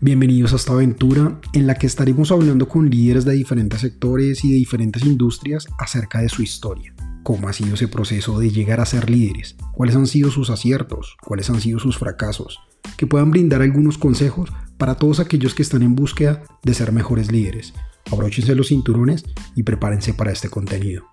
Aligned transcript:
Bienvenidos 0.00 0.52
a 0.52 0.56
esta 0.56 0.74
aventura 0.74 1.40
en 1.52 1.66
la 1.66 1.74
que 1.74 1.88
estaremos 1.88 2.30
hablando 2.30 2.68
con 2.68 2.88
líderes 2.88 3.24
de 3.24 3.32
diferentes 3.32 3.80
sectores 3.80 4.44
y 4.44 4.52
de 4.52 4.54
diferentes 4.54 5.04
industrias 5.04 5.66
acerca 5.76 6.22
de 6.22 6.28
su 6.28 6.40
historia. 6.40 6.94
Cómo 7.24 7.48
ha 7.48 7.52
sido 7.52 7.74
ese 7.74 7.88
proceso 7.88 8.38
de 8.38 8.48
llegar 8.50 8.78
a 8.78 8.86
ser 8.86 9.10
líderes, 9.10 9.56
cuáles 9.74 9.96
han 9.96 10.06
sido 10.06 10.30
sus 10.30 10.50
aciertos, 10.50 11.16
cuáles 11.26 11.50
han 11.50 11.60
sido 11.60 11.80
sus 11.80 11.98
fracasos, 11.98 12.60
que 12.96 13.08
puedan 13.08 13.32
brindar 13.32 13.60
algunos 13.60 13.98
consejos 13.98 14.52
para 14.76 14.94
todos 14.94 15.18
aquellos 15.18 15.52
que 15.52 15.62
están 15.62 15.82
en 15.82 15.96
búsqueda 15.96 16.44
de 16.62 16.74
ser 16.74 16.92
mejores 16.92 17.32
líderes. 17.32 17.74
Abróchense 18.12 18.54
los 18.54 18.68
cinturones 18.68 19.24
y 19.56 19.64
prepárense 19.64 20.14
para 20.14 20.30
este 20.30 20.48
contenido. 20.48 21.06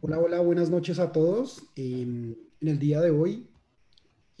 Hola, 0.00 0.18
hola, 0.18 0.40
buenas 0.40 0.70
noches 0.70 0.98
a 0.98 1.12
todos. 1.12 1.62
En 1.76 2.38
el 2.62 2.78
día 2.78 3.02
de 3.02 3.10
hoy 3.10 3.51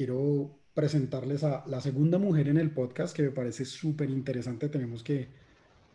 quiero 0.02 0.58
presentarles 0.74 1.44
a 1.44 1.64
la 1.68 1.80
segunda 1.80 2.18
mujer 2.18 2.48
en 2.48 2.56
el 2.56 2.72
podcast 2.72 3.14
que 3.14 3.22
me 3.22 3.30
parece 3.30 3.64
súper 3.64 4.10
interesante. 4.10 4.68
Tenemos 4.68 5.04
que 5.04 5.28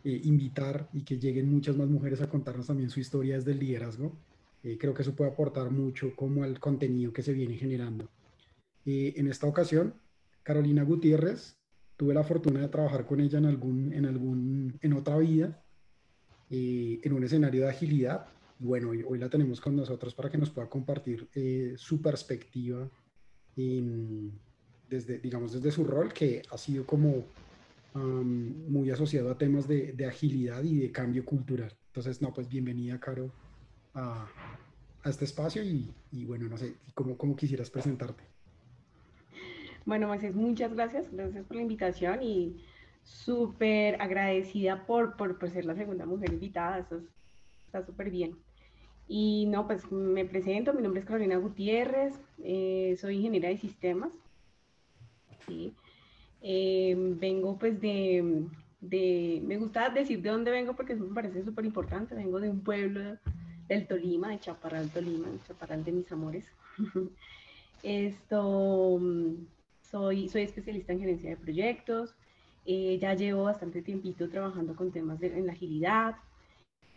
eh, 0.02 0.20
invitar 0.24 0.88
y 0.94 1.02
que 1.02 1.18
lleguen 1.18 1.50
muchas 1.50 1.76
más 1.76 1.88
mujeres 1.88 2.22
a 2.22 2.30
contarnos 2.30 2.68
también 2.68 2.88
su 2.88 3.00
historia 3.00 3.36
desde 3.36 3.52
el 3.52 3.58
liderazgo. 3.58 4.16
Eh, 4.62 4.78
creo 4.80 4.94
que 4.94 5.02
eso 5.02 5.14
puede 5.14 5.30
aportar 5.30 5.70
mucho 5.70 6.16
como 6.16 6.42
al 6.42 6.58
contenido 6.58 7.12
que 7.12 7.22
se 7.22 7.34
viene 7.34 7.58
generando. 7.58 8.08
Eh, 8.86 9.12
en 9.18 9.26
esta 9.26 9.46
ocasión, 9.46 9.92
Carolina 10.42 10.84
Gutiérrez, 10.84 11.58
tuve 11.98 12.14
la 12.14 12.24
fortuna 12.24 12.60
de 12.60 12.68
trabajar 12.68 13.04
con 13.04 13.20
ella 13.20 13.36
en 13.36 13.44
algún, 13.44 13.92
en 13.92 14.06
algún, 14.06 14.78
en 14.80 14.92
otra 14.94 15.18
vida, 15.18 15.62
en 16.48 17.12
un 17.12 17.24
escenario 17.24 17.64
de 17.64 17.68
agilidad. 17.68 18.24
Bueno, 18.58 18.88
hoy, 18.88 19.04
hoy, 19.06 19.18
la 19.18 19.28
tenemos 19.28 19.60
con 19.60 19.76
nosotros 19.76 20.14
para 20.14 20.30
que 20.30 20.38
nos 20.38 20.48
pueda 20.48 20.70
compartir 20.70 21.28
su 21.76 22.00
perspectiva 22.00 22.90
desde, 24.88 25.18
digamos, 25.18 25.52
desde 25.52 25.70
su 25.70 25.84
rol, 25.84 26.12
que 26.12 26.42
ha 26.50 26.58
sido 26.58 26.86
como 26.86 27.24
muy 27.94 28.90
asociado 28.90 29.30
a 29.30 29.38
temas 29.38 29.66
de, 29.66 29.92
de, 29.92 30.06
agilidad 30.06 30.62
y 30.62 30.78
de 30.78 30.92
cambio 30.92 31.24
cultural. 31.24 31.72
Entonces, 31.88 32.22
no, 32.22 32.32
pues 32.32 32.48
bienvenida, 32.48 33.00
Caro, 33.00 33.32
a, 33.94 34.28
a 35.02 35.10
este 35.10 35.24
espacio 35.24 35.64
y, 35.64 35.92
y, 36.12 36.24
bueno, 36.24 36.48
no 36.48 36.56
sé, 36.56 36.74
¿cómo, 36.94 37.16
cómo 37.16 37.34
quisieras 37.34 37.70
presentarte? 37.70 38.22
Bueno, 39.84 40.06
Moisés, 40.06 40.34
muchas 40.34 40.72
gracias, 40.74 41.10
gracias 41.10 41.44
por 41.46 41.56
la 41.56 41.62
invitación 41.62 42.22
y 42.22 42.62
súper 43.02 44.00
agradecida 44.00 44.86
por, 44.86 45.16
por, 45.16 45.38
por, 45.38 45.50
ser 45.50 45.64
la 45.64 45.74
segunda 45.74 46.04
mujer 46.04 46.32
invitada, 46.32 46.78
eso 46.78 47.00
está 47.66 47.84
súper 47.84 48.10
bien. 48.10 48.36
Y 49.08 49.46
no, 49.46 49.66
pues 49.66 49.90
me 49.90 50.26
presento, 50.26 50.74
mi 50.74 50.82
nombre 50.82 51.00
es 51.00 51.06
Carolina 51.06 51.38
Gutiérrez, 51.38 52.14
eh, 52.44 52.94
soy 53.00 53.16
ingeniera 53.16 53.48
de 53.48 53.56
sistemas. 53.56 54.12
Eh, 56.42 56.94
vengo 56.96 57.58
pues 57.58 57.80
de, 57.80 58.44
de, 58.80 59.42
me 59.44 59.56
gusta 59.56 59.88
decir 59.88 60.20
de 60.20 60.28
dónde 60.28 60.50
vengo 60.50 60.76
porque 60.76 60.94
me 60.94 61.14
parece 61.14 61.42
súper 61.42 61.64
importante, 61.64 62.14
vengo 62.14 62.38
de 62.38 62.50
un 62.50 62.60
pueblo 62.60 63.16
del 63.66 63.86
Tolima, 63.86 64.28
de 64.28 64.40
Chaparral, 64.40 64.90
Tolima, 64.90 65.28
Chaparral 65.46 65.84
de 65.84 65.92
mis 65.92 66.12
amores. 66.12 66.44
Esto, 67.82 69.00
soy, 69.82 70.28
soy 70.28 70.42
especialista 70.42 70.92
en 70.92 71.00
gerencia 71.00 71.30
de 71.30 71.36
proyectos, 71.36 72.14
eh, 72.66 72.98
ya 73.00 73.14
llevo 73.14 73.44
bastante 73.44 73.80
tiempito 73.80 74.28
trabajando 74.28 74.76
con 74.76 74.90
temas 74.92 75.18
de, 75.20 75.28
en 75.28 75.46
la 75.46 75.52
agilidad, 75.52 76.16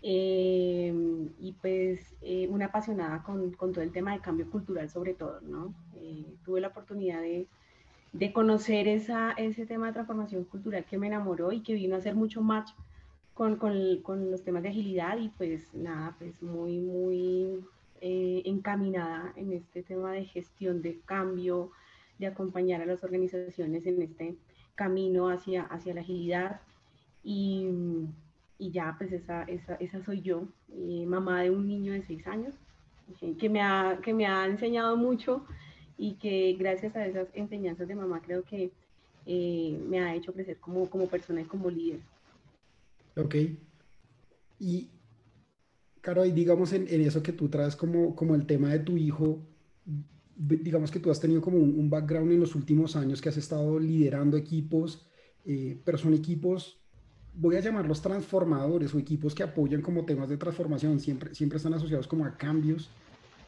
eh, 0.04 0.94
y 1.40 1.52
pues 1.62 2.16
eh, 2.22 2.48
una 2.50 2.66
apasionada 2.66 3.22
con, 3.22 3.52
con, 3.52 3.72
todo 3.72 3.84
el 3.84 3.92
tema 3.92 4.14
de 4.14 4.20
cambio 4.20 4.50
cultural 4.50 4.90
sobre 4.90 5.14
todo, 5.14 5.40
¿no? 5.42 5.76
Eh, 5.96 6.26
tuve 6.44 6.60
la 6.60 6.70
oportunidad 6.70 7.22
de, 7.22 7.48
de 8.12 8.34
conocer 8.34 8.88
esa, 8.88 9.34
ese 9.34 9.68
tema 9.68 9.88
de 9.88 9.94
transformación 9.94 10.46
cultural 10.46 10.86
que 10.86 10.98
me 10.98 11.08
enamoró 11.08 11.52
y 11.52 11.62
que 11.62 11.76
vino 11.76 11.96
a 11.96 12.00
hacer 12.00 12.16
mucho 12.16 12.42
match 12.42 12.72
con, 13.36 13.58
con, 13.58 14.02
con 14.02 14.32
los 14.32 14.44
temas 14.44 14.64
de 14.64 14.70
agilidad 14.70 15.20
y 15.20 15.30
pues 15.30 15.72
nada, 15.74 16.16
pues 16.18 16.42
muy, 16.42 16.80
muy 16.80 17.64
encaminada 18.04 19.32
en 19.36 19.54
este 19.54 19.84
tema 19.84 20.14
de 20.14 20.26
gestión 20.26 20.82
de 20.82 21.00
cambio, 21.06 21.70
de 22.18 22.26
acompañar 22.26 22.82
a 22.82 22.88
las 22.88 23.04
organizaciones 23.04 23.86
en 23.86 24.02
este 24.02 24.36
camino 24.74 25.30
hacia, 25.30 25.64
hacia 25.66 25.94
la 25.94 26.02
agilidad 26.02 26.62
y 27.24 27.68
y 28.62 28.70
ya 28.70 28.94
pues 28.96 29.12
esa, 29.12 29.42
esa, 29.46 29.74
esa 29.76 30.06
soy 30.06 30.22
yo, 30.22 30.48
eh, 30.70 31.04
mamá 31.08 31.42
de 31.42 31.50
un 31.50 31.68
niño 31.68 31.94
de 31.94 32.04
seis 32.04 32.28
años, 32.28 32.54
que 33.40 33.50
me, 33.50 33.60
ha, 33.60 34.00
que 34.04 34.14
me 34.14 34.28
ha 34.28 34.46
enseñado 34.46 34.96
mucho 34.96 35.44
y 35.98 36.14
que 36.14 36.56
gracias 36.60 36.96
a 36.96 37.08
esas 37.08 37.28
enseñanzas 37.34 37.88
de 37.88 37.96
mamá 37.96 38.22
creo 38.22 38.44
que 38.44 38.72
eh, 39.26 39.84
me 39.90 40.00
ha 40.00 40.14
hecho 40.14 40.32
crecer 40.32 40.58
como, 40.60 40.88
como 40.92 41.08
persona 41.08 41.42
y 41.42 41.46
como 41.46 41.72
líder. 41.72 42.02
Ok. 43.18 43.36
Y, 44.60 44.92
Caro, 46.00 46.24
y 46.24 46.32
digamos 46.32 46.72
en, 46.74 46.88
en, 46.88 47.02
eso 47.02 47.24
que 47.24 47.34
tú 47.34 47.50
traes 47.50 47.76
como, 47.76 48.16
como 48.16 48.36
el 48.36 48.46
tema 48.46 48.70
de 48.70 48.80
tu 48.80 48.96
hijo, 48.96 49.40
digamos 50.36 50.92
que 50.92 51.00
tú 51.00 51.10
has 51.10 51.20
tenido 51.20 51.42
como 51.42 51.58
un, 51.58 51.80
un 51.80 51.90
background 51.90 52.32
en 52.32 52.40
los 52.40 52.54
últimos 52.54 52.96
años 52.96 53.22
que 53.22 53.30
has 53.30 53.38
estado 53.38 53.80
liderando 53.80 54.38
equipos, 54.38 55.08
eh, 55.46 55.82
pero 55.84 55.98
son 55.98 56.14
equipos 56.14 56.81
voy 57.34 57.56
a 57.56 57.60
llamarlos 57.60 58.02
transformadores 58.02 58.94
o 58.94 59.00
equipos 59.00 59.34
que 59.34 59.44
apoyan 59.44 59.82
como 59.82 60.06
temas 60.06 60.30
de 60.30 60.38
transformación, 60.38 61.00
siempre, 61.00 61.34
siempre 61.34 61.58
están 61.58 61.74
asociados 61.74 62.08
como 62.08 62.26
a 62.26 62.36
cambios. 62.38 62.90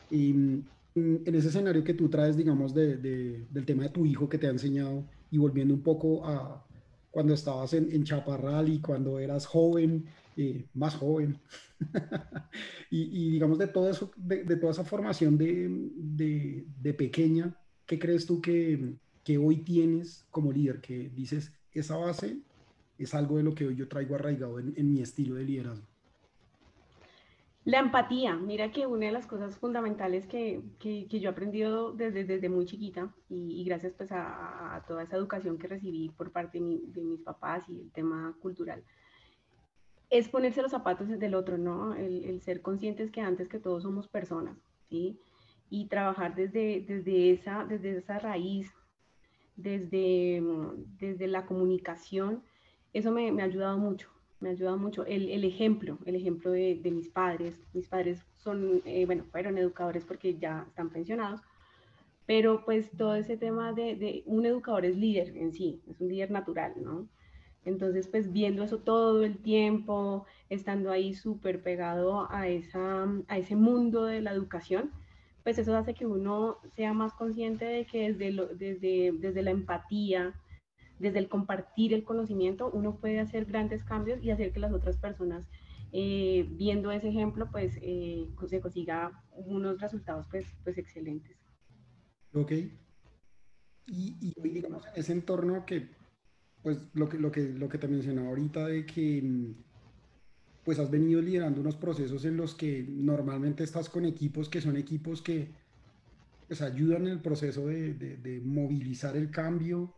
Y 0.10 0.34
mm, 0.34 0.64
en 0.96 1.36
ese 1.36 1.50
escenario 1.50 1.84
que 1.84 1.94
tú 1.94 2.10
traes, 2.10 2.38
digamos, 2.38 2.74
de, 2.74 2.98
del 2.98 3.66
tema 3.66 3.84
de 3.84 3.90
tu 3.90 4.06
hijo 4.06 4.30
que 4.30 4.38
te 4.38 4.48
ha 4.48 4.52
enseñado 4.52 5.04
y 5.32 5.38
volviendo 5.38 5.74
un 5.74 5.82
poco 5.82 6.26
a 6.26 6.66
cuando 7.12 7.34
estabas 7.34 7.74
en, 7.74 7.92
en 7.92 8.04
Chaparral 8.04 8.70
y 8.70 8.80
cuando 8.80 9.20
eras 9.20 9.46
joven, 9.46 10.06
eh, 10.36 10.66
más 10.74 10.96
joven, 10.96 11.38
y, 12.90 13.32
digamos 13.32 13.60
de 13.60 13.68
todo 13.68 13.90
eso, 13.90 14.12
de, 14.16 14.44
de 14.44 14.56
toda 14.56 14.72
esa 14.72 14.84
formación 14.84 15.38
de, 15.38 16.66
de, 16.82 16.94
pequeña, 16.94 17.56
¿qué 17.86 18.00
crees 18.00 18.26
tú 18.26 18.42
que, 18.42 18.96
que 19.24 19.38
hoy 19.38 19.58
tienes 19.58 20.26
como 20.32 20.52
líder? 20.52 20.82
Que 20.82 21.10
dices, 21.10 21.52
esa 21.72 21.98
base 21.98 22.40
es 22.98 23.14
algo 23.14 23.38
de 23.38 23.44
lo 23.44 23.56
que 23.56 23.68
hoy 23.68 23.76
yo 23.76 23.88
traigo 23.88 24.16
arraigado 24.16 24.59
en, 24.59 24.74
en 24.78 24.92
mi 24.92 25.02
estilo 25.02 25.36
de 25.36 25.44
liderazgo. 25.44 25.88
La 27.66 27.80
empatía, 27.80 28.36
mira 28.36 28.72
que 28.72 28.86
una 28.86 29.06
de 29.06 29.14
las 29.14 29.26
cosas 29.26 29.56
fundamentales 29.56 30.28
que, 30.28 30.62
que, 30.80 31.08
que 31.08 31.20
yo 31.22 31.30
he 31.30 31.32
aprendido 31.32 31.94
desde, 31.94 32.26
desde 32.26 32.50
muy 32.50 32.66
chiquita 32.66 33.14
y, 33.30 33.64
gracias 33.64 33.94
pues 33.94 34.09
a, 34.12 34.84
toda 34.86 35.03
esa 35.03 35.16
educación 35.16 35.58
que 35.58 35.68
recibí 35.68 36.09
por 36.09 36.32
parte 36.32 36.59
de, 36.59 37.02
mis 37.02 37.22
papás 37.22 37.64
y 37.70 37.80
el 37.80 37.92
tema 37.92 38.36
cultural, 38.42 38.84
es 40.09 40.28
ponerse 40.28 40.62
los 40.62 40.72
zapatos 40.72 41.08
del 41.08 41.36
otro, 41.36 41.58
¿no? 41.58 41.96
El, 41.96 42.26
el, 42.26 42.42
ser 42.42 42.62
conscientes 42.62 43.12
que 43.12 43.22
antes 43.22 43.48
que 43.48 43.59
todos 43.59 43.84
somos 43.84 44.09
personas, 44.09 44.58
¿sí? 44.90 45.18
Y 45.70 45.88
trabajar 45.88 46.36
desde, 46.36 46.82
desde, 46.86 47.32
esa, 47.32 47.64
desde 47.64 47.98
esa 47.98 48.20
raíz, 48.20 48.74
desde, 49.56 50.44
desde 51.00 51.28
la 51.28 51.46
comunicación 51.46 52.44
eso 52.94 53.12
me, 53.12 53.31
me, 53.31 53.42
ha 53.42 53.46
ayudado 53.46 53.78
mucho, 53.78 54.09
me 54.40 54.50
ha 54.50 54.52
ayudado 54.52 54.78
mucho. 54.78 55.06
El, 55.06 55.30
el 55.30 55.44
ejemplo, 55.44 55.98
el 56.06 56.16
ejemplo 56.16 56.52
de, 56.52 56.76
de, 56.76 56.92
mis 56.92 57.09
padres, 57.09 57.62
mis 57.74 57.88
padres 57.88 58.24
son, 58.38 58.81
eh, 58.86 59.06
bueno, 59.06 59.26
fueron 59.31 59.58
educadores 59.58 60.06
porque 60.06 60.38
ya 60.38 60.66
están 60.68 60.90
pensionados, 60.90 61.42
pero 62.26 62.64
pues 62.66 62.90
todo 62.98 63.16
ese 63.16 63.38
tema 63.38 63.74
de, 63.74 63.96
de, 63.96 64.24
un 64.26 64.46
educador 64.46 64.86
es 64.86 64.96
líder 64.96 65.36
en 65.36 65.52
sí, 65.52 65.82
es 65.90 66.00
un 66.00 66.09
líder 66.09 66.32
natural, 66.32 66.74
¿no? 66.82 67.08
Entonces, 67.66 68.08
pues 68.08 68.32
viendo 68.32 68.64
eso 68.64 68.80
todo 68.80 69.24
el 69.24 69.38
tiempo, 69.38 70.26
estando 70.50 70.92
ahí 70.92 71.14
súper 71.14 71.64
pegado 71.64 72.28
a, 72.30 72.48
esa, 72.48 73.08
a 73.28 73.38
ese 73.38 73.56
mundo 73.56 74.06
de 74.06 74.22
la 74.22 74.32
educación, 74.32 74.91
pues 75.44 75.58
eso 75.58 75.76
hace 75.76 75.94
que 75.94 76.06
uno 76.06 76.58
sea 76.76 76.94
más 76.94 77.14
consciente 77.14 77.66
de 77.66 77.85
que 77.85 78.12
desde, 78.12 78.32
lo, 78.32 78.47
desde, 78.47 79.14
desde 79.14 79.41
la 79.41 79.52
empatía, 79.52 80.34
desde 80.99 81.19
el 81.19 81.29
compartir 81.29 81.93
el 81.93 82.03
conocimiento, 82.03 82.69
uno 82.72 82.97
puede 82.99 83.19
hacer 83.19 83.45
grandes 83.45 83.84
cambios 83.84 84.23
y 84.23 84.31
hacer 84.31 84.53
que 84.53 84.59
las 84.59 84.73
otras 84.73 84.97
personas, 84.97 85.45
eh, 85.91 86.47
viendo 86.51 86.91
ese 86.91 87.09
ejemplo, 87.09 87.49
pues 87.51 87.78
eh, 87.81 88.28
se 88.47 88.61
consiga 88.61 89.23
unos 89.31 89.79
resultados 89.81 90.28
pues, 90.29 90.45
pues 90.63 90.78
excelentes. 90.78 91.37
Ok. 92.34 92.51
Y, 93.85 94.16
y 94.22 94.34
digamos, 94.49 94.85
en 94.87 94.93
ese 94.95 95.11
entorno 95.11 95.66
que, 95.66 95.90
pues 96.61 96.79
lo 96.93 97.09
que, 97.09 97.17
lo 97.17 97.31
que, 97.31 97.49
lo 97.49 97.67
que 97.67 97.78
te 97.78 97.87
mencionaba 97.87 98.29
ahorita 98.29 98.67
de 98.67 98.85
que 98.85 99.53
pues 100.63 100.79
has 100.79 100.90
venido 100.90 101.22
liderando 101.22 101.59
unos 101.59 101.75
procesos 101.75 102.23
en 102.23 102.37
los 102.37 102.55
que 102.55 102.85
normalmente 102.87 103.66
estás 103.66 103.90
con 103.90 104.05
equipos 104.05 104.47
que 104.47 104.61
son 104.61 104.78
equipos 104.78 105.22
que 105.22 105.51
pues, 106.47 106.61
ayudan 106.61 107.07
en 107.07 107.13
el 107.13 107.22
proceso 107.22 107.67
de, 107.67 107.93
de, 107.93 108.17
de 108.17 108.40
movilizar 108.40 109.17
el 109.17 109.29
cambio, 109.29 109.93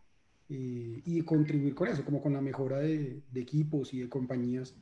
eh, 0.48 1.02
y 1.04 1.22
contribuir 1.22 1.74
con 1.74 1.88
eso, 1.88 2.04
como 2.04 2.22
con 2.22 2.32
la 2.32 2.40
mejora 2.40 2.78
de, 2.78 3.20
de, 3.30 3.40
equipos 3.40 3.92
y 3.92 4.00
de 4.00 4.08
compañías. 4.08 4.74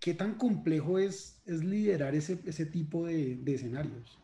¿Qué 0.00 0.14
tan 0.14 0.34
complejo 0.34 0.98
es, 0.98 1.40
es 1.46 1.62
liderar 1.62 2.14
ese, 2.14 2.40
ese 2.44 2.66
tipo 2.66 3.06
de, 3.06 3.36
de 3.36 3.54
escenarios? 3.54 4.18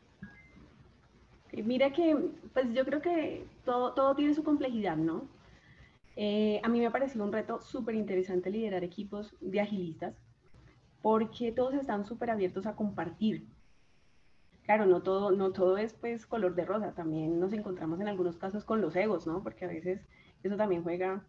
Mira 1.52 1.92
que, 1.92 2.16
pues 2.52 2.72
yo 2.74 2.84
creo 2.84 3.00
que 3.00 3.46
todo, 3.64 3.92
todo 3.94 4.14
tiene 4.14 4.34
su 4.34 4.42
complejidad, 4.42 4.96
¿no? 4.96 5.28
Eh, 6.16 6.60
a 6.62 6.68
mí 6.68 6.80
me 6.80 6.86
ha 6.86 6.92
parecido 6.92 7.24
un 7.24 7.32
reto 7.32 7.60
súper 7.60 7.94
interesante 7.94 8.50
liderar 8.50 8.82
equipos 8.84 9.34
de 9.40 9.60
agilistas 9.60 10.14
porque 11.02 11.52
todos 11.52 11.74
están 11.74 12.04
súper 12.04 12.30
abiertos 12.30 12.66
a 12.66 12.74
compartir. 12.74 13.46
Claro, 14.64 14.86
no 14.86 15.02
todo, 15.02 15.30
no 15.30 15.52
todo 15.52 15.78
es 15.78 15.92
pues 15.92 16.26
color 16.26 16.54
de 16.56 16.64
rosa, 16.64 16.92
también 16.92 17.38
nos 17.38 17.52
encontramos 17.52 18.00
en 18.00 18.08
algunos 18.08 18.36
casos 18.36 18.64
con 18.64 18.80
los 18.80 18.96
egos, 18.96 19.26
¿no? 19.26 19.42
Porque 19.42 19.66
a 19.66 19.68
veces 19.68 20.00
eso 20.46 20.56
también 20.56 20.82
juega 20.82 21.22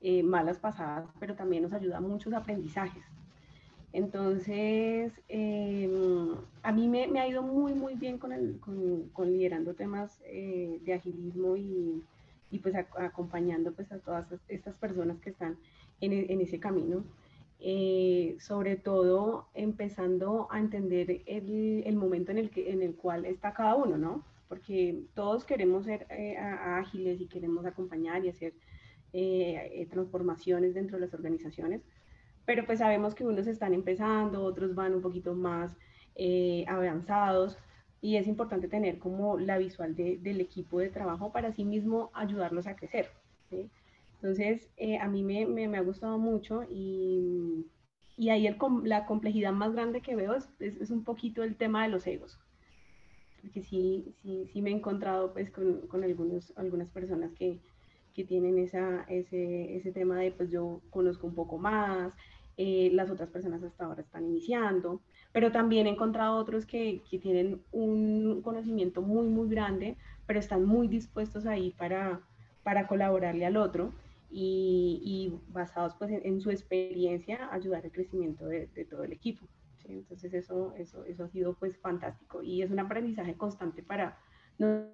eh, 0.00 0.22
malas 0.22 0.58
pasadas, 0.58 1.08
pero 1.20 1.34
también 1.34 1.62
nos 1.62 1.72
ayuda 1.72 1.98
a 1.98 2.00
muchos 2.00 2.32
aprendizajes. 2.32 3.04
Entonces, 3.92 5.12
em, 5.28 6.34
a 6.62 6.72
mí 6.72 6.88
me, 6.88 7.20
ha 7.20 7.28
ido 7.28 7.42
muy, 7.42 7.74
muy 7.74 7.94
bien 7.94 8.18
con, 8.18 8.32
el, 8.32 8.58
con, 8.60 9.32
liderando 9.32 9.74
temas 9.74 10.20
eh, 10.24 10.80
de 10.84 10.94
agilismo 10.94 11.56
y, 11.56 12.02
pues 12.62 12.74
acompañando 12.74 13.72
pues 13.72 13.90
a 13.92 13.98
todas 13.98 14.26
estas 14.48 14.76
personas 14.76 15.18
que 15.20 15.30
están 15.30 15.56
en, 16.00 16.12
en 16.12 16.40
ese 16.40 16.58
camino. 16.60 17.04
Eh, 17.64 18.36
sobre 18.40 18.74
todo 18.74 19.46
empezando 19.54 20.48
a 20.50 20.58
entender 20.58 21.22
el, 21.26 21.84
el, 21.86 21.94
momento 21.94 22.32
en 22.32 22.38
el, 22.38 22.50
que, 22.50 22.72
en 22.72 22.82
el 22.82 22.96
cual 22.96 23.24
está 23.24 23.54
cada 23.54 23.76
uno, 23.76 23.96
¿no? 23.96 24.24
Porque 24.52 25.06
todos 25.14 25.46
queremos 25.46 25.86
ser 25.86 26.06
eh, 26.10 26.36
ágiles 26.36 27.20
y 27.22 27.26
queremos 27.26 27.64
acompañar 27.64 28.22
y 28.22 28.28
hacer 28.28 28.52
eh, 29.14 29.88
transformaciones 29.90 30.74
dentro 30.74 30.98
de 30.98 31.06
las 31.06 31.14
organizaciones, 31.14 31.80
pero 32.44 32.66
pues 32.66 32.80
sabemos 32.80 33.14
que 33.14 33.24
unos 33.24 33.46
están 33.46 33.72
empezando, 33.72 34.44
otros 34.44 34.74
van 34.74 34.94
un 34.94 35.00
poquito 35.00 35.34
más 35.34 35.74
avanzados 36.66 37.56
y 38.02 38.16
es 38.16 38.26
importante 38.26 38.68
tener 38.68 38.98
como 38.98 39.38
la 39.38 39.56
visual 39.56 39.94
del 39.96 40.40
equipo 40.42 40.80
de 40.80 40.90
trabajo 40.90 41.32
para 41.32 41.52
sí 41.52 41.64
mismo 41.64 42.10
ayudarlos 42.12 42.66
a 42.66 42.76
crecer. 42.76 43.08
Entonces, 44.22 44.68
eh, 44.76 44.98
a 44.98 45.08
mí 45.08 45.22
me, 45.22 45.46
me, 45.46 45.76
ha 45.78 45.80
gustado 45.80 46.18
mucho 46.18 46.64
y, 46.70 47.64
y 48.18 48.28
ahí 48.28 48.46
el, 48.46 48.58
la 48.84 49.06
complejidad 49.06 49.52
más 49.52 49.72
grande 49.72 50.02
que 50.02 50.14
veo 50.14 50.34
es, 50.34 50.48
es, 50.60 50.90
un 50.90 51.04
poquito 51.04 51.42
el 51.42 51.56
tema 51.56 51.84
de 51.84 51.88
los 51.88 52.06
egos. 52.06 52.38
Porque 53.42 53.62
sí, 53.62 54.14
sí, 54.22 54.46
sí 54.52 54.62
me 54.62 54.70
he 54.70 54.72
encontrado 54.72 55.32
pues 55.32 55.50
con, 55.50 55.86
con 55.88 56.04
algunos, 56.04 56.52
algunas 56.56 56.88
personas 56.88 57.32
que, 57.32 57.58
que 58.14 58.24
tienen 58.24 58.58
esa, 58.58 59.04
ese, 59.08 59.76
ese, 59.76 59.92
tema 59.92 60.18
de 60.18 60.32
pues 60.32 60.50
yo 60.50 60.80
conozco 60.90 61.26
un 61.26 61.34
poco 61.34 61.58
más, 61.58 62.14
eh, 62.56 62.90
las 62.92 63.10
otras 63.10 63.30
personas 63.30 63.62
hasta 63.62 63.84
ahora 63.84 64.02
están 64.02 64.26
iniciando, 64.26 65.00
pero 65.32 65.50
también 65.50 65.86
he 65.86 65.90
encontrado 65.90 66.36
otros 66.36 66.66
que, 66.66 67.02
que, 67.10 67.18
tienen 67.18 67.62
un 67.72 68.42
conocimiento 68.42 69.02
muy, 69.02 69.26
muy 69.26 69.48
grande, 69.48 69.96
pero 70.26 70.38
están 70.38 70.64
muy 70.64 70.86
dispuestos 70.86 71.46
ahí 71.46 71.72
para, 71.76 72.20
para 72.62 72.86
colaborarle 72.86 73.46
al 73.46 73.56
otro 73.56 73.92
y, 74.30 75.34
basados 75.48 75.94
pues 75.98 76.10
en, 76.10 76.40
su 76.40 76.50
experiencia 76.50 77.48
ayudar 77.52 77.84
al 77.84 77.92
crecimiento 77.92 78.46
de, 78.46 78.66
todo 78.90 79.04
el 79.04 79.12
equipo. 79.12 79.46
Entonces 79.84 80.32
eso, 80.34 80.74
eso, 80.76 81.04
eso 81.04 81.24
ha 81.24 81.28
sido 81.28 81.54
pues 81.54 81.78
fantástico 81.78 82.42
y 82.42 82.62
es 82.62 82.70
un 82.70 82.78
aprendizaje 82.78 83.36
constante 83.36 83.82
para, 83.82 84.18
no, 84.58 84.86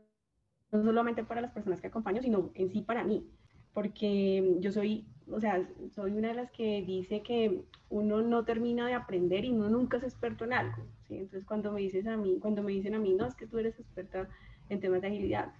no 0.72 0.82
solamente 0.84 1.24
para 1.24 1.40
las 1.40 1.52
personas 1.52 1.80
que 1.80 1.88
acompaño, 1.88 2.22
sino 2.22 2.50
en 2.54 2.70
sí 2.70 2.82
para 2.82 3.04
mí, 3.04 3.28
porque 3.72 4.56
yo 4.60 4.72
soy, 4.72 5.06
o 5.30 5.40
sea, 5.40 5.68
soy 5.90 6.12
una 6.12 6.28
de 6.28 6.34
las 6.34 6.50
que 6.50 6.82
dice 6.82 7.22
que 7.22 7.62
uno 7.90 8.22
no 8.22 8.44
termina 8.44 8.86
de 8.86 8.94
aprender 8.94 9.44
y 9.44 9.50
uno 9.50 9.68
nunca 9.68 9.98
es 9.98 10.02
experto 10.02 10.44
en 10.44 10.52
algo. 10.52 10.86
¿sí? 11.06 11.16
Entonces 11.16 11.44
cuando 11.44 11.72
me 11.72 11.80
dices 11.80 12.06
a 12.06 12.16
mí, 12.16 12.38
cuando 12.40 12.62
me 12.62 12.72
dicen 12.72 12.94
a 12.94 12.98
mí, 12.98 13.14
no, 13.14 13.26
es 13.26 13.34
que 13.34 13.46
tú 13.46 13.58
eres 13.58 13.78
experta 13.78 14.28
en 14.68 14.80
temas 14.80 15.00
de 15.00 15.08
agilidad, 15.08 15.52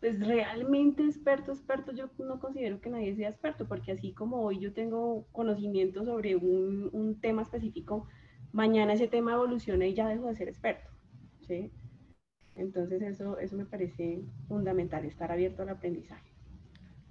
pues 0.00 0.24
realmente 0.24 1.04
experto, 1.04 1.52
experto, 1.52 1.92
yo 1.92 2.08
no 2.18 2.38
considero 2.38 2.80
que 2.80 2.90
nadie 2.90 3.16
sea 3.16 3.28
experto, 3.30 3.66
porque 3.66 3.92
así 3.92 4.12
como 4.12 4.42
hoy 4.42 4.60
yo 4.60 4.72
tengo 4.72 5.26
conocimiento 5.32 6.04
sobre 6.04 6.36
un, 6.36 6.88
un 6.92 7.20
tema 7.20 7.42
específico, 7.42 8.06
mañana 8.52 8.94
ese 8.94 9.08
tema 9.08 9.34
evoluciona 9.34 9.86
y 9.86 9.94
ya 9.94 10.08
dejo 10.08 10.26
de 10.28 10.34
ser 10.36 10.48
experto, 10.48 10.88
¿sí? 11.46 11.70
Entonces 12.56 13.02
eso, 13.02 13.38
eso 13.38 13.56
me 13.56 13.64
parece 13.66 14.20
fundamental, 14.48 15.04
estar 15.04 15.30
abierto 15.32 15.62
al 15.62 15.70
aprendizaje. 15.70 16.28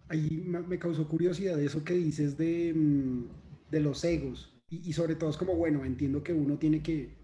Ahí 0.10 0.42
me 0.42 0.80
causó 0.80 1.08
curiosidad 1.08 1.60
eso 1.60 1.84
que 1.84 1.94
dices 1.94 2.38
de, 2.38 2.74
mm, 2.74 3.24
de 3.72 3.80
los 3.82 4.04
egos, 4.06 4.54
y, 4.70 4.90
y 4.90 4.94
sobre 4.94 5.16
todo 5.16 5.30
es 5.30 5.38
como, 5.38 5.56
bueno, 5.56 5.84
entiendo 5.86 6.24
que 6.24 6.34
uno 6.34 6.58
tiene 6.58 6.82
que 6.82 7.18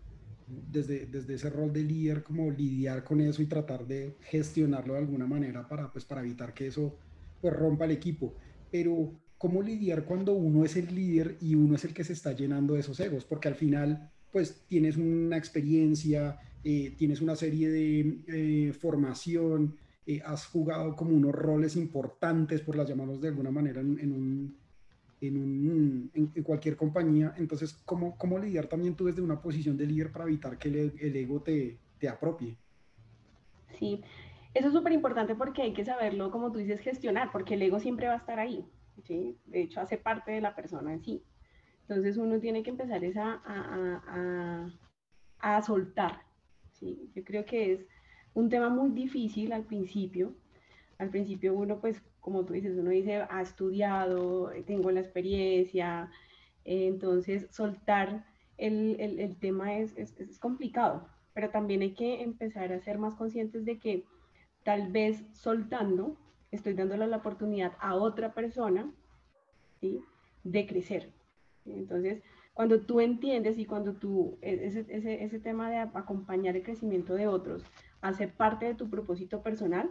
desde, 0.48 1.06
desde 1.06 1.36
ese 1.36 1.50
rol 1.50 1.72
de 1.74 1.84
líder, 1.84 2.24
como 2.24 2.52
lidiar 2.52 3.04
con 3.04 3.22
eso 3.22 3.42
y 3.42 3.46
tratar 3.48 3.86
de 3.88 4.18
gestionarlo 4.22 4.94
de 4.94 5.00
alguna 5.00 5.26
manera 5.28 5.68
para, 5.68 5.92
pues, 5.92 6.06
para 6.06 6.22
evitar 6.22 6.54
que 6.54 6.68
eso 6.68 6.98
pues, 7.42 7.54
rompa 7.54 7.86
el 7.86 7.92
equipo. 7.92 8.36
Pero, 8.72 9.14
¿cómo 9.44 9.62
lidiar 9.62 10.06
cuando 10.06 10.32
uno 10.32 10.64
es 10.64 10.78
el 10.78 10.96
líder 10.96 11.36
y 11.42 11.56
uno 11.56 11.76
es 11.76 11.84
el 11.84 11.94
que 11.94 12.06
se 12.06 12.14
está 12.14 12.32
llenando 12.32 12.76
de 12.76 12.80
esos 12.80 12.98
egos? 13.02 13.26
Porque 13.26 13.50
al 13.50 13.56
final, 13.56 14.10
pues, 14.32 14.64
tienes 14.70 14.96
una 14.96 15.36
experiencia, 15.36 16.40
eh, 16.64 16.96
tienes 16.98 17.20
una 17.20 17.36
serie 17.36 17.70
de 17.70 18.20
eh, 18.28 18.72
formación, 18.72 19.76
eh, 20.08 20.22
has 20.26 20.46
jugado 20.46 20.96
como 20.96 21.14
unos 21.14 21.34
roles 21.34 21.76
importantes, 21.76 22.62
por 22.62 22.78
las 22.78 22.88
llamarlos 22.88 23.20
de 23.20 23.28
alguna 23.28 23.52
manera, 23.52 23.82
en 23.82 24.14
un 24.14 24.56
en, 25.20 26.10
en, 26.14 26.44
cualquier 26.44 26.78
compañía. 26.78 27.34
Entonces, 27.36 27.74
¿cómo, 27.84 28.18
¿cómo 28.18 28.40
lidiar 28.40 28.68
también 28.68 28.96
tú 28.96 29.08
desde 29.08 29.22
una 29.22 29.42
posición 29.42 29.76
de 29.76 29.88
líder 29.88 30.14
para 30.14 30.24
evitar 30.24 30.58
que 30.58 30.70
el, 30.70 30.94
el 30.98 31.16
ego 31.18 31.42
te, 31.42 31.78
te 32.00 32.08
apropie? 32.08 32.56
Sí, 33.78 34.02
eso 34.54 34.68
es 34.68 34.74
súper 34.74 34.94
importante 34.94 35.36
porque 35.36 35.64
hay 35.64 35.74
que 35.74 35.84
saberlo, 35.84 36.32
como 36.32 36.50
tú 36.54 36.60
dices, 36.60 36.80
gestionar, 36.80 37.30
porque 37.34 37.56
el 37.56 37.62
ego 37.62 37.82
siempre 37.82 38.08
va 38.08 38.14
a 38.14 38.18
estar 38.18 38.40
ahí. 38.40 38.66
¿Sí? 39.04 39.38
De 39.46 39.62
hecho, 39.62 39.82
hace 39.82 39.98
parte 39.98 40.32
de 40.32 40.42
la 40.42 40.56
persona 40.56 40.94
en 40.94 41.02
sí. 41.02 41.24
Entonces, 41.82 42.18
uno 42.18 42.40
tiene 42.40 42.64
que 42.64 42.70
empezar 42.70 43.04
esa, 43.04 43.42
a, 43.46 44.72
a, 45.40 45.56
a 45.56 45.62
soltar. 45.62 46.22
¿sí? 46.72 47.12
Yo 47.16 47.24
creo 47.24 47.46
que 47.46 47.74
es 47.74 47.86
un 48.34 48.50
tema 48.50 48.70
muy 48.70 48.92
difícil 48.92 49.52
al 49.54 49.64
principio. 49.64 50.36
Al 50.98 51.10
principio 51.10 51.54
uno 51.54 51.82
pues 51.82 52.02
como 52.24 52.46
tú 52.46 52.54
dices, 52.54 52.78
uno 52.78 52.90
dice, 52.90 53.26
ha 53.30 53.42
estudiado, 53.42 54.50
tengo 54.66 54.90
la 54.92 55.02
experiencia, 55.02 56.10
entonces 56.64 57.48
soltar 57.52 58.26
el, 58.58 58.96
el, 58.98 59.38
tema 59.40 59.78
es, 59.78 59.94
es, 59.98 60.18
es, 60.18 60.40
complicado, 60.40 61.10
pero 61.34 61.50
también 61.50 61.82
hay 61.82 61.94
que 61.94 62.24
empezar 62.24 62.72
a 62.72 62.80
ser 62.80 62.98
más 62.98 63.16
conscientes 63.16 63.66
de 63.66 63.78
que 63.78 64.06
tal 64.64 64.90
vez 64.90 65.22
soltando, 65.34 66.16
estoy 66.56 66.74
dándole 66.74 67.08
la 67.08 67.18
oportunidad 67.18 67.74
a 67.80 67.96
otra 67.96 68.34
persona 68.34 68.92
¿sí? 69.82 70.02
de 70.44 70.68
crecer. 70.68 71.12
Entonces, 71.66 72.22
cuando 72.54 72.82
tú 72.82 73.00
entiendes 73.00 73.58
y 73.58 73.66
cuando 73.66 73.94
tú, 73.94 74.38
e, 74.42 74.68
ese, 74.68 74.86
ese, 74.90 75.24
ese 75.24 75.40
tema 75.40 75.70
de 75.72 75.78
acompañar 75.78 76.56
el 76.56 76.64
crecimiento 76.64 77.16
de 77.16 77.28
otros 77.28 77.66
hace 78.02 78.28
parte 78.28 78.66
de 78.66 78.76
tu 78.76 78.90
propósito 78.90 79.42
personal, 79.42 79.90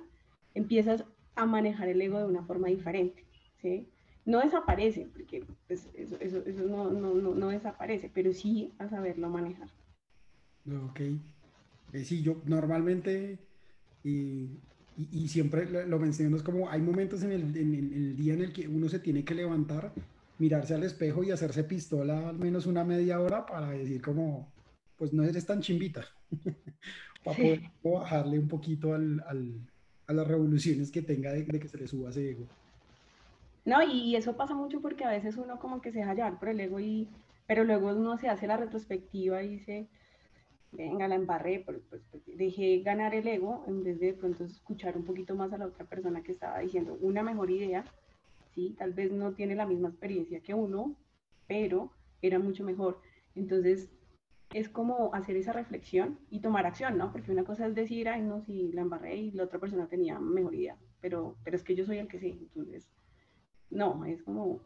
empiezas 0.54 1.04
a 1.34 1.46
manejar 1.46 1.88
el 1.88 2.00
ego 2.00 2.18
de 2.18 2.26
una 2.26 2.44
forma 2.44 2.68
diferente, 2.68 3.24
¿sí? 3.60 3.88
No 4.24 4.40
desaparece, 4.40 5.08
porque 5.12 5.44
pues, 5.66 5.90
eso, 5.94 6.16
eso, 6.20 6.44
eso 6.46 6.62
no, 6.62 6.90
no, 6.90 7.14
no, 7.14 7.34
no, 7.34 7.48
desaparece, 7.48 8.10
pero 8.12 8.32
sí 8.32 8.72
a 8.78 8.88
saberlo 8.88 9.28
manejar. 9.28 9.68
Ok. 10.68 11.00
Eh, 11.92 12.04
sí, 12.04 12.22
yo 12.22 12.40
normalmente, 12.44 13.38
y, 14.04 14.50
y, 14.96 15.28
siempre 15.28 15.86
lo 15.86 15.98
menciono, 15.98 16.36
es 16.36 16.42
como 16.42 16.68
hay 16.68 16.80
momentos 16.80 17.22
en 17.22 17.32
el, 17.32 17.56
en, 17.56 17.74
el, 17.74 18.16
día 18.16 18.34
en 18.34 18.42
el 18.42 18.52
que 18.52 18.68
uno 18.68 18.88
se 18.88 18.98
tiene 18.98 19.24
que 19.24 19.34
levantar, 19.34 19.92
mirarse 20.38 20.74
al 20.74 20.82
espejo 20.82 21.24
y 21.24 21.30
hacerse 21.30 21.64
pistola 21.64 22.28
al 22.28 22.38
menos 22.38 22.66
una 22.66 22.84
media 22.84 23.20
hora 23.20 23.46
para 23.46 23.70
decir 23.70 24.02
como, 24.02 24.48
pues 24.96 25.12
no 25.12 25.22
eres 25.22 25.46
tan 25.46 25.60
chimbita, 25.60 26.04
para 27.24 27.36
poder 27.36 27.60
bajarle 27.82 28.38
un 28.38 28.48
poquito 28.48 28.94
al, 28.94 29.22
al 29.26 29.54
a 30.06 30.12
las 30.12 30.26
revoluciones 30.26 30.90
que 30.90 31.02
tenga 31.02 31.32
de, 31.32 31.44
que 31.46 31.68
se 31.68 31.78
le 31.78 31.86
suba 31.86 32.10
ese 32.10 32.30
ego. 32.30 32.46
No, 33.64 33.82
y 33.82 34.16
eso 34.16 34.36
pasa 34.36 34.54
mucho 34.54 34.80
porque 34.80 35.04
a 35.04 35.10
veces 35.10 35.36
uno 35.36 35.58
como 35.58 35.80
que 35.80 35.92
se 35.92 36.00
deja 36.00 36.14
llevar 36.14 36.38
por 36.38 36.48
el 36.48 36.60
ego 36.60 36.80
y, 36.80 37.08
pero 37.46 37.64
luego 37.64 37.90
uno 37.90 38.18
se 38.18 38.28
hace 38.28 38.46
la 38.46 38.56
retrospectiva 38.56 39.42
y 39.42 39.48
dice, 39.48 39.86
venga, 40.72 41.06
la 41.06 41.14
embarré, 41.14 41.60
pues, 41.64 41.80
pues, 41.88 42.02
dejé 42.26 42.80
ganar 42.80 43.14
el 43.14 43.26
ego 43.28 43.64
en 43.66 43.84
vez 43.84 44.00
de 44.00 44.14
pronto 44.14 44.44
escuchar 44.44 44.96
un 44.96 45.04
poquito 45.04 45.34
más 45.34 45.52
a 45.52 45.58
la 45.58 45.66
otra 45.66 45.84
persona 45.84 46.22
que 46.22 46.32
estaba 46.32 46.58
diciendo 46.58 46.96
una 47.00 47.22
mejor 47.22 47.50
idea, 47.50 47.84
sí, 48.54 48.74
tal 48.78 48.92
vez 48.92 49.12
no 49.12 49.34
tiene 49.34 49.54
la 49.54 49.66
misma 49.66 49.90
experiencia 49.90 50.40
que 50.40 50.54
uno, 50.54 50.96
pero 51.46 51.92
era 52.22 52.38
mucho 52.38 52.64
mejor. 52.64 53.00
Entonces, 53.34 53.90
es 54.52 54.68
como 54.68 55.14
hacer 55.14 55.36
esa 55.36 55.52
reflexión 55.52 56.18
y 56.30 56.40
tomar 56.40 56.66
acción, 56.66 56.98
¿no? 56.98 57.12
Porque 57.12 57.32
una 57.32 57.44
cosa 57.44 57.66
es 57.66 57.74
decir, 57.74 58.08
ay, 58.08 58.22
no, 58.22 58.42
si 58.42 58.72
la 58.72 58.82
embarré 58.82 59.16
y 59.16 59.30
la 59.32 59.44
otra 59.44 59.58
persona 59.58 59.88
tenía 59.88 60.18
mejor 60.18 60.54
idea, 60.54 60.76
pero, 61.00 61.36
pero 61.44 61.56
es 61.56 61.64
que 61.64 61.74
yo 61.74 61.84
soy 61.84 61.98
el 61.98 62.08
que 62.08 62.18
sí, 62.18 62.38
entonces, 62.40 62.90
no, 63.70 64.04
es 64.04 64.22
como, 64.22 64.60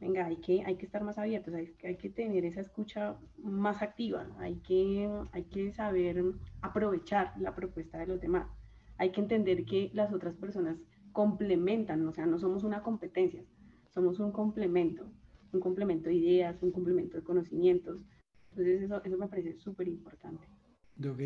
venga, 0.00 0.26
hay 0.26 0.36
que, 0.36 0.62
hay 0.64 0.76
que 0.76 0.86
estar 0.86 1.04
más 1.04 1.18
abiertos, 1.18 1.54
hay, 1.54 1.74
hay 1.84 1.96
que 1.96 2.08
tener 2.08 2.44
esa 2.44 2.60
escucha 2.60 3.16
más 3.38 3.82
activa, 3.82 4.26
hay 4.38 4.56
que, 4.56 5.08
hay 5.32 5.44
que 5.44 5.72
saber 5.72 6.24
aprovechar 6.62 7.34
la 7.38 7.54
propuesta 7.54 7.98
de 7.98 8.06
los 8.06 8.20
demás, 8.20 8.48
hay 8.96 9.12
que 9.12 9.20
entender 9.20 9.64
que 9.64 9.90
las 9.92 10.12
otras 10.12 10.34
personas 10.36 10.78
complementan, 11.12 12.06
o 12.06 12.12
sea, 12.12 12.26
no 12.26 12.38
somos 12.38 12.64
una 12.64 12.82
competencia, 12.82 13.44
somos 13.90 14.18
un 14.20 14.32
complemento, 14.32 15.06
un 15.52 15.60
complemento 15.60 16.08
de 16.08 16.14
ideas, 16.14 16.62
un 16.62 16.70
complemento 16.70 17.16
de 17.16 17.24
conocimientos. 17.24 18.04
Entonces 18.50 18.82
eso, 18.82 19.02
eso 19.04 19.18
me 19.18 19.28
parece 19.28 19.58
súper 19.58 19.88
importante. 19.88 20.46
Ok. 20.98 21.20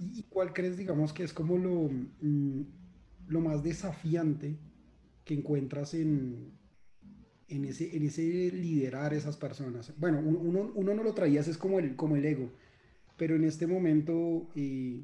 ¿Y 0.00 0.22
cuál 0.24 0.52
crees, 0.52 0.76
digamos, 0.76 1.12
que 1.12 1.22
es 1.22 1.32
como 1.32 1.56
lo, 1.56 1.88
mm, 2.20 2.62
lo 3.28 3.40
más 3.40 3.62
desafiante 3.62 4.58
que 5.24 5.34
encuentras 5.34 5.94
en, 5.94 6.52
en, 7.48 7.64
ese, 7.64 7.96
en 7.96 8.04
ese 8.04 8.22
liderar 8.22 9.14
esas 9.14 9.36
personas? 9.36 9.92
Bueno, 9.98 10.20
uno, 10.20 10.70
uno 10.74 10.94
no 10.94 11.02
lo 11.02 11.14
traías, 11.14 11.48
es 11.48 11.58
como 11.58 11.78
el, 11.78 11.96
como 11.96 12.16
el 12.16 12.24
ego, 12.24 12.50
pero 13.16 13.36
en 13.36 13.44
este 13.44 13.66
momento, 13.66 14.46
eh, 14.54 15.02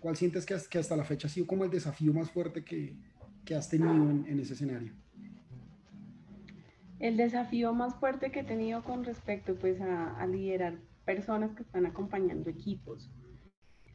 ¿cuál 0.00 0.16
sientes 0.16 0.46
que, 0.46 0.56
que, 0.70 0.78
hasta 0.78 0.96
la 0.96 1.04
fecha 1.04 1.28
ha 1.28 1.30
sido 1.30 1.46
como 1.46 1.64
el 1.64 1.70
desafío 1.70 2.12
más 2.12 2.30
fuerte 2.30 2.64
que, 2.64 2.94
que 3.44 3.54
has 3.54 3.68
tenido 3.68 3.92
en, 3.92 4.40
ese 4.40 4.54
escenario? 4.54 4.92
El 6.98 7.16
desafío 7.16 7.72
más 7.72 7.94
fuerte 7.94 8.30
que 8.30 8.40
he 8.40 8.44
tenido 8.44 8.82
con 8.84 9.04
respecto 9.04 9.54
pues 9.54 9.80
a, 9.80 10.16
a 10.20 10.26
liderar 10.26 10.78
personas 11.04 11.54
que 11.54 11.62
están 11.62 11.86
acompañando 11.86 12.50
equipos. 12.50 13.10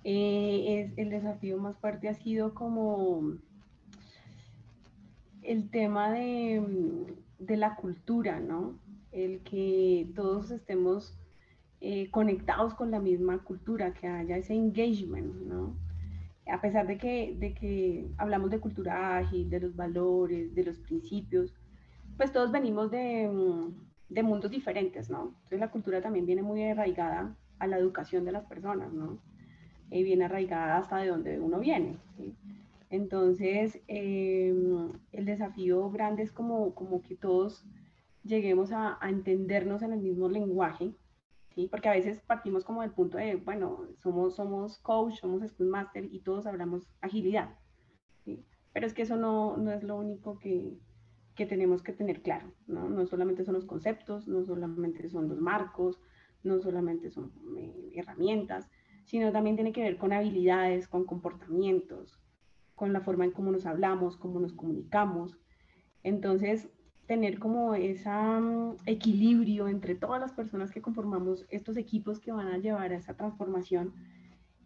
Eh, 0.03 0.91
es, 0.91 0.97
el 0.97 1.09
desafío 1.09 1.57
más 1.57 1.77
fuerte 1.77 2.09
ha 2.09 2.13
sido 2.13 2.53
como 2.53 3.37
el 5.41 5.69
tema 5.69 6.11
de, 6.11 6.61
de 7.39 7.57
la 7.57 7.75
cultura, 7.75 8.39
¿no? 8.39 8.79
El 9.11 9.41
que 9.41 10.09
todos 10.15 10.51
estemos 10.51 11.17
eh, 11.81 12.09
conectados 12.09 12.73
con 12.73 12.91
la 12.91 12.99
misma 12.99 13.43
cultura, 13.43 13.93
que 13.93 14.07
haya 14.07 14.37
ese 14.37 14.53
engagement, 14.53 15.35
¿no? 15.43 15.75
A 16.51 16.61
pesar 16.61 16.87
de 16.87 16.97
que, 16.97 17.35
de 17.37 17.53
que 17.53 18.07
hablamos 18.17 18.51
de 18.51 18.59
cultura 18.59 19.17
ágil, 19.17 19.49
de 19.49 19.59
los 19.59 19.75
valores, 19.75 20.53
de 20.55 20.63
los 20.63 20.79
principios, 20.79 21.53
pues 22.17 22.31
todos 22.31 22.51
venimos 22.51 22.91
de, 22.91 23.29
de, 24.09 24.23
mundos 24.23 24.51
diferentes, 24.51 25.09
¿no? 25.09 25.33
Entonces 25.35 25.59
la 25.59 25.71
cultura 25.71 26.01
también 26.01 26.25
viene 26.25 26.43
muy 26.43 26.63
arraigada 26.63 27.35
a 27.59 27.67
la 27.67 27.77
educación 27.77 28.25
de 28.25 28.31
las 28.31 28.45
personas, 28.45 28.93
¿no? 28.93 29.19
Y 29.91 30.03
viene 30.03 30.25
arraigada 30.25 30.77
hasta 30.77 30.97
de 30.97 31.07
donde 31.07 31.39
uno 31.39 31.59
viene, 31.59 31.97
¿sí? 32.17 32.35
Entonces, 32.89 33.81
em, 33.87 34.91
el 35.11 35.25
desafío 35.25 35.89
grande 35.89 36.23
es 36.23 36.31
como, 36.31 36.75
como 36.75 37.01
que 37.01 37.15
todos 37.15 37.65
lleguemos 38.23 38.71
a, 38.71 38.97
a, 39.01 39.09
entendernos 39.09 39.81
en 39.81 39.93
el 39.93 40.01
mismo 40.01 40.29
lenguaje, 40.29 40.95
¿sí? 41.53 41.67
Porque 41.69 41.89
a 41.89 41.93
veces 41.93 42.21
partimos 42.21 42.63
como 42.63 42.81
del 42.81 42.91
punto 42.91 43.17
de, 43.17 43.35
bueno, 43.35 43.87
somos, 43.97 44.35
somos 44.35 44.77
coach, 44.79 45.15
somos 45.19 45.43
school 45.47 45.67
master 45.67 46.05
y 46.05 46.19
todos 46.21 46.45
hablamos 46.45 46.87
agilidad. 47.01 47.57
Pero 48.73 48.87
es 48.87 48.93
que 48.93 49.03
eso 49.03 49.15
no, 49.15 49.57
no 49.57 49.71
es 49.71 49.83
lo 49.83 49.95
único 49.95 50.37
que, 50.37 50.77
que 51.35 51.45
tenemos 51.45 51.81
que 51.81 51.93
tener 51.93 52.21
claro, 52.21 52.53
¿no? 52.67 52.89
No 52.89 53.05
solamente 53.05 53.45
son 53.45 53.55
los 53.55 53.65
conceptos, 53.65 54.27
no 54.27 54.43
solamente 54.43 55.09
son 55.09 55.29
los 55.29 55.39
marcos, 55.39 56.01
no 56.43 56.59
solamente 56.59 57.09
son 57.09 57.31
eh, 57.57 57.91
herramientas, 57.95 58.69
sino 59.05 59.31
también 59.31 59.55
tiene 59.55 59.71
que 59.71 59.83
ver 59.83 59.97
con 59.97 60.13
habilidades, 60.13 60.87
con 60.87 61.05
comportamientos, 61.05 62.19
con 62.75 62.93
la 62.93 63.01
forma 63.01 63.25
en 63.25 63.31
cómo 63.31 63.51
nos 63.51 63.65
hablamos, 63.65 64.17
cómo 64.17 64.39
nos 64.39 64.53
comunicamos. 64.53 65.37
Entonces, 66.03 66.69
tener 67.07 67.39
como 67.39 67.75
ese 67.75 68.09
um, 68.09 68.75
equilibrio 68.85 69.67
entre 69.67 69.95
todas 69.95 70.19
las 70.19 70.33
personas 70.33 70.71
que 70.71 70.81
conformamos 70.81 71.45
estos 71.49 71.77
equipos 71.77 72.19
que 72.19 72.31
van 72.31 72.47
a 72.47 72.57
llevar 72.57 72.91
a 72.91 72.97
esa 72.97 73.15
transformación 73.15 73.93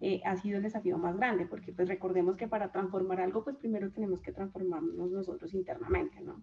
eh, 0.01 0.21
ha 0.23 0.37
sido 0.37 0.57
el 0.57 0.63
desafío 0.63 0.97
más 0.97 1.17
grande, 1.17 1.45
porque 1.45 1.73
pues 1.73 1.89
recordemos 1.89 2.37
que 2.37 2.47
para 2.47 2.71
transformar 2.71 3.19
algo, 3.19 3.43
pues 3.43 3.57
primero 3.57 3.91
tenemos 3.91 4.21
que 4.21 4.31
transformarnos 4.31 5.11
nosotros 5.11 5.53
internamente, 5.53 6.21
¿no? 6.21 6.41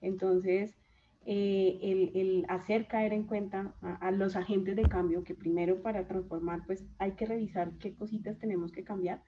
Entonces, 0.00 0.76
eh, 1.26 1.78
el, 1.82 2.12
el, 2.14 2.46
hacer 2.48 2.86
caer 2.86 3.12
en 3.12 3.24
cuenta 3.24 3.74
a, 3.82 3.94
a, 3.94 4.10
los 4.12 4.36
agentes 4.36 4.76
de 4.76 4.82
cambio 4.82 5.24
que 5.24 5.34
primero 5.34 5.82
para 5.82 6.06
transformar, 6.06 6.64
pues 6.66 6.84
hay 6.98 7.12
que 7.12 7.26
revisar 7.26 7.72
qué 7.78 7.92
cositas 7.94 8.38
tenemos 8.38 8.70
que 8.70 8.84
cambiar, 8.84 9.20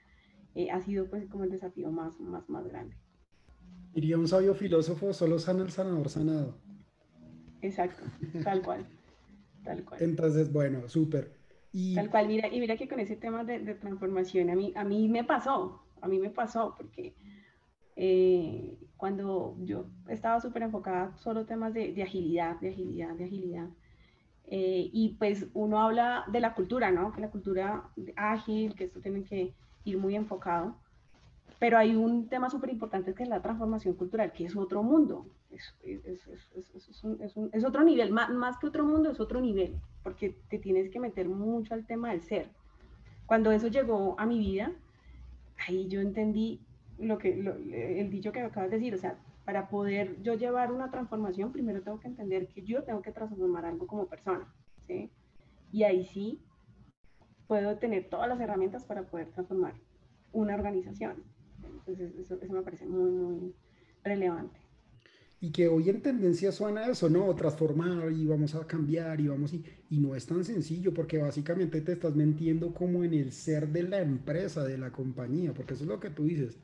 eh, 0.55 0.71
ha 0.71 0.81
sido 0.81 1.09
pues 1.09 1.27
como 1.29 1.45
el 1.45 1.51
desafío 1.51 1.91
más, 1.91 2.19
más, 2.21 2.49
más 2.49 2.67
grande. 2.69 2.97
Diría 3.93 4.19
un 4.19 4.29
sabio 4.29 4.55
filósofo, 4.55 5.13
solo 5.13 5.39
sana 5.39 5.63
el 5.63 5.71
sanador 5.71 6.09
sanado. 6.09 6.59
Exacto, 7.63 8.03
tal 8.45 8.63
cual, 8.63 8.87
tal 9.63 9.85
cual. 9.85 10.03
Entonces, 10.03 10.53
bueno, 10.53 10.89
súper. 10.89 11.33
Y... 11.73 11.95
Tal 11.95 12.11
cual, 12.11 12.29
mira, 12.29 12.49
y 12.49 12.61
mira 12.61 12.77
que 12.77 12.89
con 12.89 13.01
ese 13.01 13.17
tema 13.17 13.45
de, 13.45 13.59
de, 13.61 13.75
transformación, 13.75 14.51
a 14.51 14.55
mí, 14.55 14.73
a 14.77 14.85
mí 14.85 15.09
me 15.09 15.25
pasó, 15.25 15.83
a 16.01 16.09
mí 16.09 16.19
me 16.19 16.31
pasó, 16.31 16.75
porque 16.77 17.15
eh, 17.97 18.79
cuando 18.97 19.57
yo 19.61 19.87
estaba 20.09 20.41
súper 20.41 20.63
enfocada 20.63 21.17
solo 21.17 21.47
temas 21.47 21.75
de, 21.75 21.93
de, 21.93 22.03
agilidad, 22.03 22.61
de 22.61 22.71
agilidad, 22.71 23.15
de 23.15 23.25
agilidad. 23.25 23.69
Eh, 24.47 24.91
y 24.93 25.17
pues 25.19 25.47
uno 25.55 25.81
habla 25.81 26.25
de 26.31 26.41
la 26.41 26.55
cultura, 26.55 26.91
¿no? 26.91 27.13
Que 27.13 27.21
la 27.21 27.31
cultura 27.31 27.91
ágil, 28.17 28.75
que 28.75 28.85
esto 28.85 29.01
tiene 29.01 29.25
que 29.25 29.55
ir 29.85 29.99
muy 29.99 30.15
enfocado. 30.15 30.77
Pero 31.59 31.79
hay 31.79 31.95
un 31.95 32.29
tema 32.29 32.51
súper 32.51 32.71
importante 32.71 33.15
que 33.15 33.23
es 33.23 33.29
la 33.29 33.41
transformación 33.41 33.95
cultural, 33.95 34.33
que 34.33 34.45
es 34.45 34.57
otro 34.57 34.83
mundo, 34.83 35.27
es, 35.51 35.75
es, 35.83 36.27
es, 36.55 37.05
un, 37.05 37.19
un, 37.37 37.51
es, 37.53 37.65
otro 37.65 37.85
nivel, 37.85 38.11
más, 38.11 38.31
más 38.31 38.59
que 38.59 38.67
otro 38.67 38.85
mundo, 38.85 39.11
es 39.11 39.21
otro 39.21 39.41
nivel, 39.41 39.77
porque 40.03 40.37
te 40.49 40.59
tienes 40.59 40.91
que 40.91 41.01
meter 41.01 41.29
mucho 41.29 41.75
al 41.75 41.87
tema 41.87 42.11
del 42.11 42.23
ser. 42.23 42.49
Cuando 43.27 43.53
eso 43.53 43.69
llegó 43.69 44.17
a 44.19 44.27
mi 44.27 44.39
vida, 44.39 44.73
ahí 45.67 45.87
yo 45.89 46.01
entendí 46.01 46.61
lo 46.99 47.19
que, 47.19 47.37
lo, 47.37 47.55
el 47.55 48.11
dicho 48.11 48.33
que 48.33 48.41
acabas 48.41 48.71
de 48.71 48.79
decir, 48.79 48.95
o 48.95 48.99
sea, 48.99 49.17
para 49.45 49.69
poder 49.69 50.21
yo 50.23 50.35
llevar 50.35 50.73
una 50.73 50.91
transformación, 50.91 51.53
primero 51.53 51.83
tengo 51.83 52.01
que 52.01 52.09
entender 52.09 52.49
que 52.49 52.63
yo 52.63 52.83
tengo 52.83 53.03
que 53.03 53.13
transformar 53.13 53.65
algo 53.65 53.87
como 53.87 54.07
persona, 54.07 54.53
¿sí? 54.87 55.11
Y 55.73 55.83
ahí 55.85 56.05
sí 56.05 56.41
puedo 57.47 57.77
tener 57.79 58.09
todas 58.09 58.29
las 58.29 58.41
herramientas 58.41 58.85
para 58.85 59.03
poder 59.03 59.29
transformar 59.29 59.75
una 60.33 60.55
organización. 60.55 61.23
Entonces, 61.63 62.15
eso, 62.19 62.39
eso 62.41 62.53
me 62.53 62.63
parece 62.63 62.87
muy, 62.87 63.11
muy 63.11 63.55
relevante. 64.03 64.59
Y 65.41 65.53
que 65.53 65.69
hoy 65.69 65.91
en 65.91 66.01
tendencia 66.01 66.53
suena 66.53 66.87
eso, 66.87 67.11
¿no? 67.11 67.35
Transformar 67.35 68.11
y 68.11 68.25
vamos 68.25 68.55
a 68.55 68.67
cambiar 68.67 69.21
y 69.21 69.29
vamos 69.29 69.53
y, 69.53 69.63
y 69.91 69.99
no 69.99 70.15
es 70.15 70.25
tan 70.25 70.43
sencillo 70.43 70.95
porque 70.95 71.19
básicamente 71.19 71.83
te 71.83 71.93
estás 71.93 72.15
metiendo 72.15 72.73
como 72.73 73.05
en 73.05 73.13
el 73.13 73.33
ser 73.33 73.69
de 73.69 73.83
la 73.83 74.01
empresa, 74.01 74.65
de 74.65 74.79
la 74.79 74.91
compañía, 74.91 75.53
porque 75.53 75.75
eso 75.75 75.85
es 75.85 75.89
lo 75.89 76.01
que 76.01 76.11
tú 76.11 76.25
dices 76.25 76.59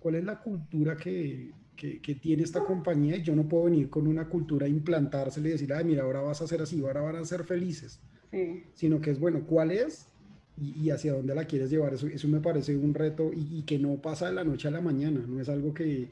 cuál 0.00 0.16
es 0.16 0.24
la 0.24 0.40
cultura 0.40 0.96
que, 0.96 1.52
que, 1.76 2.00
que, 2.00 2.14
tiene 2.16 2.42
esta 2.42 2.64
compañía 2.64 3.16
y 3.16 3.22
yo 3.22 3.36
no 3.36 3.46
puedo 3.46 3.64
venir 3.64 3.88
con 3.88 4.06
una 4.06 4.28
cultura 4.28 4.66
a 4.66 4.68
implantársela 4.68 5.48
y 5.48 5.52
decir, 5.52 5.72
ay, 5.72 5.84
mira, 5.84 6.02
ahora 6.02 6.22
vas 6.22 6.42
a 6.42 6.48
ser 6.48 6.62
así, 6.62 6.80
ahora 6.80 7.02
van 7.02 7.16
a 7.16 7.24
ser 7.24 7.44
felices. 7.44 8.00
Sí. 8.30 8.64
Sino 8.74 9.00
que 9.00 9.10
es, 9.10 9.20
bueno, 9.20 9.44
¿cuál 9.46 9.70
es? 9.70 10.09
Y, 10.60 10.90
hacia 10.90 11.14
dónde 11.14 11.34
la 11.34 11.46
quieres 11.46 11.70
llevar. 11.70 11.94
Eso, 11.94 12.06
eso 12.06 12.28
me 12.28 12.40
parece 12.40 12.76
un 12.76 12.92
reto 12.92 13.32
y, 13.32 13.58
y, 13.58 13.62
que 13.62 13.78
no 13.78 13.96
pasa 13.96 14.26
de 14.26 14.34
la 14.34 14.44
noche 14.44 14.68
a 14.68 14.70
la 14.70 14.82
mañana, 14.82 15.24
no 15.26 15.40
es 15.40 15.48
algo 15.48 15.72
que 15.72 16.08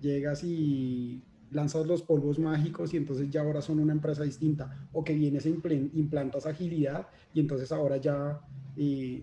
llegas 0.00 0.44
y 0.44 1.20
lanzas 1.50 1.86
los 1.86 2.02
polvos 2.02 2.38
mágicos 2.38 2.92
y 2.94 2.98
entonces 2.98 3.30
ya 3.30 3.40
ahora 3.40 3.62
son 3.62 3.78
una 3.80 3.92
empresa 3.92 4.22
distinta 4.22 4.88
o 4.92 5.02
que 5.02 5.14
vienes 5.14 5.46
e 5.46 5.50
implantas 5.94 6.46
agilidad 6.46 7.06
y 7.32 7.40
entonces 7.40 7.72
ahora 7.72 7.96
ya 7.96 8.40
eh, 8.76 9.22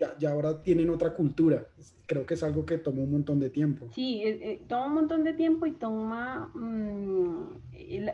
ya, 0.00 0.16
ya, 0.18 0.30
ahora 0.32 0.62
tienen 0.62 0.90
otra 0.90 1.14
cultura. 1.14 1.66
Creo 2.06 2.26
que 2.26 2.34
es 2.34 2.42
algo 2.42 2.66
que 2.66 2.78
toma 2.78 3.02
un 3.02 3.12
montón 3.12 3.38
de 3.38 3.50
tiempo. 3.50 3.86
Sí, 3.94 4.22
eh, 4.24 4.38
eh, 4.42 4.62
toma 4.66 4.86
un 4.86 4.94
montón 4.94 5.22
de 5.22 5.34
tiempo 5.34 5.66
y 5.66 5.72
toma 5.72 6.50
mmm, 6.54 7.60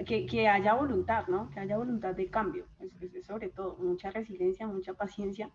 que, 0.05 0.27
que, 0.27 0.49
haya 0.49 0.75
voluntad, 0.75 1.29
¿no? 1.29 1.49
Que 1.51 1.61
haya 1.61 1.79
voluntad 1.79 2.15
de 2.15 2.27
cambio. 2.29 2.67
Es, 2.81 2.93
es, 3.01 3.25
sobre 3.25 3.49
todo 3.49 3.77
mucha 3.79 4.11
resiliencia, 4.11 4.67
mucha 4.67 4.93
paciencia 4.93 5.51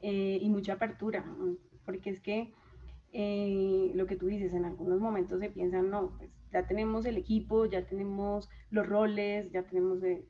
eh, 0.00 0.38
y 0.42 0.50
mucha 0.50 0.74
apertura. 0.74 1.24
Porque 1.84 2.10
es 2.10 2.20
que 2.20 2.52
eh, 3.12 3.92
lo 3.94 4.06
que 4.06 4.16
tú 4.16 4.26
dices, 4.26 4.52
en 4.52 4.64
algunos 4.64 5.00
momentos 5.00 5.40
se 5.40 5.48
piensan, 5.48 5.88
no, 5.88 6.12
pues 6.18 6.30
ya 6.52 6.66
tenemos 6.66 7.06
el 7.06 7.16
equipo, 7.16 7.64
ya 7.64 7.86
tenemos 7.86 8.50
los 8.70 8.86
roles, 8.86 9.50
ya 9.52 9.62
tenemos 9.62 10.02
eh, 10.02 10.24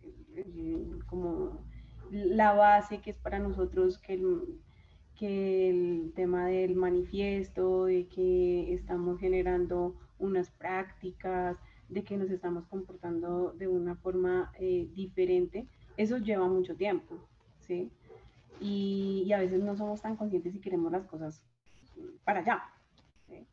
como 1.06 1.64
la 2.10 2.52
base 2.52 2.98
que 2.98 3.10
es 3.10 3.18
para 3.18 3.40
nosotros 3.40 3.98
que 3.98 4.14
el, 4.14 4.60
que 5.16 5.70
el 5.70 6.12
tema 6.14 6.46
del 6.46 6.76
manifiesto, 6.76 7.86
de 7.86 8.06
que 8.06 8.72
estamos 8.74 9.18
generando 9.18 9.94
unas 10.18 10.50
prácticas, 10.50 11.58
de 11.88 12.04
que 12.04 12.16
nos 12.16 12.30
estamos 12.30 12.66
comportando 12.66 13.52
de 13.52 13.68
una 13.68 13.96
forma 13.96 14.52
eh, 14.58 14.88
diferente, 14.94 15.66
eso 15.96 16.18
lleva 16.18 16.48
mucho 16.48 16.76
tiempo, 16.76 17.16
¿sí? 17.60 17.90
Y, 18.60 19.24
y, 19.26 19.32
a 19.32 19.38
veces 19.38 19.62
no 19.62 19.76
somos 19.76 20.00
tan 20.00 20.16
conscientes 20.16 20.52
si 20.52 20.60
queremos 20.60 20.90
las 20.90 21.06
cosas 21.06 21.44
para 22.24 22.40
allá. 22.40 22.62
¿sí? 23.28 23.46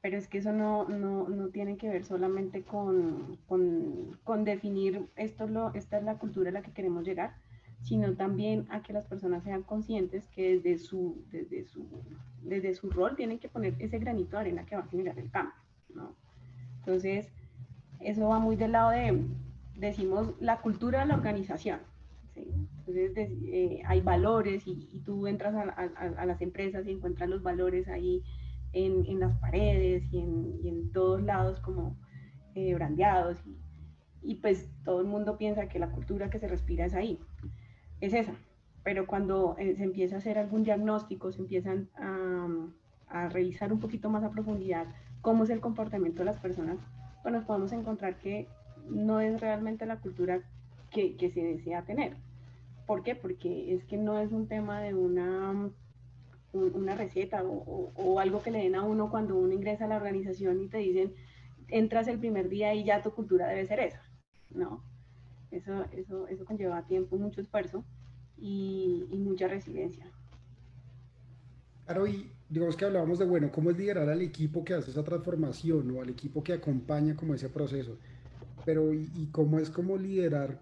Pero 0.00 0.16
es 0.16 0.26
que 0.26 0.38
eso 0.38 0.52
no, 0.52 0.88
no, 0.88 1.28
no 1.28 1.48
tiene 1.48 1.76
que 1.76 1.88
ver 1.88 2.04
solamente 2.04 2.62
con, 2.62 3.38
con, 3.46 4.18
con 4.24 4.44
definir 4.44 5.08
esto 5.14 5.46
lo, 5.46 5.72
esta 5.74 5.98
es 5.98 6.04
la 6.04 6.18
cultura 6.18 6.50
a 6.50 6.52
la 6.52 6.62
que 6.62 6.72
queremos 6.72 7.04
llegar, 7.04 7.36
sino 7.82 8.14
también 8.14 8.66
a 8.70 8.82
que 8.82 8.92
las 8.92 9.06
personas 9.06 9.44
sean 9.44 9.62
conscientes 9.62 10.26
que 10.28 10.58
desde 10.58 10.78
su, 10.78 11.24
desde 11.30 11.64
su, 11.64 11.86
desde 12.42 12.74
su 12.74 12.90
rol 12.90 13.16
tienen 13.16 13.38
que 13.38 13.48
poner 13.48 13.74
ese 13.78 13.98
granito 13.98 14.36
de 14.36 14.40
arena 14.40 14.66
que 14.66 14.76
va 14.76 14.82
a 14.82 14.88
generar 14.88 15.18
el 15.18 15.30
cambio, 15.30 15.54
¿no? 15.94 16.14
Entonces, 16.80 17.30
eso 18.00 18.28
va 18.28 18.38
muy 18.38 18.56
del 18.56 18.72
lado 18.72 18.90
de, 18.90 19.24
decimos, 19.76 20.34
la 20.40 20.60
cultura 20.60 21.00
de 21.00 21.06
la 21.06 21.14
organización. 21.14 21.80
Entonces, 22.34 23.12
eh, 23.16 23.82
hay 23.84 24.00
valores 24.00 24.62
y, 24.66 25.02
tú 25.04 25.26
entras 25.26 25.54
a, 25.54 26.26
las 26.26 26.40
empresas 26.40 26.86
y 26.86 26.92
encuentras 26.92 27.28
los 27.28 27.42
valores 27.42 27.88
ahí 27.88 28.22
en, 28.72 29.04
en 29.06 29.20
las 29.20 29.36
paredes 29.38 30.04
y 30.12 30.18
en, 30.18 30.60
en, 30.64 30.92
todos 30.92 31.22
lados 31.22 31.58
como 31.60 31.96
eh, 32.54 32.74
brandeados 32.74 33.38
y, 33.46 33.56
y 34.22 34.34
pues 34.36 34.68
todo 34.84 35.00
el 35.00 35.06
mundo 35.06 35.36
piensa 35.38 35.68
que 35.68 35.78
la 35.78 35.90
cultura 35.90 36.30
que 36.30 36.38
se 36.38 36.48
respira 36.48 36.86
es 36.86 36.94
ahí, 36.94 37.18
es 38.00 38.14
esa. 38.14 38.34
Pero 38.84 39.06
cuando 39.06 39.56
eh, 39.58 39.74
se 39.76 39.84
empieza 39.84 40.16
a 40.16 40.18
hacer 40.18 40.38
algún 40.38 40.64
diagnóstico, 40.64 41.32
se 41.32 41.40
empiezan 41.40 41.88
a, 41.96 43.28
revisar 43.30 43.72
un 43.72 43.80
poquito 43.80 44.10
más 44.10 44.22
a 44.22 44.30
profundidad 44.30 44.86
cómo 45.22 45.44
es 45.44 45.50
el 45.50 45.60
comportamiento 45.60 46.18
de 46.18 46.26
las 46.26 46.38
personas, 46.38 46.78
pues 47.22 47.32
nos 47.32 47.44
podemos 47.44 47.72
encontrar 47.72 48.18
que 48.18 48.48
no 48.86 49.20
es 49.20 49.40
realmente 49.40 49.86
la 49.86 50.00
cultura 50.00 50.42
que, 50.90 51.16
se 51.18 51.42
desea 51.42 51.82
tener. 51.82 52.16
¿Por 52.86 53.02
qué? 53.02 53.14
Porque 53.14 53.74
es 53.74 53.84
que 53.84 53.96
no 53.96 54.18
es 54.18 54.32
un 54.32 54.46
tema 54.46 54.80
de 54.80 54.94
una, 54.94 55.70
una 56.52 56.94
receta 56.94 57.42
o, 57.44 57.92
o, 57.94 58.20
algo 58.20 58.42
que 58.42 58.50
le 58.50 58.58
den 58.58 58.74
a 58.74 58.82
uno 58.82 59.10
cuando 59.10 59.36
uno 59.36 59.52
ingresa 59.52 59.86
a 59.86 59.88
la 59.88 59.96
organización 59.96 60.62
y 60.62 60.68
te 60.68 60.78
dicen, 60.78 61.14
entras 61.68 62.08
el 62.08 62.18
primer 62.18 62.48
día 62.48 62.74
y 62.74 62.84
ya 62.84 63.02
tu 63.02 63.12
cultura 63.12 63.48
debe 63.48 63.66
ser 63.66 63.80
esa. 63.80 64.02
No, 64.50 64.82
eso, 65.50 65.84
eso, 65.92 66.26
eso 66.28 66.44
conlleva 66.44 66.86
tiempo, 66.86 67.16
mucho 67.18 67.40
esfuerzo 67.40 67.84
y, 68.36 69.06
y 69.10 69.18
mucha 69.18 69.48
resiliencia. 69.48 70.06
Claro, 71.86 72.06
y 72.06 72.30
digamos 72.48 72.76
que 72.76 72.84
hablábamos 72.84 73.18
de, 73.18 73.24
bueno, 73.24 73.50
cómo 73.50 73.70
es 73.70 73.78
liderar 73.78 74.08
al 74.08 74.20
equipo 74.20 74.64
que 74.64 74.74
hace 74.74 74.90
esa 74.90 75.04
transformación 75.04 75.90
o 75.90 76.02
al 76.02 76.10
equipo 76.10 76.42
que 76.42 76.52
acompaña 76.52 77.16
como 77.16 77.34
ese 77.34 77.48
proceso, 77.48 77.98
pero 78.64 78.92
y, 78.92 79.10
y 79.14 79.28
cómo 79.28 79.58
es 79.58 79.70
como 79.70 79.96
liderar 79.96 80.60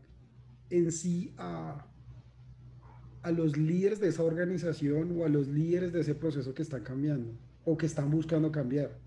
en 0.70 0.92
sí 0.92 1.34
a, 1.36 1.86
a 3.22 3.30
los 3.32 3.56
líderes 3.56 4.00
de 4.00 4.08
esa 4.08 4.22
organización 4.22 5.20
o 5.20 5.24
a 5.24 5.28
los 5.28 5.48
líderes 5.48 5.92
de 5.92 6.00
ese 6.00 6.14
proceso 6.14 6.54
que 6.54 6.62
están 6.62 6.82
cambiando 6.84 7.32
o 7.64 7.76
que 7.76 7.86
están 7.86 8.10
buscando 8.10 8.52
cambiar 8.52 8.98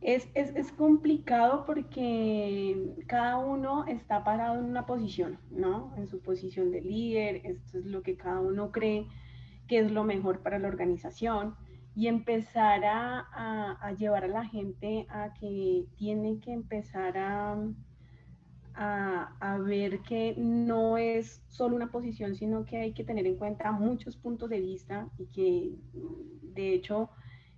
es, 0.00 0.28
es, 0.34 0.54
es, 0.56 0.72
complicado 0.72 1.64
porque 1.66 2.94
cada 3.06 3.38
uno 3.38 3.86
está 3.86 4.24
parado 4.24 4.58
en 4.58 4.64
una 4.64 4.86
posición, 4.86 5.38
¿no? 5.50 5.92
En 5.96 6.08
su 6.08 6.20
posición 6.20 6.70
de 6.70 6.80
líder, 6.80 7.42
esto 7.44 7.78
es 7.78 7.84
lo 7.84 8.02
que 8.02 8.16
cada 8.16 8.40
uno 8.40 8.72
cree 8.72 9.06
que 9.68 9.78
es 9.78 9.90
lo 9.90 10.04
mejor 10.04 10.40
para 10.40 10.58
la 10.58 10.68
organización 10.68 11.54
y 11.94 12.06
empezar 12.06 12.84
a, 12.84 13.20
a, 13.32 13.72
a 13.80 13.92
llevar 13.92 14.24
a 14.24 14.28
la 14.28 14.44
gente 14.46 15.06
a 15.10 15.34
que 15.34 15.84
tiene 15.96 16.40
que 16.40 16.52
empezar 16.52 17.18
a, 17.18 17.58
a, 18.74 19.58
ver 19.58 20.00
que 20.00 20.34
no 20.38 20.96
es 20.96 21.42
solo 21.48 21.76
una 21.76 21.90
posición, 21.90 22.34
sino 22.34 22.64
que 22.64 22.78
hay 22.78 22.92
que 22.92 23.04
tener 23.04 23.26
en 23.26 23.36
cuenta 23.36 23.72
muchos 23.72 24.16
puntos 24.16 24.48
de 24.48 24.60
vista 24.60 25.08
y 25.18 25.26
que 25.26 25.74
de 26.54 26.74
hecho 26.74 27.10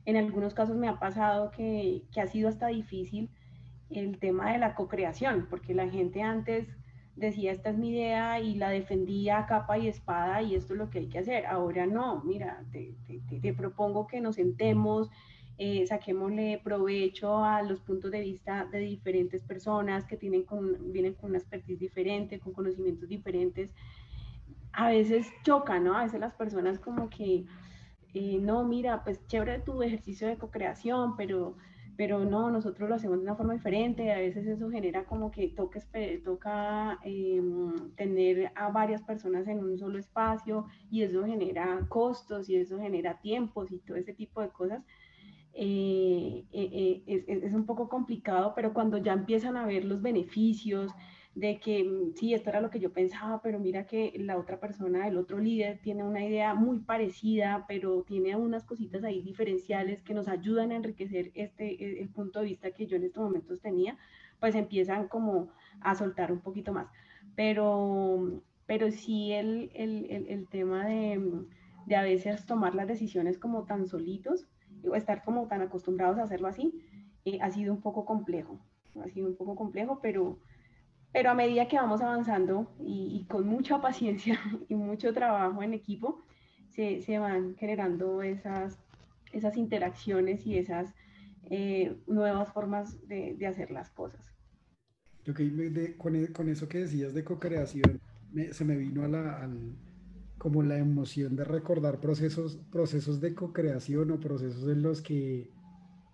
en 0.05 0.17
algunos 0.17 0.55
casos 0.55 0.77
me 0.77 0.89
ha 0.89 0.99
pasado 0.99 1.51
que, 1.51 2.03
que 2.13 2.21
ha 2.21 2.27
sido 2.27 2.49
hasta 2.49 2.69
difícil 2.69 3.31
el 3.91 4.19
tema 4.19 4.53
de 4.53 4.59
la 4.59 4.75
co-creación, 4.75 5.47
porque 5.51 5.75
la 5.75 5.89
gente 5.89 6.23
antes 6.23 6.69
decía, 7.17 7.53
esta 7.53 7.71
es 7.71 7.77
mi 7.77 7.91
idea 7.91 8.41
y 8.41 8.55
la 8.55 8.71
defendía 8.71 9.39
a 9.39 9.47
capa 9.47 9.79
y 9.79 9.89
espada 9.89 10.43
y 10.43 10.55
esto 10.55 10.73
es 10.73 10.79
lo 10.79 10.91
que 10.91 11.01
hay 11.01 11.09
que 11.09 11.19
hacer. 11.19 11.47
Ahora 11.47 11.87
no, 11.87 12.23
mira, 12.25 12.65
te, 12.73 12.95
te, 13.41 13.53
propongo 13.53 14.07
que 14.07 14.21
nos 14.21 14.37
sentemos, 14.37 15.11
eh, 15.59 15.87
saquémosle 15.87 16.61
provecho 16.65 17.45
a 17.45 17.63
los 17.63 17.81
puntos 17.81 18.11
de 18.11 18.21
vista 18.21 18.67
de 18.73 18.79
diferentes 18.79 19.43
personas 19.43 20.05
que 20.05 20.17
tienen 20.17 20.47
vienen 20.87 21.15
con 21.15 21.31
una 21.31 21.39
expertise 21.39 21.79
diferente, 21.79 22.41
con 22.41 22.53
conocimientos 22.53 23.09
diferentes. 23.09 23.71
A 24.73 24.89
veces 24.89 25.31
choca, 25.45 25.79
¿no? 25.79 25.95
A 25.95 26.05
veces 26.05 26.19
las 26.19 26.33
personas 26.33 26.79
como 26.79 27.11
que 27.11 27.45
eh, 28.15 28.39
no, 28.41 28.65
mira, 28.65 29.03
pues 29.05 29.27
chévere 29.27 29.61
tu 29.61 29.83
ejercicio 29.83 30.29
de 30.29 30.37
co-creación, 30.37 31.17
pero, 31.17 31.57
pero 31.97 32.25
no, 32.25 32.51
nosotros 32.51 32.89
lo 32.89 32.95
hacemos 32.97 33.19
de 33.19 33.25
una 33.25 33.37
forma 33.37 33.55
diferente, 33.55 34.13
a 34.13 34.19
veces 34.19 34.47
eso 34.47 34.71
genera 34.71 35.05
como 35.05 35.31
que 35.31 35.49
toca, 35.49 35.81
toca 36.25 36.99
em, 37.05 37.91
tener 37.97 38.53
a 38.55 38.71
varias 38.71 39.03
personas 39.03 39.49
en 39.49 39.61
un 39.65 39.79
solo 39.79 39.99
espacio 39.99 40.67
y 40.91 41.03
eso 41.03 41.25
genera 41.25 41.87
costos 41.89 42.49
y 42.51 42.57
eso 42.57 42.79
genera 42.79 43.19
tiempos 43.21 43.73
y 43.73 43.79
todo 43.79 43.97
ese 43.97 44.13
tipo 44.13 44.43
de 44.43 44.49
cosas. 44.51 44.83
Eh, 45.55 46.47
eh, 46.53 47.03
es, 47.07 47.43
es, 47.45 47.53
un 47.53 47.67
poco 47.67 47.89
complicado, 47.89 48.55
pero 48.55 48.73
cuando 48.73 48.97
ya 48.99 49.13
empiezan 49.13 49.57
a 49.57 49.67
ver 49.67 49.85
los 49.85 50.01
beneficios, 50.01 50.93
de 51.35 51.59
que 51.59 51.85
mm, 51.85 52.15
sí, 52.15 52.35
esto 52.35 52.51
era 52.51 52.61
lo 52.61 52.71
que 52.71 52.81
yo 52.81 52.93
pensaba, 52.93 53.41
pero 53.43 53.59
mira 53.59 53.87
que 53.87 54.13
la 54.19 54.37
otra 54.39 54.61
persona, 54.61 55.09
el 55.09 55.17
otro 55.17 55.39
líder, 55.39 55.81
tiene 55.83 56.05
una 56.05 56.25
idea 56.25 56.55
muy 56.55 56.81
parecida, 56.81 57.65
pero 57.69 58.03
tiene 58.03 58.37
unas 58.37 58.65
cositas 58.65 59.05
ahí 59.05 59.23
diferenciales 59.23 60.03
que 60.03 60.15
nos 60.15 60.29
ayudan 60.29 60.73
a 60.73 60.77
enriquecer 60.77 61.31
este, 61.35 61.83
e, 61.85 62.03
el 62.03 62.09
punto 62.11 62.41
de 62.41 62.47
vista 62.47 62.71
que 62.73 62.87
yo 62.87 62.97
en 62.97 63.05
estos 63.05 63.25
momentos 63.25 63.61
tenía, 63.61 63.97
pues 64.41 64.55
empiezan 64.55 65.09
como 65.09 65.49
a 65.81 65.95
soltar 65.95 66.33
un 66.33 66.41
poquito 66.41 66.73
más. 66.73 66.89
Pero, 67.37 68.43
pero 68.67 68.91
sí 68.91 69.33
el, 69.33 69.71
el, 69.75 70.07
el, 70.11 70.27
el 70.29 70.49
tema 70.49 70.87
de, 70.87 71.21
de 71.87 71.97
a 71.97 72.03
veces 72.03 72.45
tomar 72.47 72.75
las 72.75 72.89
decisiones 72.89 73.39
como 73.39 73.65
tan 73.65 73.87
solitos, 73.87 74.47
o 74.89 74.95
estar 74.97 75.23
como 75.23 75.47
tan 75.47 75.63
acostumbrados 75.63 76.19
a 76.19 76.25
hacerlo 76.25 76.49
así, 76.49 76.73
eh, 77.25 77.39
ha 77.41 77.51
sido 77.51 77.73
un 77.73 77.81
poco 77.81 78.05
complejo, 78.05 78.59
ha 79.01 79.09
sido 79.09 79.29
un 79.29 79.37
poco 79.37 79.55
complejo, 79.55 80.01
pero 80.03 80.39
pero 81.13 81.31
a 81.31 81.35
medida 81.35 81.69
que 81.69 81.77
vamos 81.77 82.01
avanzando 82.01 82.73
y, 82.81 83.27
con 83.29 83.47
mucha 83.47 83.81
paciencia 83.81 84.39
y 84.69 84.75
mucho 84.75 85.13
trabajo 85.13 85.63
en 85.63 85.75
equipo, 85.75 86.23
se, 86.71 87.03
se 87.03 87.19
van 87.19 87.55
generando 87.57 88.23
esas, 88.23 88.79
esas 89.33 89.57
interacciones 89.57 90.47
y 90.47 90.57
esas 90.57 90.95
eh, 91.51 91.95
nuevas 92.07 92.51
formas 92.53 93.07
de, 93.09 93.35
de, 93.35 93.47
hacer 93.47 93.71
las 93.71 93.91
cosas. 93.91 94.35
Ok, 95.29 95.39
de, 95.39 95.97
con, 95.97 96.17
e, 96.17 96.33
con, 96.33 96.49
eso 96.49 96.69
que 96.69 96.79
decías 96.79 97.13
de 97.13 97.25
co-creación, 97.25 98.01
se 98.51 98.65
me 98.65 98.77
vino 98.77 99.05
a 99.05 99.09
la, 99.09 99.43
al, 99.43 99.77
como 100.39 100.63
la 100.63 100.79
emoción 100.79 101.37
de 101.37 101.45
recordar 101.45 102.01
procesos, 102.01 102.57
procesos 102.71 103.21
de 103.21 103.35
co-creación 103.35 104.11
o 104.13 104.19
procesos 104.19 104.67
en 104.69 104.83
los 104.83 105.03
que 105.03 105.51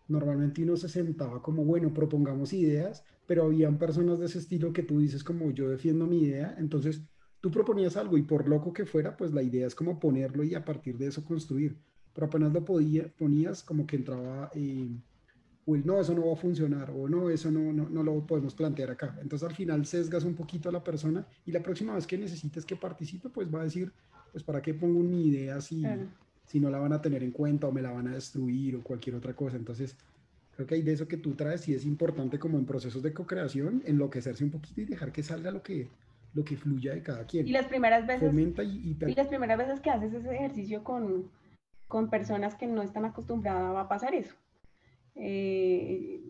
normalmente 0.09 0.63
uno 0.63 0.77
se 0.77 0.89
sentaba 0.89 1.43
como, 1.43 1.65
bueno, 1.65 1.93
propongamos 1.93 2.53
ideas, 2.53 3.05
pero 3.27 3.45
habían 3.45 3.79
personas 3.79 4.19
de 4.19 4.27
ese 4.27 4.39
estilo 4.39 4.73
que 4.73 4.83
tú 4.83 4.99
dices 4.99 5.23
como 5.23 5.51
yo 5.51 5.69
defiendo 5.69 6.07
mi 6.07 6.23
idea, 6.23 6.57
entonces 6.59 7.03
tú 7.41 7.51
proponías 7.51 7.97
algo 7.97 8.17
y 8.17 8.23
por 8.23 8.49
loco 8.49 8.73
que 8.73 8.87
fuera, 8.87 9.17
pues 9.17 9.33
la 9.33 9.43
idea 9.43 9.67
es 9.67 9.75
como 9.75 10.01
ponerlo 10.01 10.43
y 10.45 10.55
a 10.55 10.65
partir 10.65 10.97
de 10.97 11.09
eso 11.09 11.25
construir, 11.25 11.79
pero 12.15 12.27
apenas 12.27 12.53
lo 12.53 12.65
podía, 12.65 13.09
ponías 13.17 13.63
como 13.63 13.87
que 13.87 13.97
entraba, 13.97 14.51
eh, 14.55 14.99
o 15.67 15.77
el 15.77 15.87
no, 15.87 16.01
eso 16.01 16.15
no 16.15 16.27
va 16.27 16.33
a 16.33 16.37
funcionar, 16.37 16.91
o 16.91 17.07
no, 17.09 17.29
eso 17.29 17.51
no, 17.51 17.73
no, 17.73 17.89
no, 17.91 18.03
lo 18.03 18.27
podemos 18.27 18.55
plantear 18.55 18.91
acá. 18.91 19.19
Entonces 19.21 19.47
al 19.47 19.55
final 19.55 19.85
sesgas 19.85 20.25
un 20.25 20.35
poquito 20.35 20.71
a 20.71 20.73
la 20.73 20.83
persona 20.83 21.27
y 21.45 21.53
la 21.53 21.63
próxima 21.63 21.95
vez 21.95 22.07
que 22.07 22.17
necesites 22.17 22.65
que 22.65 22.77
participe, 22.77 23.29
pues 23.29 23.55
va 23.55 23.61
a 23.61 23.65
decir, 23.65 23.93
pues 24.33 24.43
para 24.43 24.63
qué 24.63 24.73
pongo 24.73 25.01
mi 25.01 25.27
idea 25.27 25.61
si, 25.61 25.85
si 26.49 26.59
no 26.59 26.71
la 26.71 26.79
van 26.79 26.93
a 26.93 27.01
tener 27.01 27.23
en 27.23 27.31
cuenta 27.31 27.69
o 27.69 27.73
me 27.73 27.83
la 27.83 27.93
van 27.93 28.09
a 28.09 28.15
destruir 28.15 28.75
o 28.75 28.83
cualquier 28.83 29.15
otra 29.15 29.35
cosa. 29.35 29.57
Entonces 29.57 29.97
Creo 30.59 30.67
que 30.67 30.75
hay 30.75 30.83
de 30.83 30.93
eso 30.93 31.07
que 31.07 31.17
tú 31.17 31.37
traes 31.37 31.69
y 31.69 31.75
es 31.75 31.87
importante 31.87 32.41
como 32.41 32.59
en 32.59 32.67
procesos 32.67 33.01
de 33.01 33.15
co-creación 33.15 33.81
enloquecerse 33.87 34.43
un 34.43 34.51
poquito 34.51 34.81
y 34.81 34.87
dejar 34.87 35.13
que 35.13 35.23
salga 35.23 35.53
lo 35.53 35.63
que, 35.63 35.87
lo 36.35 36.43
que 36.43 36.57
fluya 36.57 36.95
de 36.95 37.01
cada 37.05 37.25
quien. 37.27 37.47
Y 37.47 37.53
las 37.53 37.67
primeras 37.67 38.09
veces, 38.09 38.35
y, 38.35 38.97
y, 39.07 39.15
las 39.15 39.29
primeras 39.29 39.57
veces 39.57 39.79
que 39.79 39.91
haces 39.91 40.13
ese 40.13 40.35
ejercicio 40.35 40.83
con, 40.83 41.31
con 41.87 42.11
personas 42.11 42.57
que 42.57 42.67
no 42.67 42.83
están 42.83 43.05
acostumbradas 43.05 43.73
va 43.73 43.83
a 43.83 43.89
pasar 43.89 44.17
eso. 44.17 44.35
Eh, 45.15 46.23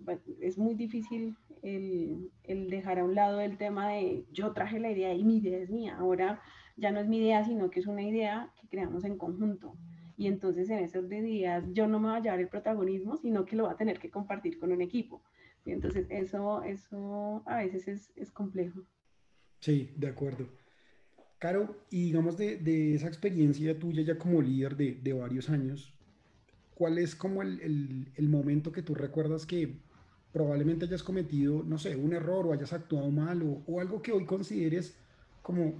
es 0.42 0.58
muy 0.58 0.74
difícil 0.74 1.34
el, 1.62 2.30
el, 2.44 2.68
dejar 2.68 2.98
a 2.98 3.04
un 3.04 3.14
lado 3.14 3.40
el 3.40 3.56
tema 3.56 3.88
de 3.88 4.26
yo 4.30 4.52
traje 4.52 4.78
la 4.78 4.90
idea 4.90 5.14
y 5.14 5.24
mi 5.24 5.38
idea 5.38 5.56
es 5.56 5.70
mía. 5.70 5.96
Ahora 5.96 6.42
ya 6.76 6.92
no 6.92 7.00
es 7.00 7.08
mi 7.08 7.16
idea, 7.16 7.46
sino 7.46 7.70
que 7.70 7.80
es 7.80 7.86
una 7.86 8.02
idea 8.02 8.52
que 8.60 8.68
creamos 8.68 9.06
en 9.06 9.16
conjunto 9.16 9.74
y 10.18 10.26
entonces 10.26 10.68
en 10.68 10.80
esos 10.80 11.08
días 11.08 11.64
yo 11.72 11.86
no 11.86 12.00
me 12.00 12.08
voy 12.08 12.16
a 12.18 12.20
llevar 12.20 12.40
el 12.40 12.48
protagonismo, 12.48 13.16
sino 13.16 13.44
que 13.44 13.54
lo 13.54 13.64
va 13.64 13.72
a 13.72 13.76
tener 13.76 14.00
que 14.00 14.10
compartir 14.10 14.58
con 14.58 14.72
un 14.72 14.82
equipo. 14.82 15.22
Y 15.64 15.70
entonces 15.70 16.08
eso, 16.10 16.64
eso 16.64 17.44
a 17.46 17.58
veces 17.58 17.86
es, 17.86 18.12
es 18.16 18.32
complejo. 18.32 18.80
Sí, 19.60 19.92
de 19.96 20.08
acuerdo. 20.08 20.48
Caro, 21.38 21.84
y 21.90 22.06
digamos 22.06 22.36
de, 22.36 22.56
de, 22.56 22.96
esa 22.96 23.06
experiencia 23.06 23.78
tuya 23.78 24.02
ya 24.02 24.18
como 24.18 24.42
líder 24.42 24.76
de, 24.76 24.94
de 24.94 25.12
varios 25.12 25.48
años, 25.50 25.94
¿cuál 26.74 26.98
es 26.98 27.14
como 27.14 27.42
el, 27.42 27.60
el, 27.60 28.08
el, 28.16 28.28
momento 28.28 28.72
que 28.72 28.82
tú 28.82 28.96
recuerdas 28.96 29.46
que 29.46 29.76
probablemente 30.32 30.86
hayas 30.86 31.04
cometido, 31.04 31.62
no 31.62 31.78
sé, 31.78 31.94
un 31.94 32.12
error 32.12 32.44
o 32.44 32.52
hayas 32.52 32.72
actuado 32.72 33.08
mal 33.12 33.40
o, 33.42 33.62
o 33.68 33.80
algo 33.80 34.02
que 34.02 34.10
hoy 34.10 34.24
consideres 34.24 34.96
como 35.42 35.74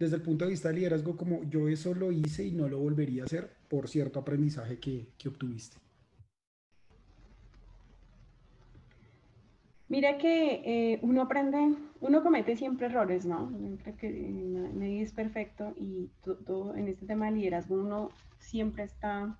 desde 0.00 0.16
el 0.16 0.22
punto 0.22 0.44
de 0.44 0.50
vista 0.50 0.68
de 0.68 0.74
liderazgo, 0.74 1.16
como 1.16 1.48
yo 1.48 1.68
eso 1.68 1.94
lo 1.94 2.10
hice 2.10 2.44
y 2.44 2.50
no 2.50 2.68
lo 2.68 2.78
volvería 2.78 3.22
a 3.22 3.26
hacer 3.26 3.57
por 3.68 3.88
cierto 3.88 4.20
aprendizaje 4.20 4.78
que, 4.78 5.08
que 5.18 5.28
obtuviste? 5.28 5.76
Mira 9.88 10.18
que 10.18 10.60
eh, 10.66 10.98
uno 11.00 11.22
aprende, 11.22 11.74
uno 12.00 12.22
comete 12.22 12.56
siempre 12.56 12.88
errores, 12.88 13.24
¿no? 13.24 13.50
Creo 13.82 13.96
que 13.96 14.10
nadie 14.10 15.00
es 15.00 15.12
perfecto 15.12 15.72
y 15.76 16.10
todo 16.22 16.74
en 16.76 16.88
este 16.88 17.06
tema 17.06 17.26
de 17.26 17.38
liderazgo 17.38 17.76
uno 17.76 18.10
siempre 18.38 18.84
está 18.84 19.38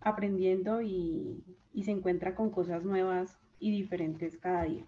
aprendiendo 0.00 0.82
y, 0.82 1.44
y, 1.72 1.84
se 1.84 1.92
encuentra 1.92 2.34
con 2.34 2.50
cosas 2.50 2.84
nuevas 2.84 3.38
y 3.60 3.70
diferentes 3.70 4.36
cada 4.36 4.64
día. 4.64 4.84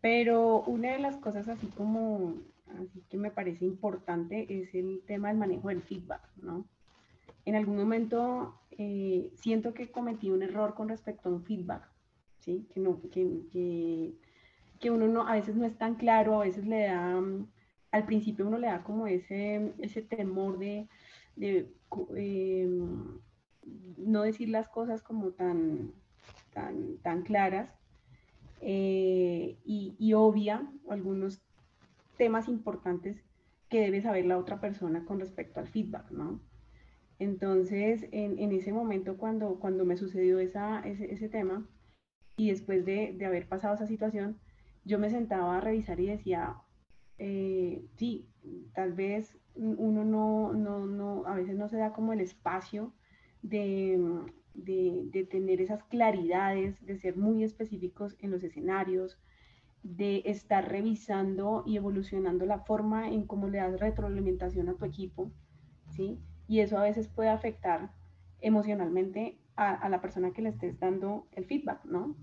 Pero 0.00 0.62
una 0.62 0.92
de 0.92 1.00
las 1.00 1.16
cosas 1.16 1.48
así 1.48 1.66
como, 1.66 2.36
así 2.80 3.02
que 3.10 3.18
me 3.18 3.32
parece 3.32 3.64
importante 3.64 4.46
es 4.48 4.74
el 4.76 5.02
tema 5.06 5.28
del 5.28 5.38
manejo 5.38 5.68
del 5.68 5.82
feedback, 5.82 6.22
¿no? 6.36 6.64
En 7.48 7.56
algún 7.56 7.78
momento 7.78 8.60
eh, 8.72 9.32
siento 9.36 9.72
que 9.72 9.90
cometí 9.90 10.28
un 10.28 10.42
error 10.42 10.74
con 10.74 10.90
respecto 10.90 11.30
a 11.30 11.32
un 11.32 11.44
feedback. 11.44 11.90
Que, 12.44 12.60
no, 12.76 13.00
que, 13.10 14.90
uno 14.90 15.08
no, 15.08 15.26
a 15.26 15.32
veces 15.32 15.56
no 15.56 15.64
es 15.64 15.78
tan 15.78 15.94
claro, 15.94 16.42
a 16.42 16.44
veces 16.44 16.66
le 16.66 16.82
da, 16.82 17.18
mm, 17.18 17.48
al 17.90 18.04
principio 18.04 18.46
uno 18.46 18.58
le 18.58 18.66
da 18.66 18.84
como 18.84 19.06
ese, 19.06 19.72
ese 19.78 20.02
temor 20.02 20.58
de, 20.58 20.88
de 21.36 21.72
em, 22.16 23.18
no 23.96 24.22
decir 24.24 24.50
las 24.50 24.68
cosas 24.68 25.02
como 25.02 25.30
tan 25.30 25.92
claras 27.24 27.70
eh, 28.60 29.56
y, 29.64 29.96
y, 29.98 30.12
obvia 30.12 30.70
algunos 30.90 31.40
temas 32.18 32.46
importantes 32.46 33.24
que 33.70 33.80
debe 33.80 34.02
saber 34.02 34.26
la 34.26 34.36
otra 34.36 34.60
persona 34.60 35.06
con 35.06 35.18
respecto 35.18 35.60
al 35.60 35.68
feedback, 35.68 36.10
¿no? 36.10 36.40
Entonces, 37.18 38.06
en, 38.12 38.52
ese 38.52 38.72
momento 38.72 39.16
cuando, 39.16 39.58
cuando 39.58 39.84
me 39.84 39.96
sucedió 39.96 40.38
ese, 40.38 40.56
ese 40.84 41.28
tema, 41.28 41.66
y 42.36 42.50
después 42.50 42.84
de, 42.84 43.18
haber 43.26 43.48
pasado 43.48 43.74
esa 43.74 43.86
situación, 43.86 44.38
yo 44.84 44.98
me 44.98 45.10
sentaba 45.10 45.56
a 45.56 45.60
revisar 45.60 45.98
y 46.00 46.06
decía, 46.06 46.56
eh, 47.18 47.84
sí, 47.96 48.28
tal 48.74 48.92
vez 48.92 49.36
uno 49.56 50.04
no, 50.04 50.52
no, 50.52 50.86
no, 50.86 51.26
a 51.26 51.34
veces 51.34 51.56
no 51.56 51.68
se 51.68 51.78
da 51.78 51.92
como 51.92 52.12
el 52.12 52.20
espacio 52.20 52.92
de, 53.42 53.98
de, 54.54 55.26
tener 55.28 55.60
esas 55.60 55.82
claridades, 55.84 56.84
de 56.86 56.96
ser 56.96 57.16
muy 57.16 57.42
específicos 57.42 58.16
en 58.20 58.30
los 58.30 58.44
escenarios, 58.44 59.18
de 59.82 60.22
estar 60.26 60.68
revisando 60.68 61.64
y 61.66 61.76
evolucionando 61.76 62.46
la 62.46 62.60
forma 62.60 63.08
en 63.08 63.26
cómo 63.26 63.48
le 63.48 63.58
das 63.58 63.80
retroalimentación 63.80 64.68
a 64.68 64.74
tu 64.74 64.84
equipo, 64.84 65.32
¿sí? 65.90 66.20
Y 66.48 66.60
eso 66.60 66.78
a 66.78 66.82
veces 66.82 67.06
puede 67.08 67.28
afectar 67.28 67.92
emocionalmente 68.40 69.38
a, 69.54 69.88
la 69.88 70.00
persona 70.00 70.32
que 70.32 70.42
le 70.42 70.50
estés 70.50 70.78
dando 70.78 71.26
el 71.32 71.44
feedback, 71.44 71.84
¿no? 71.84 72.14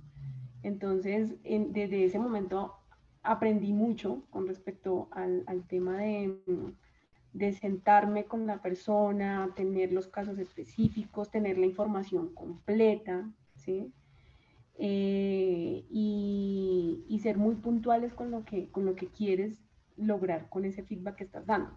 Entonces, 0.63 1.35
desde 1.43 2.05
ese 2.05 2.17
momento 2.17 2.73
aprendí 3.21 3.73
mucho 3.73 4.23
con 4.29 4.47
respecto 4.47 5.09
al, 5.11 5.43
tema 5.67 5.97
de, 5.97 7.53
sentarme 7.59 8.25
con 8.25 8.47
la 8.47 8.61
persona, 8.61 9.51
tener 9.55 9.91
los 9.91 10.07
casos 10.07 10.39
específicos, 10.39 11.29
tener 11.29 11.57
la 11.57 11.65
información 11.65 12.33
completa, 12.33 13.29
¿sí? 13.55 13.93
Eh, 14.77 15.85
y, 15.89 17.19
ser 17.21 17.37
muy 17.37 17.55
puntuales 17.55 18.13
con 18.13 18.29
lo, 18.29 18.45
que, 18.45 18.69
con 18.69 18.85
lo 18.85 18.95
que 18.95 19.07
quieres 19.07 19.63
lograr 19.97 20.47
con 20.47 20.63
ese 20.63 20.83
feedback 20.83 21.15
que 21.15 21.23
estás 21.23 21.47
dando. 21.47 21.71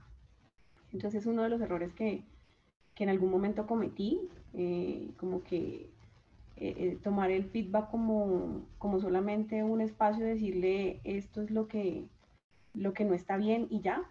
Entonces, 0.93 1.23
es 1.23 1.27
uno 1.27 1.43
de 1.43 1.49
los 1.49 1.61
errores 1.63 1.95
que, 1.95 2.25
que 2.99 3.05
en 3.05 3.11
algún 3.11 3.31
momento 3.31 3.65
cometí, 3.65 4.29
eh, 4.55 5.13
como 5.19 5.45
que 5.45 5.89
eh, 6.57 6.75
eh, 6.77 6.99
tomar 7.01 7.31
el 7.31 7.45
feedback 7.45 7.91
como, 7.93 8.67
como 8.79 8.99
solamente 8.99 9.63
un 9.63 9.81
espacio, 9.81 10.27
decirle 10.27 11.01
esto 11.05 11.43
es 11.43 11.53
lo 11.53 11.69
que, 11.69 12.09
lo 12.75 12.95
que 12.95 13.05
no 13.05 13.15
está 13.15 13.37
bien 13.37 13.69
y 13.71 13.83
ya, 13.83 14.03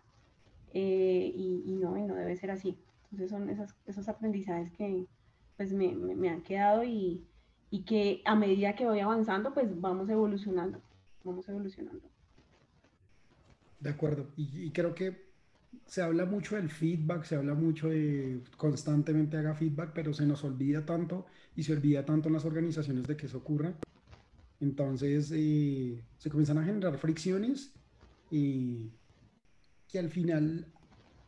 y, 0.73 1.63
y, 1.65 1.75
no, 1.75 1.97
y 1.97 2.03
no 2.03 2.15
debe 2.15 2.37
ser 2.37 2.49
así. 2.49 2.77
Entonces 3.11 3.29
son 3.29 3.49
esas, 3.49 3.75
esos 3.87 4.07
aprendizajes 4.07 4.71
que 4.71 5.05
pues 5.57 5.73
me, 5.73 5.93
me, 5.93 6.29
han 6.29 6.41
quedado 6.41 6.85
y, 6.85 7.25
y, 7.69 7.81
que 7.81 8.21
a 8.23 8.35
medida 8.35 8.73
que 8.77 8.85
voy 8.85 9.01
avanzando, 9.01 9.53
pues 9.53 9.81
vamos 9.81 10.07
evolucionando, 10.07 10.79
vamos 11.25 11.49
evolucionando. 11.49 12.07
De 13.81 13.89
acuerdo, 13.89 14.27
y 14.37 14.71
creo 14.71 14.95
que 14.95 15.26
se 15.85 16.01
habla 16.01 16.25
mucho 16.25 16.55
del 16.55 16.69
feedback, 16.69 17.23
se 17.23 17.35
habla 17.35 17.53
mucho 17.53 17.89
de 17.89 18.41
constantemente 18.57 19.37
haga 19.37 19.53
feedback, 19.53 19.91
pero 19.93 20.13
se 20.13 20.25
nos 20.25 20.43
olvida 20.43 20.85
tanto 20.85 21.25
y 21.55 21.63
se 21.63 21.73
olvida 21.73 22.05
tanto 22.05 22.29
en 22.29 22.33
las 22.33 22.45
organizaciones 22.45 23.07
de 23.07 23.15
que 23.15 23.27
eso 23.27 23.37
ocurra. 23.37 23.73
Entonces 24.59 25.31
eh, 25.33 26.03
se 26.17 26.29
comienzan 26.29 26.57
a 26.57 26.63
generar 26.63 26.97
fricciones 26.97 27.73
y 28.31 28.91
que 29.87 29.99
al 29.99 30.09
final, 30.09 30.65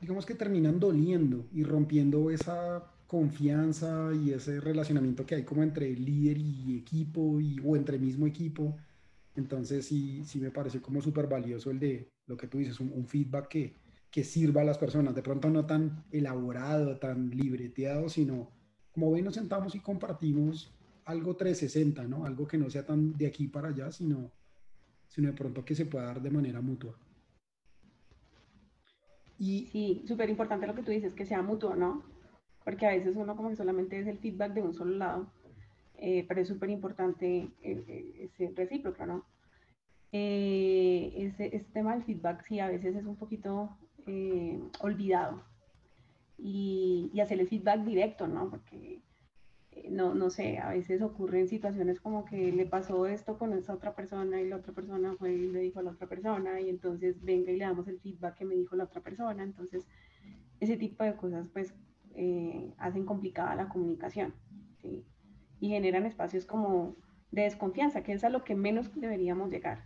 digamos 0.02 0.26
que 0.26 0.36
terminan 0.36 0.80
doliendo 0.80 1.48
y 1.52 1.64
rompiendo 1.64 2.32
esa 2.32 2.84
confianza 3.08 4.12
y 4.14 4.32
ese 4.32 4.60
relacionamiento 4.60 5.26
que 5.26 5.36
hay 5.36 5.44
como 5.44 5.64
entre 5.64 5.90
líder 5.96 6.38
y 6.38 6.78
equipo 6.78 7.40
y, 7.40 7.60
o 7.64 7.76
entre 7.76 7.98
mismo 7.98 8.28
equipo. 8.28 8.78
Entonces 9.36 9.86
sí, 9.86 10.24
sí 10.26 10.40
me 10.40 10.52
parece 10.52 10.82
como 10.82 11.02
súper 11.02 11.28
valioso 11.28 11.72
el 11.72 11.80
de 11.80 12.10
lo 12.28 12.38
que 12.38 12.48
tú 12.48 12.60
dices, 12.60 12.80
un 12.80 13.08
feedback 13.08 13.48
que, 13.48 13.74
que 14.12 14.24
sirva 14.24 14.62
a 14.62 14.66
las 14.66 14.78
personas, 14.78 15.14
de 15.16 15.22
pronto 15.22 15.50
no 15.50 15.66
tan 15.66 16.06
elaborado, 16.12 16.98
tan 16.98 17.30
libreteado, 17.30 18.10
sino 18.10 18.52
como 18.92 19.12
ven 19.12 19.26
nos 19.26 19.36
sentamos 19.36 19.76
y 19.76 19.80
compartimos 19.80 20.74
algo 21.06 21.36
360, 21.36 22.08
¿no? 22.08 22.26
Algo 22.26 22.48
que 22.48 22.58
no 22.58 22.70
sea 22.70 22.86
tan 22.86 23.18
de 23.18 23.28
aquí 23.28 23.48
para 23.48 23.70
allá, 23.70 23.92
sino, 23.92 24.32
sino 25.08 25.28
de 25.28 25.34
pronto 25.34 25.64
que 25.64 25.76
se 25.76 25.86
pueda 25.86 26.06
dar 26.06 26.22
de 26.22 26.32
manera 26.32 26.62
mutua. 26.62 26.98
Y, 29.38 29.68
sí, 29.72 30.04
súper 30.08 30.30
importante 30.30 30.68
lo 30.68 30.76
que 30.76 30.84
tú 30.84 30.92
dices, 30.92 31.14
que 31.14 31.26
sea 31.26 31.42
mutuo, 31.42 31.76
¿no? 31.76 32.04
Porque 32.64 32.86
a 32.86 32.92
veces 32.92 33.16
uno 33.16 33.36
como 33.36 33.50
que 33.50 33.56
solamente 33.56 34.00
es 34.00 34.08
el 34.08 34.20
feedback 34.20 34.54
de 34.54 34.62
un 34.62 34.74
solo 34.74 34.98
lado, 34.98 35.32
eh, 35.98 36.26
pero 36.28 36.42
es 36.42 36.48
súper 36.48 36.70
importante 36.70 37.50
ese 37.62 38.52
recíproco, 38.56 39.06
¿no? 39.06 39.26
Eh, 40.12 41.14
ese, 41.16 41.56
ese, 41.56 41.66
tema 41.72 41.94
del 41.94 42.04
feedback 42.04 42.44
sí 42.48 42.60
a 42.60 42.68
veces 42.68 42.96
es 42.96 43.06
un 43.06 43.16
poquito 43.16 43.78
eh, 44.08 44.60
olvidado 44.80 45.44
y, 46.38 47.10
y, 47.14 47.20
hacer 47.20 47.40
el 47.40 47.48
feedback 47.48 47.84
directo, 47.84 48.28
¿no? 48.28 48.50
Porque, 48.50 49.02
eh, 49.72 49.90
no, 49.92 50.14
no 50.16 50.30
sé, 50.30 50.58
a 50.58 50.70
veces 50.70 51.02
ocurren 51.02 51.48
situaciones 51.48 52.00
como 52.00 52.26
que 52.26 52.52
le 52.52 52.66
pasó 52.66 53.06
esto 53.08 53.38
con 53.38 53.54
esa 53.54 53.74
otra 53.74 53.96
persona 53.96 54.42
y 54.42 54.48
la 54.48 54.58
otra 54.58 54.74
persona 54.74 55.16
fue 55.18 55.34
y 55.34 55.52
le 55.52 55.60
dijo 55.60 55.80
a 55.80 55.84
la 55.84 55.92
otra 55.92 56.08
persona 56.08 56.62
y 56.62 56.70
entonces 56.70 57.22
venga 57.24 57.52
y 57.52 57.58
le 57.58 57.66
damos 57.66 57.88
el 57.88 58.00
feedback 58.00 58.36
que 58.38 58.46
me 58.46 58.56
dijo 58.56 58.76
la 58.76 58.86
otra 58.86 59.02
persona. 59.02 59.44
Entonces, 59.44 59.86
ese 60.60 60.78
tipo 60.78 61.04
de 61.04 61.16
cosas 61.16 61.48
pues 61.52 61.74
eh, 62.16 62.74
hacen 62.78 63.06
complicada 63.06 63.56
la 63.56 63.70
comunicación 63.70 64.34
¿sí? 64.82 65.06
y 65.60 65.70
generan 65.70 66.06
espacios 66.06 66.46
como 66.46 66.96
de 67.32 67.44
desconfianza, 67.44 68.04
que 68.04 68.14
es 68.14 68.24
a 68.24 68.30
lo 68.30 68.44
que 68.44 68.56
menos 68.56 68.94
deberíamos 68.96 69.52
llegar. 69.52 69.86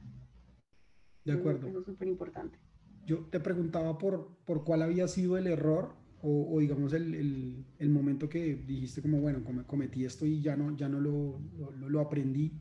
De 1.25 1.33
acuerdo. 1.33 1.67
Eso 1.67 1.79
es 1.79 1.85
súper 1.85 2.07
importante 2.07 2.62
yo 3.05 3.19
te 3.29 3.39
preguntaba 3.39 3.97
por, 3.97 4.29
por 4.45 4.63
cuál 4.63 4.81
había 4.81 5.07
sido 5.07 5.37
el 5.37 5.47
error 5.47 5.95
o, 6.25 6.57
digamos 6.61 6.93
el, 6.93 7.65
el, 7.79 7.89
momento 7.89 8.29
que 8.29 8.55
dijiste 8.55 9.01
como, 9.01 9.19
bueno, 9.19 9.43
cometí 9.67 10.05
esto 10.05 10.25
y 10.25 10.41
ya 10.41 10.55
no, 10.55 10.73
ya 10.77 10.87
no 10.87 11.01
lo, 11.01 11.41
lo, 11.85 11.99
aprendí. 11.99 12.53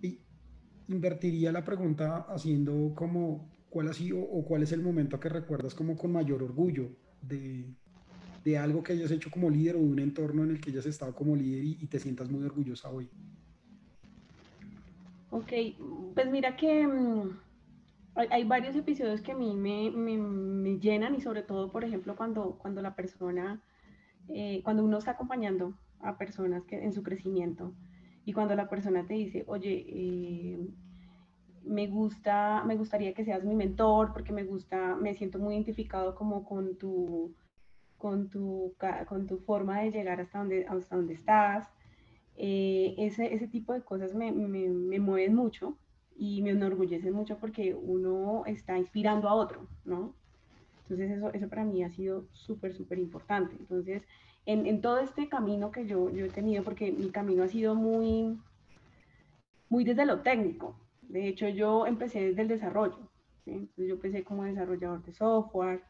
Y 0.00 0.20
invertiría 0.88 1.52
la 1.52 1.62
pregunta 1.62 2.24
haciendo 2.30 2.94
como, 2.94 3.50
¿cuál 3.68 3.88
ha 3.88 3.92
sido 3.92 4.20
o 4.20 4.42
cuál 4.46 4.62
es 4.62 4.72
el 4.72 4.80
momento 4.80 5.20
que 5.20 5.28
recuerdas 5.28 5.74
como 5.74 5.98
con 5.98 6.12
mayor 6.12 6.42
orgullo 6.42 6.88
de, 7.20 7.66
de 8.42 8.56
algo 8.56 8.82
que 8.82 8.94
hayas 8.94 9.10
hecho 9.10 9.30
como 9.30 9.50
líder 9.50 9.76
o 9.76 9.80
de 9.80 9.84
un 9.84 9.98
entorno 9.98 10.42
en 10.42 10.52
el 10.52 10.60
que 10.60 10.70
hayas 10.70 10.86
estado 10.86 11.14
como 11.14 11.36
líder 11.36 11.62
y, 11.62 11.78
y 11.78 11.86
te 11.88 12.00
sientas 12.00 12.30
muy 12.30 12.42
orgullosa 12.42 12.88
hoy? 12.88 13.10
Ok, 15.30 15.52
pues 16.14 16.30
mira 16.30 16.56
que 16.56 16.88
mm, 18.16 18.20
hay, 18.30 18.44
varios 18.44 18.76
episodios 18.76 19.20
que 19.20 19.32
a 19.32 19.36
mí 19.36 19.54
me, 19.54 19.90
me, 19.90 20.78
llenan 20.78 21.14
y 21.14 21.20
sobre 21.20 21.42
todo, 21.42 21.70
por 21.70 21.84
ejemplo, 21.84 22.16
cuando, 22.16 22.58
cuando 22.58 22.82
la 22.82 22.94
persona, 22.94 23.60
eh, 24.28 24.62
cuando 24.64 24.84
uno 24.84 24.98
está 24.98 25.12
acompañando 25.12 25.74
a 26.00 26.18
personas 26.18 26.64
que, 26.64 26.82
en 26.82 26.92
su 26.92 27.02
crecimiento 27.02 27.74
y 28.24 28.32
cuando 28.32 28.54
la 28.54 28.68
persona 28.68 29.06
te 29.06 29.14
dice, 29.14 29.44
oye, 29.46 29.86
eh, 29.88 30.58
me 31.64 31.86
gusta, 31.88 32.64
me 32.64 32.76
gustaría 32.76 33.14
que 33.14 33.24
seas 33.24 33.44
mi 33.44 33.54
mentor 33.54 34.12
porque 34.12 34.32
me 34.32 34.44
gusta, 34.44 34.96
me 34.96 35.14
siento 35.14 35.38
muy 35.38 35.54
identificado 35.54 36.14
como 36.14 36.44
con 36.44 36.76
tu, 36.78 37.34
con 37.98 38.28
tu, 38.30 38.74
con 39.08 39.26
tu 39.26 39.38
forma 39.38 39.80
de 39.80 39.90
llegar 39.90 40.20
hasta 40.20 40.38
donde, 40.38 40.66
hasta 40.66 40.96
donde 40.96 41.14
estás. 41.14 41.68
Eh, 42.36 42.94
ese, 42.98 43.32
ese, 43.34 43.48
tipo 43.48 43.72
de 43.72 43.82
cosas 43.82 44.14
me, 44.14 44.30
me, 44.30 44.68
me 44.68 44.98
mueven 45.00 45.34
mucho 45.34 45.78
y 46.18 46.42
me 46.42 46.50
enorgullece 46.50 47.10
mucho 47.10 47.38
porque 47.38 47.74
uno 47.74 48.44
está 48.46 48.78
inspirando 48.78 49.28
a 49.28 49.34
otro, 49.34 49.66
¿no? 49.84 50.14
Entonces 50.82 51.10
eso, 51.10 51.32
eso 51.32 51.48
para 51.48 51.64
mí 51.64 51.82
ha 51.82 51.90
sido 51.90 52.26
súper, 52.32 52.72
súper 52.74 52.98
importante. 52.98 53.56
Entonces, 53.58 54.02
en, 54.46 54.66
en, 54.66 54.80
todo 54.80 54.98
este 54.98 55.28
camino 55.28 55.70
que 55.70 55.86
yo, 55.86 56.10
yo 56.10 56.24
he 56.24 56.28
tenido, 56.28 56.62
porque 56.62 56.92
mi 56.92 57.10
camino 57.10 57.42
ha 57.42 57.48
sido 57.48 57.74
muy, 57.74 58.38
muy 59.68 59.84
desde 59.84 60.06
lo 60.06 60.20
técnico. 60.20 60.78
De 61.02 61.26
hecho, 61.28 61.48
yo 61.48 61.86
empecé 61.86 62.20
desde 62.20 62.42
el 62.42 62.48
desarrollo. 62.48 63.10
Entonces, 63.46 63.88
yo 63.88 63.94
empecé 63.94 64.24
como 64.24 64.44
desarrollador 64.44 65.02
de 65.04 65.12
software, 65.12 65.82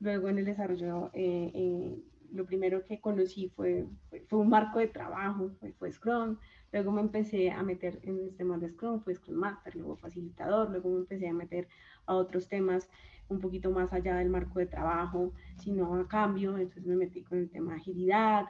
luego 0.00 0.28
en 0.28 0.38
el 0.38 0.44
desarrollo, 0.44 1.10
eh, 1.14 1.50
eh, 1.54 1.98
lo 2.32 2.44
primero 2.44 2.84
que 2.84 3.00
conocí 3.00 3.48
fue, 3.48 3.86
fue, 4.28 4.38
un 4.38 4.48
marco 4.48 4.78
de 4.78 4.88
trabajo, 4.88 5.50
fue, 5.60 5.72
fue, 5.72 5.92
Scrum, 5.92 6.38
luego 6.72 6.92
me 6.92 7.00
empecé 7.00 7.50
a 7.50 7.62
meter 7.62 8.00
en 8.02 8.18
el 8.18 8.36
tema 8.36 8.58
de 8.58 8.68
Scrum, 8.70 9.00
fue 9.00 9.14
Scrum 9.14 9.36
Master, 9.36 9.76
luego 9.76 9.96
facilitador, 9.96 10.70
luego 10.70 10.90
me 10.90 10.98
empecé 10.98 11.28
a 11.28 11.34
meter 11.34 11.68
a 12.06 12.14
otros 12.14 12.48
temas 12.48 12.88
un 13.28 13.40
poquito 13.40 13.70
más 13.70 13.92
allá 13.92 14.16
del 14.16 14.28
marco 14.28 14.58
de 14.58 14.66
trabajo, 14.66 15.32
sino 15.56 15.94
a 15.94 16.08
cambio, 16.08 16.56
entonces 16.58 16.86
me 16.86 16.96
metí 16.96 17.22
con 17.22 17.38
el 17.38 17.50
tema 17.50 17.72
de 17.72 17.80
agilidad, 17.80 18.46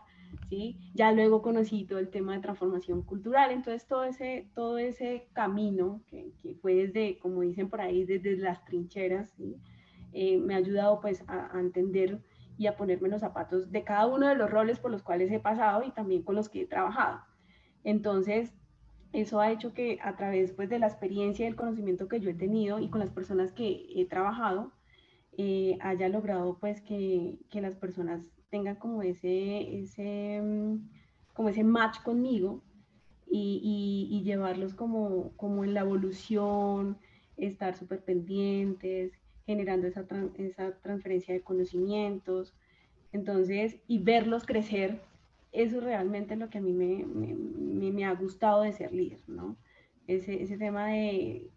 ¿sí? 0.48 0.76
Ya 0.94 1.12
luego 1.12 1.42
conocí 1.42 1.84
todo 1.84 1.98
el 1.98 2.08
tema 2.08 2.34
de 2.34 2.40
transformación 2.40 3.02
cultural, 3.02 3.50
entonces 3.50 3.86
todo 3.86 4.04
ese, 4.04 4.48
todo 4.54 4.78
ese 4.78 5.28
camino 5.32 6.02
que, 6.08 6.32
que 6.42 6.54
fue 6.54 6.74
desde, 6.74 7.18
como 7.18 7.42
dicen 7.42 7.68
por 7.68 7.80
ahí, 7.80 8.04
desde 8.04 8.36
las 8.36 8.64
trincheras, 8.64 9.32
eh, 10.12 10.38
me 10.38 10.54
ha 10.54 10.58
ayudado 10.58 11.00
pues 11.00 11.24
a, 11.26 11.58
entender 11.58 12.20
y 12.58 12.66
a 12.66 12.76
ponerme 12.76 13.08
los 13.08 13.20
zapatos 13.20 13.70
de 13.70 13.82
cada 13.82 14.06
uno 14.06 14.28
de 14.28 14.34
los 14.34 14.50
roles 14.50 14.78
por 14.78 14.90
los 14.90 15.02
cuales 15.02 15.30
he 15.32 15.40
pasado 15.40 15.82
y 15.84 15.90
también 15.90 16.22
con 16.22 16.34
los 16.34 16.48
que 16.48 16.62
he 16.62 16.66
trabajado. 16.66 17.20
Entonces, 17.84 18.52
eso 19.12 19.40
ha 19.40 19.52
hecho 19.52 19.74
que 19.74 19.98
a 20.02 20.16
través 20.16 20.52
pues, 20.52 20.68
de 20.68 20.78
la 20.78 20.86
experiencia 20.86 21.44
y 21.44 21.48
el 21.48 21.56
conocimiento 21.56 22.08
que 22.08 22.20
yo 22.20 22.30
he 22.30 22.34
tenido 22.34 22.78
y 22.78 22.88
con 22.88 23.00
las 23.00 23.10
personas 23.10 23.52
que 23.52 23.86
he 23.94 24.06
trabajado, 24.06 24.72
eh, 25.38 25.78
haya 25.80 26.08
logrado 26.08 26.58
pues 26.58 26.80
que, 26.82 27.38
que, 27.50 27.62
las 27.62 27.74
personas 27.76 28.30
tengan 28.50 28.76
como 28.76 29.02
ese, 29.02 29.80
ese, 29.80 30.40
mm, 30.42 30.90
como 31.32 31.48
ese 31.48 31.64
match 31.64 32.02
conmigo 32.02 32.62
y, 33.30 34.08
y, 34.10 34.22
llevarlos 34.24 34.74
como, 34.74 35.32
como 35.36 35.64
en 35.64 35.72
la 35.72 35.80
evolución, 35.80 36.98
estar 37.38 37.74
súper 37.76 38.04
pendientes, 38.04 39.12
generando 39.46 39.86
esa, 39.86 40.04
esa 40.36 40.72
transferencia 40.82 41.32
de 41.32 41.40
conocimientos. 41.40 42.54
Entonces, 43.12 43.80
y 43.88 44.00
verlos 44.02 44.44
crecer 44.44 45.00
eso 45.52 45.80
realmente 45.80 46.34
es 46.34 46.40
lo 46.40 46.48
que 46.48 46.58
a 46.58 46.62
mí 46.62 46.72
me, 46.72 47.04
me, 47.04 47.92
me, 47.92 48.04
ha 48.04 48.14
gustado 48.14 48.62
de 48.62 48.72
ser 48.72 48.92
líder, 48.92 49.20
¿no? 49.28 49.56
Ese, 50.06 50.42
ese, 50.42 50.56
tema 50.56 50.88
de 50.88 51.50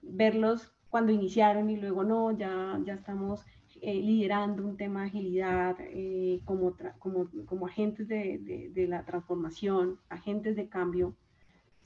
verlos 0.00 0.72
cuando 0.88 1.12
iniciaron 1.12 1.70
y 1.70 1.76
luego 1.76 2.02
no, 2.02 2.36
ya, 2.36 2.80
ya 2.84 2.94
estamos 2.94 3.44
eh, 3.80 3.94
liderando 3.94 4.66
un 4.66 4.76
tema 4.76 5.02
de 5.02 5.08
agilidad 5.08 5.76
eh, 5.80 6.40
como, 6.44 6.76
como, 6.98 7.28
como, 7.46 7.66
agentes 7.66 8.08
de, 8.08 8.70
de, 8.72 8.86
la 8.88 9.04
transformación, 9.04 9.98
agentes 10.08 10.56
de 10.56 10.68
cambio. 10.68 11.14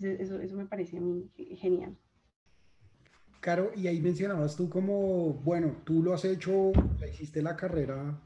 Eso, 0.01 0.41
eso 0.41 0.57
me 0.57 0.67
parece 0.67 0.99
a 0.99 1.01
mí 1.01 1.29
genial. 1.57 1.97
Caro, 3.41 3.71
y 3.77 3.87
ahí 3.87 4.01
mencionabas 4.01 4.57
tú 4.57 4.69
como, 4.69 5.35
bueno, 5.35 5.77
tú 5.85 6.03
lo 6.03 6.13
has 6.13 6.25
hecho, 6.25 6.73
hiciste 7.11 7.43
la 7.43 7.57
carrera 7.57 8.21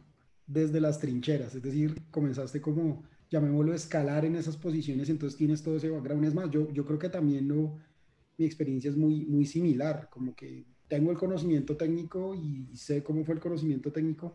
desde 0.46 0.81
las 0.81 0.98
trincheras, 0.98 1.55
es 1.55 1.62
decir, 1.62 2.00
comenzaste 2.11 2.61
como 2.61 3.05
llamémoslo, 3.30 3.72
escalar 3.74 4.24
en 4.24 4.36
esas 4.36 4.56
posiciones, 4.56 5.08
entonces 5.08 5.38
tienes 5.38 5.62
todo 5.62 5.76
ese 5.76 5.88
background. 5.88 6.24
Es 6.24 6.34
más, 6.34 6.50
yo, 6.50 6.70
yo 6.72 6.84
creo 6.84 6.98
que 6.98 7.08
también 7.08 7.46
no, 7.46 7.78
mi 8.36 8.44
experiencia 8.44 8.90
es 8.90 8.96
muy, 8.96 9.24
muy 9.24 9.46
similar, 9.46 10.08
como 10.10 10.34
que 10.34 10.66
tengo 10.88 11.12
el 11.12 11.16
conocimiento 11.16 11.76
técnico 11.76 12.34
y 12.34 12.76
sé 12.76 13.02
cómo 13.02 13.24
fue 13.24 13.36
el 13.36 13.40
conocimiento 13.40 13.92
técnico, 13.92 14.34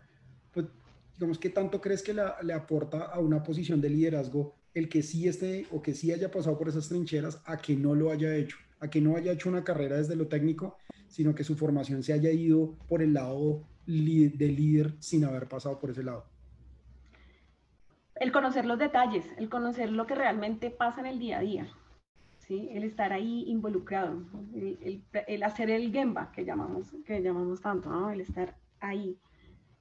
pues 0.53 0.67
digamos, 1.13 1.37
¿qué 1.37 1.49
tanto 1.49 1.81
crees 1.81 2.01
que 2.01 2.13
la, 2.13 2.37
le 2.41 2.53
aporta 2.53 3.03
a 3.03 3.19
una 3.19 3.43
posición 3.43 3.81
de 3.81 3.89
liderazgo 3.89 4.55
el 4.73 4.89
que 4.89 5.03
sí 5.03 5.27
esté 5.27 5.67
o 5.71 5.81
que 5.81 5.93
sí 5.93 6.11
haya 6.11 6.31
pasado 6.31 6.57
por 6.57 6.69
esas 6.69 6.87
trincheras 6.87 7.41
a 7.45 7.57
que 7.57 7.75
no 7.75 7.95
lo 7.95 8.11
haya 8.11 8.35
hecho, 8.35 8.57
a 8.79 8.89
que 8.89 9.01
no 9.01 9.15
haya 9.15 9.33
hecho 9.33 9.49
una 9.49 9.63
carrera 9.63 9.97
desde 9.97 10.15
lo 10.15 10.27
técnico, 10.27 10.77
sino 11.07 11.33
que 11.33 11.43
su 11.43 11.55
formación 11.55 12.03
se 12.03 12.13
haya 12.13 12.31
ido 12.31 12.75
por 12.87 13.01
el 13.01 13.13
lado 13.13 13.63
de 13.85 13.91
líder 13.93 14.93
sin 14.99 15.23
haber 15.25 15.47
pasado 15.47 15.79
por 15.79 15.91
ese 15.91 16.03
lado? 16.03 16.25
El 18.15 18.31
conocer 18.31 18.65
los 18.65 18.79
detalles, 18.79 19.25
el 19.37 19.49
conocer 19.49 19.91
lo 19.91 20.07
que 20.07 20.15
realmente 20.15 20.69
pasa 20.69 21.01
en 21.01 21.07
el 21.07 21.19
día 21.19 21.39
a 21.39 21.41
día, 21.41 21.67
¿sí? 22.39 22.69
el 22.71 22.83
estar 22.83 23.11
ahí 23.13 23.43
involucrado, 23.47 24.23
el, 24.53 25.03
el, 25.27 25.43
hacer 25.43 25.69
el 25.69 25.91
gemba 25.91 26.31
que 26.31 26.45
llamamos, 26.45 26.95
que 27.05 27.21
llamamos 27.21 27.61
tanto, 27.61 27.89
¿no? 27.89 28.09
el 28.11 28.21
estar 28.21 28.55
ahí, 28.79 29.17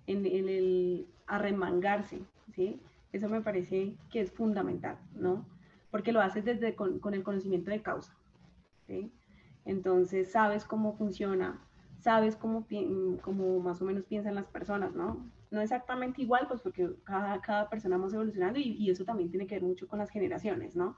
en, 0.06 0.26
el 0.26 1.06
arremangarse, 1.26 2.20
¿sí? 2.54 2.80
eso 3.12 3.28
me 3.28 3.40
parece 3.40 3.96
que 4.10 4.20
es 4.20 4.32
fundamental, 4.32 4.98
¿no? 5.14 5.46
porque 5.90 6.12
lo 6.12 6.20
haces 6.20 6.44
desde 6.44 6.74
con, 6.74 6.98
con 6.98 7.14
el 7.14 7.22
conocimiento 7.22 7.70
de 7.70 7.80
causa. 7.80 8.16
¿sí? 8.86 9.12
Entonces 9.64 10.32
sabes 10.32 10.64
cómo 10.64 10.94
funciona, 10.94 11.60
sabes 12.00 12.36
cómo, 12.36 12.66
cómo 13.22 13.60
más 13.60 13.80
o 13.80 13.84
menos 13.84 14.04
piensan 14.04 14.34
las 14.34 14.46
personas, 14.46 14.92
¿no? 14.94 15.24
No 15.54 15.62
exactamente 15.62 16.20
igual, 16.22 16.46
pues 16.48 16.60
porque 16.60 16.90
cada, 17.04 17.40
cada 17.40 17.70
persona 17.70 17.96
vamos 17.96 18.12
evolucionando 18.12 18.58
y, 18.58 18.90
eso 18.90 19.04
también 19.04 19.30
tiene 19.30 19.46
que 19.46 19.54
ver 19.54 19.64
mucho 19.64 19.88
con 19.88 19.98
las 19.98 20.10
generaciones, 20.10 20.76
¿no? 20.76 20.96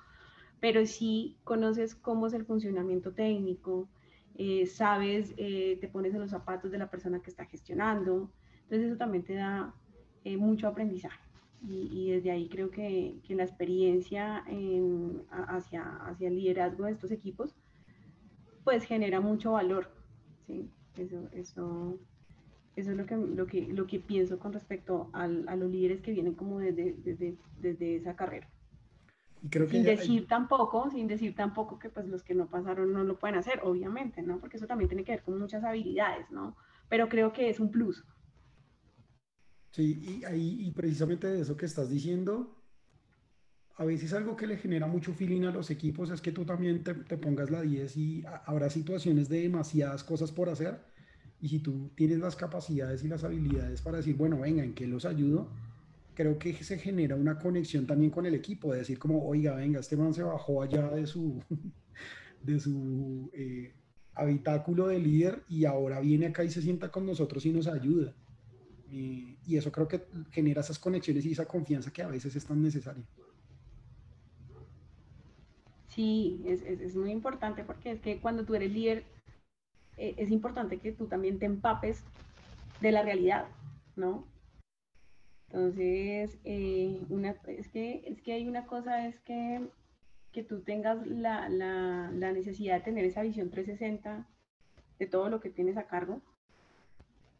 Pero 0.60 0.86
sí 0.86 1.36
conoces 1.44 1.94
cómo 1.94 2.26
es 2.26 2.32
el 2.32 2.46
funcionamiento 2.46 3.12
técnico, 3.12 3.88
eh, 4.34 4.66
sabes, 4.66 5.34
eh, 5.36 5.78
te 5.80 5.88
pones 5.88 6.14
en 6.14 6.20
los 6.20 6.30
zapatos 6.30 6.70
de 6.70 6.78
la 6.78 6.90
persona 6.90 7.20
que 7.20 7.30
está 7.30 7.44
gestionando, 7.44 8.30
entonces 8.62 8.88
eso 8.88 8.96
también 8.96 9.24
te 9.24 9.34
da 9.34 9.74
eh, 10.24 10.36
mucho 10.36 10.68
aprendizaje. 10.68 11.20
Y, 11.68 12.10
desde 12.10 12.30
ahí 12.30 12.48
creo 12.48 12.70
que, 12.70 13.18
que 13.26 13.34
la 13.34 13.42
experiencia 13.42 14.44
en, 14.46 15.22
hacia, 15.30 15.82
hacia 16.06 16.28
el 16.28 16.36
liderazgo 16.36 16.84
de 16.84 16.92
estos 16.92 17.10
equipos, 17.10 17.56
pues 18.62 18.84
genera 18.84 19.20
mucho 19.20 19.52
valor, 19.52 19.90
¿sí? 20.46 20.70
Eso, 20.96 21.28
eso 21.32 21.98
eso 22.76 22.90
es 22.90 22.96
lo 22.96 23.06
que, 23.06 23.16
lo 23.16 23.46
que, 23.46 23.62
lo 23.62 23.86
que 23.86 23.98
pienso 23.98 24.38
con 24.38 24.52
respecto 24.52 25.10
al, 25.14 25.48
a 25.48 25.56
los 25.56 25.70
líderes 25.70 26.02
que 26.02 26.12
vienen 26.12 26.34
como 26.34 26.60
desde, 26.60 26.94
desde, 26.98 27.38
desde 27.58 27.96
esa 27.96 28.14
carrera. 28.14 28.48
Creo 29.50 29.66
que 29.66 29.72
sin 29.72 29.84
decir 29.84 30.20
hay... 30.20 30.26
tampoco, 30.26 30.90
sin 30.90 31.08
decir 31.08 31.34
tampoco 31.34 31.78
que 31.78 31.88
pues 31.88 32.06
los 32.06 32.22
que 32.22 32.34
no 32.34 32.48
pasaron 32.48 32.92
no 32.92 33.02
lo 33.02 33.18
pueden 33.18 33.36
hacer, 33.36 33.60
obviamente, 33.62 34.22
¿no? 34.22 34.38
Porque 34.38 34.58
eso 34.58 34.66
también 34.66 34.88
tiene 34.88 35.04
que 35.04 35.12
ver 35.12 35.22
con 35.22 35.38
muchas 35.38 35.64
habilidades, 35.64 36.30
¿no? 36.30 36.54
Pero 36.88 37.08
creo 37.08 37.32
que 37.32 37.48
es 37.48 37.60
un 37.60 37.70
plus. 37.70 38.04
Sí, 39.70 39.98
y, 40.02 40.24
ahí, 40.24 40.66
y 40.66 40.70
precisamente 40.72 41.28
de 41.28 41.40
eso 41.40 41.56
que 41.56 41.66
estás 41.66 41.88
diciendo, 41.88 42.62
a 43.76 43.84
veces 43.84 44.12
algo 44.12 44.36
que 44.36 44.46
le 44.46 44.58
genera 44.58 44.86
mucho 44.86 45.14
feeling 45.14 45.44
a 45.44 45.50
los 45.50 45.70
equipos 45.70 46.10
es 46.10 46.20
que 46.20 46.32
tú 46.32 46.44
también 46.44 46.82
te, 46.82 46.94
te 46.94 47.16
pongas 47.16 47.50
la 47.50 47.62
10 47.62 47.96
y 47.96 48.24
habrá 48.44 48.68
situaciones 48.68 49.28
de 49.30 49.42
demasiadas 49.42 50.04
cosas 50.04 50.30
por 50.30 50.50
hacer 50.50 50.95
y 51.40 51.48
si 51.48 51.58
tú 51.58 51.90
tienes 51.94 52.18
las 52.18 52.36
capacidades 52.36 53.04
y 53.04 53.08
las 53.08 53.24
habilidades 53.24 53.82
para 53.82 53.98
decir, 53.98 54.16
bueno, 54.16 54.40
venga, 54.40 54.64
¿en 54.64 54.74
qué 54.74 54.86
los 54.86 55.04
ayudo? 55.04 55.48
Creo 56.14 56.38
que 56.38 56.54
se 56.54 56.78
genera 56.78 57.14
una 57.14 57.38
conexión 57.38 57.86
también 57.86 58.10
con 58.10 58.24
el 58.24 58.34
equipo, 58.34 58.72
de 58.72 58.78
decir 58.78 58.98
como, 58.98 59.26
oiga, 59.26 59.54
venga, 59.54 59.80
este 59.80 59.96
man 59.96 60.14
se 60.14 60.22
bajó 60.22 60.62
allá 60.62 60.88
de 60.88 61.06
su, 61.06 61.42
de 62.42 62.58
su 62.58 63.30
eh, 63.34 63.74
habitáculo 64.14 64.88
de 64.88 64.98
líder 64.98 65.42
y 65.48 65.66
ahora 65.66 66.00
viene 66.00 66.26
acá 66.26 66.42
y 66.42 66.50
se 66.50 66.62
sienta 66.62 66.90
con 66.90 67.04
nosotros 67.04 67.44
y 67.44 67.52
nos 67.52 67.66
ayuda. 67.66 68.14
Eh, 68.90 69.36
y 69.46 69.56
eso 69.56 69.70
creo 69.70 69.88
que 69.88 70.06
genera 70.30 70.62
esas 70.62 70.78
conexiones 70.78 71.26
y 71.26 71.32
esa 71.32 71.44
confianza 71.44 71.92
que 71.92 72.02
a 72.02 72.08
veces 72.08 72.34
es 72.34 72.46
tan 72.46 72.62
necesaria. 72.62 73.04
Sí, 75.88 76.42
es, 76.46 76.62
es, 76.62 76.80
es 76.80 76.96
muy 76.96 77.10
importante 77.10 77.62
porque 77.62 77.90
es 77.90 78.00
que 78.00 78.20
cuando 78.20 78.44
tú 78.44 78.54
eres 78.54 78.72
líder 78.72 79.04
eh, 79.96 80.14
es 80.18 80.30
importante 80.30 80.78
que 80.78 80.92
tú 80.92 81.06
también 81.06 81.38
te 81.38 81.46
empapes 81.46 82.04
de 82.80 82.92
la 82.92 83.02
realidad, 83.02 83.46
¿no? 83.96 84.26
Entonces, 85.48 86.38
eh, 86.44 87.00
una, 87.08 87.36
es, 87.46 87.68
que, 87.68 88.02
es 88.06 88.20
que 88.20 88.32
hay 88.34 88.46
una 88.46 88.66
cosa, 88.66 89.06
es 89.06 89.18
que, 89.20 89.68
que 90.32 90.42
tú 90.42 90.60
tengas 90.60 91.06
la, 91.06 91.48
la, 91.48 92.10
la, 92.12 92.32
necesidad 92.32 92.76
de 92.76 92.84
tener 92.84 93.04
esa 93.04 93.22
visión 93.22 93.50
360 93.50 94.26
de 94.98 95.06
todo 95.06 95.30
lo 95.30 95.40
que 95.40 95.50
tienes 95.50 95.76
a 95.78 95.86
cargo, 95.86 96.20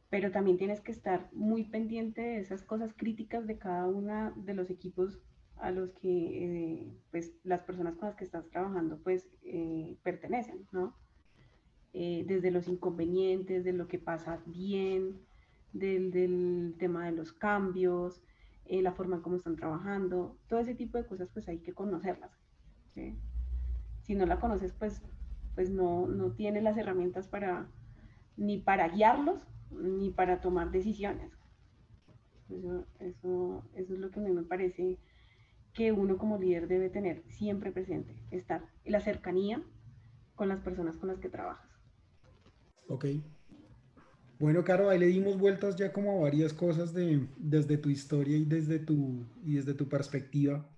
pero 0.09 0.31
también 0.31 0.57
tienes 0.57 0.81
que 0.81 0.92
estar 0.92 1.29
muy 1.33 1.64
pendiente 1.64 2.23
de 2.23 2.38
esas 2.38 2.62
cosas 2.62 2.95
críticas 2.95 3.47
de 3.47 3.59
cada 3.59 3.87
uno 3.87 4.33
de 4.37 4.55
los 4.55 4.71
equipos 4.71 5.19
a 5.57 5.71
los 5.71 5.90
que 5.95 6.09
eh, 6.09 6.92
pues, 7.11 7.35
las 7.45 7.62
personas 7.62 7.97
con 7.97 8.09
las 8.09 8.16
que 8.16 8.25
estás 8.25 8.49
trabajando 8.51 8.99
pues 9.03 9.29
pertenecen, 10.03 10.66
¿no? 10.71 10.95
Eh, 11.98 12.24
desde 12.26 12.50
los 12.50 12.68
inconvenientes, 12.68 13.64
de 13.64 13.72
lo 13.72 13.88
que 13.88 13.98
pasa 13.98 14.42
bien, 14.44 15.18
del, 15.72 16.74
tema 16.78 17.06
de 17.06 17.12
los 17.12 17.32
cambios, 17.32 18.20
eh, 18.66 18.82
la 18.82 18.92
forma 18.92 19.16
en 19.16 19.22
cómo 19.22 19.37
están 19.37 19.56
trabajando, 19.56 20.37
todo 20.46 20.61
ese 20.61 20.74
tipo 20.74 20.98
de 20.98 21.06
cosas 21.06 21.30
pues 21.32 21.48
hay 21.48 21.61
que 21.61 21.72
conocerlas. 21.72 22.30
Si 24.02 24.14
no 24.14 24.26
la 24.26 24.38
conoces 24.40 24.74
pues, 24.74 25.00
pues 25.54 25.70
no, 25.70 26.06
no 26.06 26.32
tienes 26.32 26.62
las 26.62 26.76
herramientas 26.76 27.28
para 27.28 27.66
ni 28.37 28.59
para 28.59 28.88
guiarlos, 28.88 29.40
ni 29.70 30.11
para 30.11 30.42
tomar 30.42 30.70
decisiones. 30.70 31.32
Eso, 32.50 32.85
eso, 33.00 33.64
es 33.72 33.88
lo 33.88 34.11
que 34.11 34.20
a 34.20 34.22
mí 34.22 34.32
me 34.32 34.42
parece 34.42 34.98
que 35.72 35.92
uno 35.92 36.18
como 36.18 36.37
líder 36.37 36.68
debe 36.68 36.90
tener 36.90 37.22
siempre 37.30 37.72
presente, 37.72 38.14
estar 38.30 38.66
en 38.85 38.92
la 38.92 39.00
cercanía 39.00 39.62
con 40.35 40.50
las 40.50 40.61
personas 40.61 40.98
con 40.98 41.09
las 41.09 41.20
que 41.20 41.30
trabajas. 41.30 41.65
Ok. 42.88 43.07
Bueno, 44.38 44.62
Caro, 44.64 44.90
ahí 44.90 44.99
le 44.99 45.07
dimos 45.07 45.38
vueltas 45.38 45.77
ya 45.77 45.92
como 45.92 46.12
a 46.12 46.20
varias 46.20 46.53
cosas 46.53 46.92
de, 46.92 47.27
desde 47.38 47.79
tu 47.79 47.88
historia 47.88 48.37
y 48.37 48.44
desde 48.44 48.79
tu, 48.79 49.25
y 49.42 49.55
desde 49.55 49.72
tu 49.72 49.88
perspectiva. 49.88 50.68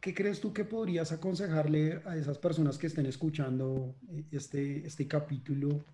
¿Qué 0.00 0.14
crees 0.14 0.40
tú 0.40 0.52
que 0.52 0.64
podrías 0.64 1.10
aconsejarle 1.10 2.00
a 2.04 2.16
esas 2.16 2.38
personas 2.38 2.78
que 2.78 2.86
estén 2.86 3.06
escuchando 3.06 3.96
este, 4.30 4.86
este 4.86 5.08
capítulo 5.08 5.84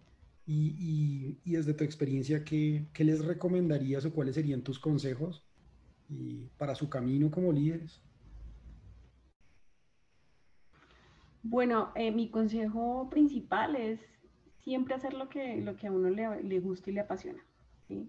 y, 0.44 1.38
y, 1.44 1.52
desde 1.52 1.72
tu 1.72 1.84
experiencia, 1.84 2.44
¿qué, 2.44 2.86
¿qué, 2.92 3.04
les 3.04 3.24
recomendarías 3.24 4.04
o 4.04 4.12
cuáles 4.12 4.34
serían 4.34 4.62
tus 4.62 4.78
consejos 4.78 5.46
para 6.58 6.74
su 6.74 6.90
camino 6.90 7.30
como 7.30 7.52
líderes? 7.52 8.02
Bueno, 11.42 11.92
eh, 11.94 12.10
mi 12.10 12.30
consejo 12.30 13.08
principal 13.08 13.76
es 13.76 14.00
siempre 14.62 14.94
hacer 14.94 15.14
lo 15.14 15.28
que, 15.28 15.60
lo 15.60 15.76
que 15.76 15.86
a 15.86 15.92
uno 15.92 16.10
le, 16.10 16.42
le 16.42 16.60
gusta 16.60 16.90
y 16.90 16.94
le 16.94 17.00
apasiona. 17.00 17.44
¿sí? 17.88 18.08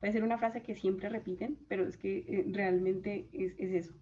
Puede 0.00 0.12
ser 0.12 0.24
una 0.24 0.38
frase 0.38 0.62
que 0.62 0.74
siempre 0.74 1.08
repiten, 1.08 1.58
pero 1.68 1.86
es 1.86 1.96
que 1.96 2.18
eh, 2.28 2.44
realmente 2.48 3.28
es, 3.32 3.54
es 3.58 3.86
eso. 3.86 3.94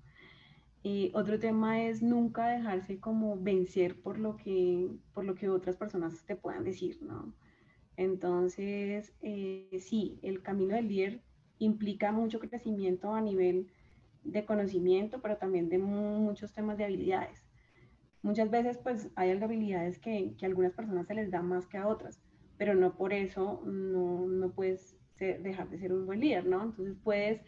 Otro 1.14 1.40
tema 1.40 1.82
es 1.82 2.00
nunca 2.00 2.46
dejarse 2.46 3.00
como 3.00 3.36
vencer 3.36 4.00
por 4.00 4.18
lo 4.18 4.36
que, 4.36 4.88
por 5.14 5.24
lo 5.24 5.34
que 5.34 5.48
otras 5.48 5.76
personas 5.76 6.24
te 6.26 6.36
puedan 6.36 6.62
decir, 6.62 7.02
¿no? 7.02 7.34
Entonces, 7.96 9.12
eh, 9.20 9.78
sí, 9.80 10.20
el 10.22 10.42
camino 10.42 10.76
del 10.76 10.86
líder 10.86 11.22
implica 11.58 12.12
mucho 12.12 12.38
crecimiento 12.38 13.14
a 13.14 13.20
nivel 13.20 13.68
de 14.22 14.44
conocimiento, 14.44 15.20
pero 15.20 15.38
también 15.38 15.68
de 15.68 15.78
muchos 15.78 16.52
temas 16.52 16.76
de 16.76 16.84
habilidades. 16.84 17.42
Muchas 18.26 18.50
veces, 18.50 18.76
pues, 18.78 19.08
hay 19.14 19.30
habilidades 19.30 20.00
que, 20.00 20.34
que 20.36 20.46
a 20.46 20.48
algunas 20.48 20.72
personas 20.72 21.06
se 21.06 21.14
les 21.14 21.30
da 21.30 21.42
más 21.42 21.64
que 21.68 21.78
a 21.78 21.86
otras, 21.86 22.20
pero 22.58 22.74
no 22.74 22.96
por 22.96 23.12
eso 23.12 23.62
no, 23.64 24.26
no 24.26 24.50
puedes 24.50 24.96
dejar 25.16 25.70
de 25.70 25.78
ser 25.78 25.92
un 25.92 26.06
buen 26.06 26.18
líder, 26.18 26.44
¿no? 26.44 26.64
Entonces, 26.64 26.96
puedes 27.04 27.40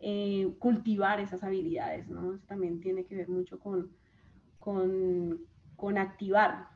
eh, 0.00 0.50
cultivar 0.60 1.20
esas 1.20 1.44
habilidades, 1.44 2.08
¿no? 2.08 2.32
Eso 2.32 2.46
también 2.46 2.80
tiene 2.80 3.04
que 3.04 3.16
ver 3.16 3.28
mucho 3.28 3.58
con, 3.58 3.90
con, 4.60 5.98
activar 5.98 6.68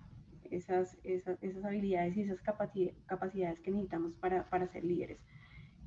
esas, 0.51 0.99
esas, 1.03 1.39
habilidades 1.65 2.19
y 2.19 2.21
esas 2.25 2.43
capacidades 2.43 3.61
que 3.61 3.71
necesitamos 3.71 4.13
para, 4.17 4.67
ser 4.67 4.85
líderes. 4.85 5.21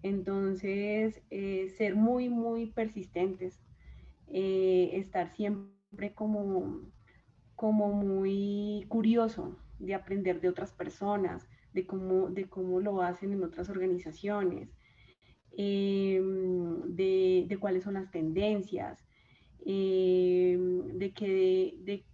Entonces, 0.02 1.21
eh, 1.30 1.69
ser 1.78 1.95
muy, 1.95 2.28
muy 2.28 2.71
persistentes, 2.71 3.62
eh, 4.30 4.89
estar 4.93 5.30
siempre 5.36 6.15
como, 6.15 6.82
como 7.62 7.93
muy 7.93 8.88
curioso 8.89 9.56
de 9.78 9.93
aprender 9.93 10.41
de 10.41 10.50
otras 10.50 10.71
personas, 10.71 11.47
de 11.74 11.86
cómo, 11.86 12.30
de 12.30 12.50
cómo 12.50 12.80
lo 12.80 13.04
hacen 13.04 13.34
en 13.34 13.43
otras 13.43 13.69
organizaciones, 13.69 14.69
Em, 15.58 16.95
de, 16.95 17.58
cuáles 17.60 17.84
son 17.84 17.95
las 17.95 18.10
tendencias, 18.12 18.97
em, 19.65 20.97
de 20.97 21.13
que 21.13 21.78
de, 21.84 22.06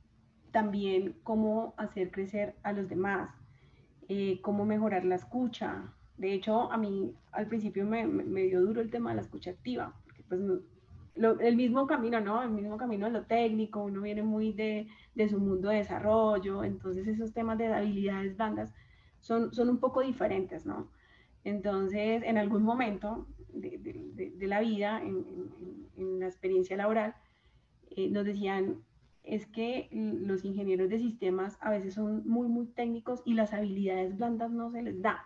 también 0.51 1.15
cómo 1.23 1.75
hacer 1.77 2.11
crecer 2.11 2.55
a 2.63 2.73
los 2.73 2.89
demás, 2.89 3.29
eh, 4.09 4.41
cómo 4.41 4.65
mejorar 4.65 5.05
la 5.05 5.15
escucha. 5.15 5.93
De 6.17 6.33
hecho, 6.33 6.71
a 6.71 6.77
mí 6.77 7.13
al 7.31 7.47
principio 7.47 7.85
me, 7.85 8.05
me, 8.07 8.43
dio 8.43 8.61
duro 8.61 8.81
el 8.81 8.89
tema 8.89 9.11
de 9.11 9.17
la 9.17 9.21
escucha 9.21 9.51
activa, 9.51 9.93
porque 10.03 10.23
pues 10.27 10.41
el 11.39 11.55
mismo 11.55 11.87
camino, 11.87 12.19
¿no? 12.21 12.43
El 12.43 12.51
mismo 12.51 12.77
camino 12.77 13.05
de 13.07 13.11
lo 13.11 13.23
técnico, 13.25 13.83
uno 13.83 14.01
viene 14.01 14.23
muy 14.23 14.53
de, 14.53 14.87
de, 15.15 15.29
su 15.29 15.39
mundo 15.39 15.69
de 15.69 15.77
desarrollo, 15.77 16.63
entonces 16.63 17.07
esos 17.07 17.33
temas 17.33 17.57
de 17.57 17.67
habilidades 17.67 18.35
blandas 18.37 18.73
son, 19.19 19.53
son 19.53 19.69
un 19.69 19.79
poco 19.79 20.01
diferentes, 20.01 20.65
¿no? 20.65 20.89
Entonces, 21.43 22.23
en 22.23 22.37
algún 22.37 22.63
momento 22.63 23.25
de, 23.53 24.35
la 24.41 24.59
vida, 24.59 25.01
en, 25.01 26.19
la 26.19 26.27
experiencia 26.27 26.77
laboral, 26.77 27.15
eh, 27.91 28.09
nos 28.09 28.25
decían, 28.25 28.83
es 29.23 29.45
que 29.45 29.89
los 29.91 30.45
ingenieros 30.45 30.89
de 30.89 30.99
sistemas 30.99 31.57
a 31.61 31.71
veces 31.71 31.93
son 31.93 32.27
muy, 32.27 32.47
muy 32.47 32.67
técnicos 32.67 33.21
y 33.25 33.33
las 33.33 33.53
habilidades 33.53 34.17
blandas 34.17 34.51
no 34.51 34.71
se 34.71 34.81
les 34.81 35.01
da. 35.01 35.25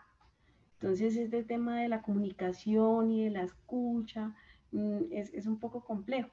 Entonces, 0.79 1.15
este 1.15 1.43
tema 1.43 1.79
de 1.81 1.89
la 1.89 2.01
comunicación 2.01 3.11
y 3.11 3.23
de 3.25 3.29
la 3.31 3.43
escucha 3.43 4.35
mm, 4.71 5.11
es, 5.11 5.45
un 5.45 5.59
poco 5.59 5.83
complejo. 5.83 6.29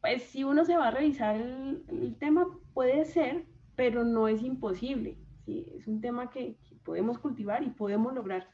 Pues 0.00 0.22
si 0.22 0.44
uno 0.44 0.64
se 0.64 0.76
va 0.76 0.88
a 0.88 0.90
revisar 0.92 1.36
el, 1.36 2.16
tema, 2.18 2.46
puede 2.74 3.04
ser, 3.04 3.46
pero 3.76 4.04
no 4.04 4.28
es 4.28 4.42
imposible. 4.42 5.18
¿sí? 5.44 5.66
Es 5.76 5.88
un 5.88 6.00
tema 6.00 6.30
que 6.30 6.56
podemos 6.84 7.18
cultivar 7.18 7.62
y 7.62 7.70
podemos 7.70 8.14
lograr 8.14 8.48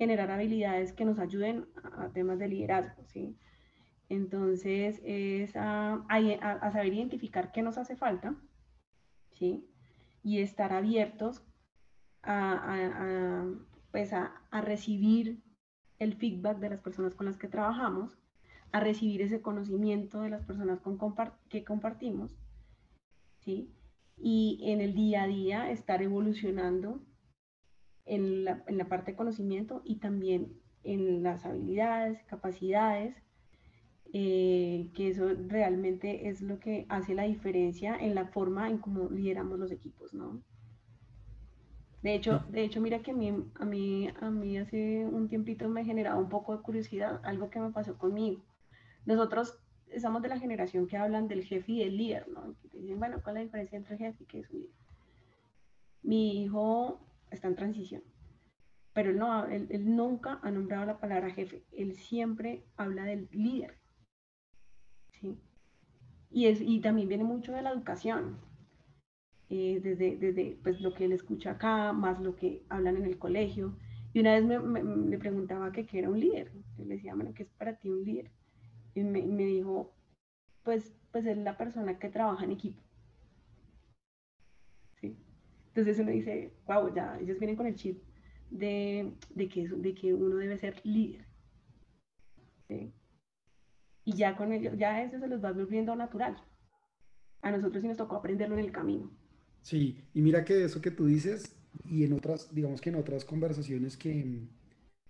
generar 0.00 0.30
habilidades 0.30 0.94
que 0.94 1.04
nos 1.04 1.18
ayuden 1.18 1.66
a, 1.98 2.08
temas 2.08 2.38
de 2.38 2.48
liderazgo, 2.48 3.04
¿sí? 3.04 3.36
Entonces, 4.08 4.98
es 5.04 5.54
a, 5.56 6.02
saber 6.72 6.94
identificar 6.94 7.52
qué 7.52 7.60
nos 7.60 7.76
hace 7.76 7.96
falta, 7.96 8.34
¿sí? 9.32 9.68
Y 10.22 10.40
estar 10.40 10.72
abiertos 10.72 11.44
a, 12.22 13.44
pues 13.90 14.14
a, 14.14 14.32
recibir 14.62 15.42
el 15.98 16.14
feedback 16.14 16.58
de 16.60 16.70
las 16.70 16.80
personas 16.80 17.14
con 17.14 17.26
las 17.26 17.36
que 17.36 17.48
trabajamos, 17.48 18.18
a 18.72 18.80
recibir 18.80 19.22
ese 19.22 19.40
conocimiento 19.40 20.20
de 20.20 20.30
las 20.30 20.44
personas 20.44 20.80
con 20.80 20.98
que 21.48 21.64
compartimos, 21.64 22.36
¿sí? 23.38 23.72
Y 24.16 24.60
en 24.64 24.80
el 24.80 24.94
día 24.94 25.24
a 25.24 25.26
día 25.26 25.70
estar 25.70 26.02
evolucionando 26.02 27.00
en 28.04 28.44
la, 28.44 28.62
en 28.66 28.78
la 28.78 28.88
parte 28.88 29.12
de 29.12 29.16
conocimiento 29.16 29.82
y 29.84 29.96
también 29.96 30.60
en 30.84 31.22
las 31.22 31.44
habilidades, 31.44 32.22
capacidades, 32.24 33.14
eh, 34.12 34.90
que 34.94 35.08
eso 35.08 35.28
realmente 35.46 36.28
es 36.28 36.42
lo 36.42 36.58
que 36.58 36.86
hace 36.88 37.14
la 37.14 37.24
diferencia 37.24 37.96
en 37.96 38.14
la 38.14 38.26
forma 38.26 38.68
en 38.68 38.78
cómo 38.78 39.08
lideramos 39.08 39.58
los 39.58 39.70
equipos, 39.70 40.12
¿no? 40.14 40.42
De 42.02 42.14
hecho, 42.14 42.42
de 42.50 42.64
hecho, 42.64 42.80
mira 42.80 43.02
que 43.02 43.10
a 43.10 43.14
mí, 43.14 43.30
a 43.54 43.64
mí, 43.64 44.08
a 44.20 44.30
mí 44.30 44.58
hace 44.58 45.06
un 45.06 45.28
tiempito 45.28 45.68
me 45.68 45.84
generaba 45.84 46.18
un 46.18 46.30
poco 46.30 46.56
de 46.56 46.62
curiosidad 46.62 47.20
algo 47.24 47.50
que 47.50 47.60
me 47.60 47.70
pasó 47.70 47.98
conmigo. 47.98 48.42
Nosotros 49.06 49.58
estamos 49.88 50.22
de 50.22 50.28
la 50.28 50.38
generación 50.38 50.86
que 50.86 50.96
hablan 50.96 51.28
del 51.28 51.44
jefe 51.44 51.72
y 51.72 51.78
del 51.80 51.96
líder, 51.96 52.28
¿no? 52.28 52.54
dicen, 52.72 52.98
bueno, 52.98 53.20
¿cuál 53.22 53.36
es 53.36 53.40
la 53.40 53.44
diferencia 53.44 53.76
entre 53.76 53.98
jefe 53.98 54.22
y 54.22 54.26
qué 54.26 54.38
es 54.40 54.50
un 54.50 54.60
líder? 54.60 54.74
Mi 56.02 56.42
hijo 56.42 57.00
está 57.30 57.48
en 57.48 57.56
transición. 57.56 58.02
Pero 58.92 59.10
él, 59.10 59.18
no, 59.18 59.46
él, 59.46 59.96
nunca 59.96 60.40
ha 60.42 60.50
nombrado 60.50 60.86
la 60.86 60.98
palabra 60.98 61.30
jefe, 61.30 61.64
él 61.72 61.94
siempre 61.94 62.64
habla 62.76 63.04
del 63.04 63.28
líder. 63.32 63.78
¿sí? 65.12 65.38
Y, 66.30 66.46
es, 66.46 66.60
y 66.60 66.80
también 66.80 67.08
viene 67.08 67.24
mucho 67.24 67.52
de 67.52 67.62
la 67.62 67.70
educación, 67.70 68.38
eh, 69.48 69.80
desde, 69.82 70.16
desde 70.16 70.58
pues, 70.62 70.80
lo 70.80 70.94
que 70.94 71.04
él 71.04 71.12
escucha 71.12 71.52
acá, 71.52 71.92
más 71.92 72.20
lo 72.20 72.36
que 72.36 72.64
hablan 72.68 72.96
en 72.96 73.04
el 73.04 73.18
colegio. 73.18 73.76
Y 74.12 74.20
una 74.20 74.34
vez 74.34 74.44
me, 74.44 75.18
preguntaba 75.18 75.70
qué 75.72 75.86
era 75.92 76.08
un 76.08 76.18
líder. 76.18 76.52
Yo 76.78 76.84
le 76.84 76.94
decía, 76.94 77.14
bueno, 77.14 77.32
¿qué 77.34 77.44
es 77.44 77.48
para 77.50 77.76
ti 77.76 77.90
un 77.90 78.04
líder? 78.04 78.30
Y 78.94 79.02
me, 79.02 79.22
me 79.22 79.44
dijo, 79.44 79.94
pues, 80.62 80.92
pues 81.12 81.26
es 81.26 81.38
la 81.38 81.56
persona 81.56 81.98
que 81.98 82.08
trabaja 82.08 82.44
en 82.44 82.52
equipo. 82.52 82.82
Entonces 85.74 86.00
uno 86.00 86.10
dice, 86.10 86.52
wow, 86.66 86.92
ya 86.92 87.18
ellos 87.20 87.38
vienen 87.38 87.56
con 87.56 87.66
el 87.66 87.76
chip 87.76 88.02
de, 88.50 89.12
de, 89.30 89.48
que, 89.48 89.68
de 89.68 89.94
que 89.94 90.12
uno 90.12 90.36
debe 90.36 90.58
ser 90.58 90.80
líder. 90.84 91.24
Y 94.04 94.12
ya 94.12 94.36
con 94.36 94.52
ellos, 94.52 94.74
ya 94.76 95.02
eso 95.02 95.18
se 95.18 95.28
los 95.28 95.42
va 95.42 95.52
volviendo 95.52 95.94
natural. 95.94 96.36
A 97.42 97.50
nosotros 97.50 97.82
sí 97.82 97.88
nos 97.88 97.96
tocó 97.96 98.16
aprenderlo 98.16 98.58
en 98.58 98.64
el 98.64 98.72
camino. 98.72 99.10
Sí, 99.62 100.04
y 100.12 100.22
mira 100.22 100.44
que 100.44 100.64
eso 100.64 100.80
que 100.80 100.90
tú 100.90 101.06
dices, 101.06 101.56
y 101.84 102.04
en 102.04 102.14
otras, 102.14 102.52
digamos 102.54 102.80
que 102.80 102.90
en 102.90 102.96
otras 102.96 103.24
conversaciones 103.24 103.96
que, 103.96 104.48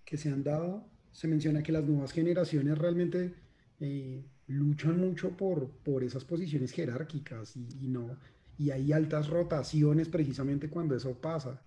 que 0.05 0.17
se 0.17 0.29
han 0.29 0.43
dado, 0.43 0.85
se 1.13 1.29
menciona 1.29 1.63
que 1.63 1.73
las 1.73 1.85
nuevas 1.85 2.13
generaciones 2.13 2.79
realmente 2.79 3.35
eh, 3.81 4.25
luchan 4.47 5.01
mucho 5.01 5.37
por, 5.37 5.71
por 5.71 6.05
esas 6.05 6.25
posiciones 6.25 6.73
jerárquicas 6.73 7.57
y, 7.57 7.67
y 7.83 7.89
no, 7.89 8.17
y 8.59 8.71
hay 8.71 8.93
altas 8.93 9.29
rotaciones 9.29 10.09
precisamente 10.09 10.69
cuando 10.69 10.95
eso 10.95 11.15
pasa. 11.19 11.63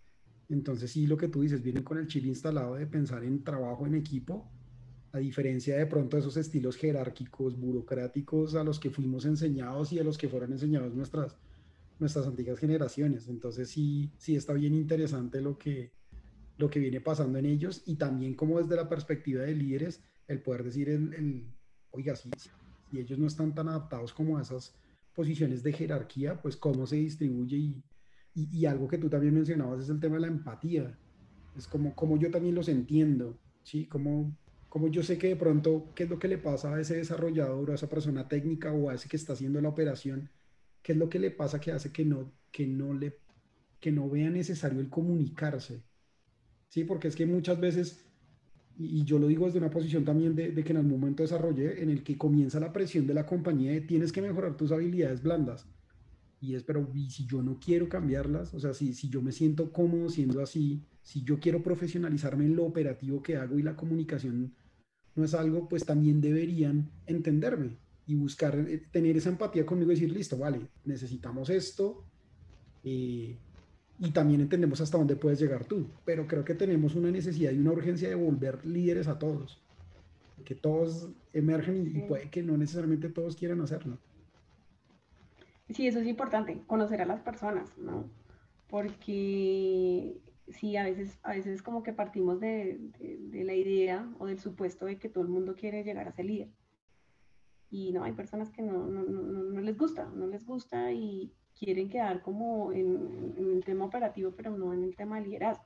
Entonces 0.49 0.91
sí, 0.91 1.07
lo 1.07 1.17
que 1.17 1.27
tú 1.27 1.41
dices, 1.41 1.63
viene 1.63 1.83
con 1.83 1.97
el 1.97 2.07
chip 2.07 2.25
instalado 2.25 2.75
de 2.75 2.85
pensar 2.85 3.23
en 3.23 3.43
trabajo 3.43 3.87
en 3.87 3.95
equipo, 3.95 4.51
a 5.11 5.17
diferencia 5.19 5.75
de 5.77 5.85
pronto 5.87 6.17
esos 6.17 6.37
estilos 6.37 6.75
jerárquicos, 6.75 7.59
burocráticos 7.59 8.55
a 8.55 8.63
los 8.63 8.79
que 8.79 8.91
fuimos 8.91 9.25
enseñados 9.25 9.91
y 9.93 9.99
a 9.99 10.03
los 10.03 10.17
que 10.17 10.27
fueron 10.27 10.51
enseñados 10.51 10.93
nuestras, 10.93 11.35
nuestras 11.99 12.27
antiguas 12.27 12.59
generaciones. 12.59 13.27
Entonces 13.27 13.69
sí, 13.69 14.11
sí 14.17 14.35
está 14.35 14.53
bien 14.53 14.75
interesante 14.75 15.41
lo 15.41 15.57
que, 15.57 15.93
lo 16.57 16.69
que 16.69 16.79
viene 16.79 17.01
pasando 17.01 17.39
en 17.39 17.45
ellos 17.45 17.83
y 17.85 17.95
también 17.95 18.35
como 18.35 18.59
desde 18.59 18.75
la 18.75 18.89
perspectiva 18.89 19.43
de 19.43 19.55
líderes, 19.55 20.03
el 20.27 20.41
poder 20.41 20.63
decir, 20.63 20.89
el, 20.89 21.13
el 21.13 21.47
oiga, 21.93 22.15
si, 22.15 22.29
si 22.89 22.99
ellos 22.99 23.17
no 23.19 23.27
están 23.27 23.55
tan 23.55 23.69
adaptados 23.69 24.13
como 24.13 24.37
a 24.37 24.41
esas 24.41 24.75
posiciones 25.13 25.63
de 25.63 25.73
jerarquía, 25.73 26.41
pues 26.41 26.57
cómo 26.57 26.85
se 26.85 26.97
distribuye 26.97 27.57
y, 27.57 27.83
y, 28.35 28.65
algo 28.65 28.87
que 28.87 28.97
tú 28.97 29.09
también 29.09 29.35
mencionabas 29.35 29.83
es 29.83 29.89
el 29.89 29.99
tema 29.99 30.15
de 30.15 30.21
la 30.21 30.27
empatía. 30.27 30.97
Es 31.55 31.67
como, 31.67 31.95
como 31.95 32.17
yo 32.17 32.31
también 32.31 32.55
los 32.55 32.67
entiendo, 32.67 33.37
¿sí? 33.61 33.85
Como, 33.85 34.35
como 34.69 34.87
yo 34.87 35.03
sé 35.03 35.19
que 35.19 35.27
de 35.27 35.35
pronto, 35.35 35.91
¿qué 35.93 36.05
es 36.05 36.09
lo 36.09 36.17
que 36.17 36.27
le 36.27 36.39
pasa 36.39 36.73
a 36.73 36.81
ese 36.81 36.95
desarrollador, 36.95 37.69
a 37.69 37.75
esa 37.75 37.89
persona 37.89 38.27
técnica 38.27 38.71
o 38.73 38.89
a 38.89 38.95
ese 38.95 39.07
que 39.07 39.17
está 39.17 39.33
haciendo 39.33 39.61
la 39.61 39.69
operación? 39.69 40.31
¿Qué 40.81 40.93
es 40.93 40.97
lo 40.97 41.09
que 41.09 41.19
le 41.19 41.29
pasa 41.29 41.61
que 41.61 41.71
hace 41.71 41.91
que 41.91 42.05
no, 42.05 42.31
que 42.51 42.65
no, 42.65 42.93
le, 42.93 43.19
que 43.79 43.91
no 43.91 44.09
vea 44.09 44.31
necesario 44.31 44.79
el 44.79 44.89
comunicarse? 44.89 45.83
Sí, 46.69 46.85
porque 46.85 47.07
es 47.07 47.15
que 47.15 47.27
muchas 47.27 47.59
veces, 47.59 48.02
y, 48.77 49.03
yo 49.03 49.19
lo 49.19 49.27
digo 49.27 49.45
desde 49.45 49.59
una 49.59 49.69
posición 49.69 50.03
también 50.03 50.35
de, 50.35 50.53
que 50.53 50.71
en 50.71 50.77
el 50.77 50.85
momento 50.85 51.23
desarrollé, 51.23 51.81
en 51.81 51.89
el 51.89 52.03
que 52.03 52.17
comienza 52.17 52.59
la 52.59 52.73
presión 52.73 53.05
de 53.05 53.13
la 53.13 53.25
compañía 53.25 53.71
de 53.71 53.81
tienes 53.81 54.11
que 54.11 54.21
mejorar 54.21 54.57
tus 54.57 54.71
habilidades 54.71 55.21
blandas. 55.21 55.67
Y 56.41 56.55
es, 56.55 56.63
pero 56.63 56.89
¿y 56.93 57.09
si 57.09 57.25
yo 57.25 57.41
no 57.41 57.59
quiero 57.59 57.87
cambiarlas? 57.87 58.53
O 58.53 58.59
sea, 58.59 58.73
si, 58.73 58.93
si 58.93 59.09
yo 59.09 59.21
me 59.21 59.31
siento 59.31 59.71
cómodo 59.71 60.09
siendo 60.09 60.41
así, 60.41 60.83
si 61.01 61.23
yo 61.23 61.39
quiero 61.39 61.63
profesionalizarme 61.63 62.45
en 62.45 62.55
lo 62.55 62.65
operativo 62.65 63.21
que 63.21 63.37
hago 63.37 63.57
y 63.57 63.63
la 63.63 63.75
comunicación 63.75 64.53
no 65.15 65.23
es 65.23 65.33
algo, 65.33 65.69
pues 65.69 65.85
también 65.85 66.19
deberían 66.19 66.89
entenderme 67.05 67.77
y 68.05 68.15
buscar 68.15 68.55
eh, 68.55 68.83
tener 68.91 69.15
esa 69.15 69.29
empatía 69.29 69.65
conmigo 69.65 69.91
y 69.91 69.95
decir, 69.95 70.11
listo, 70.11 70.37
vale, 70.37 70.67
necesitamos 70.85 71.49
esto. 71.49 72.05
Eh, 72.83 73.37
y 73.99 74.11
también 74.11 74.41
entendemos 74.41 74.81
hasta 74.81 74.97
dónde 74.97 75.15
puedes 75.15 75.39
llegar 75.39 75.65
tú. 75.65 75.87
Pero 76.05 76.27
creo 76.27 76.43
que 76.43 76.55
tenemos 76.55 76.95
una 76.95 77.11
necesidad 77.11 77.51
y 77.51 77.59
una 77.59 77.71
urgencia 77.71 78.09
de 78.09 78.15
volver 78.15 78.65
líderes 78.65 79.07
a 79.07 79.19
todos. 79.19 79.61
Que 80.45 80.55
todos 80.55 81.09
emergen 81.31 81.87
y, 81.87 82.01
puede 82.01 82.29
que 82.29 82.43
no 82.43 82.57
necesariamente 82.57 83.09
todos 83.09 83.35
quieran 83.35 83.61
hacerlo. 83.61 83.97
Sí, 85.69 85.87
eso 85.87 85.99
es 85.99 86.07
importante, 86.07 86.61
conocer 86.67 87.01
a 87.01 87.05
las 87.05 87.21
personas, 87.21 87.77
¿no? 87.77 88.09
Porque 88.67 90.17
sí, 90.49 90.75
a 90.75 90.83
veces, 90.83 91.17
a 91.23 91.31
veces 91.31 91.63
como 91.63 91.83
que 91.83 91.93
partimos 91.93 92.39
de, 92.39 92.91
la 93.31 93.53
idea 93.53 94.11
o 94.19 94.25
del 94.25 94.39
supuesto 94.39 94.85
de 94.85 94.99
que 94.99 95.09
todo 95.09 95.23
el 95.23 95.29
mundo 95.29 95.55
quiere 95.55 95.83
llegar 95.83 96.07
a 96.07 96.11
ser 96.11 96.25
líder. 96.25 96.49
Y 97.69 97.93
no, 97.93 98.03
hay 98.03 98.11
personas 98.11 98.51
que 98.51 98.61
no, 98.61 98.85
no 98.87 99.61
les 99.61 99.77
gusta, 99.77 100.05
no 100.13 100.27
les 100.27 100.45
gusta 100.45 100.91
y, 100.91 101.33
quieren 101.63 101.89
quedar 101.89 102.21
como 102.21 102.73
en, 102.73 103.35
el 103.37 103.63
tema 103.63 103.85
operativo, 103.85 104.31
pero 104.35 104.57
no 104.57 104.73
en 104.73 104.83
el 104.83 104.95
tema 104.95 105.19
de 105.19 105.27
liderazgo. 105.27 105.65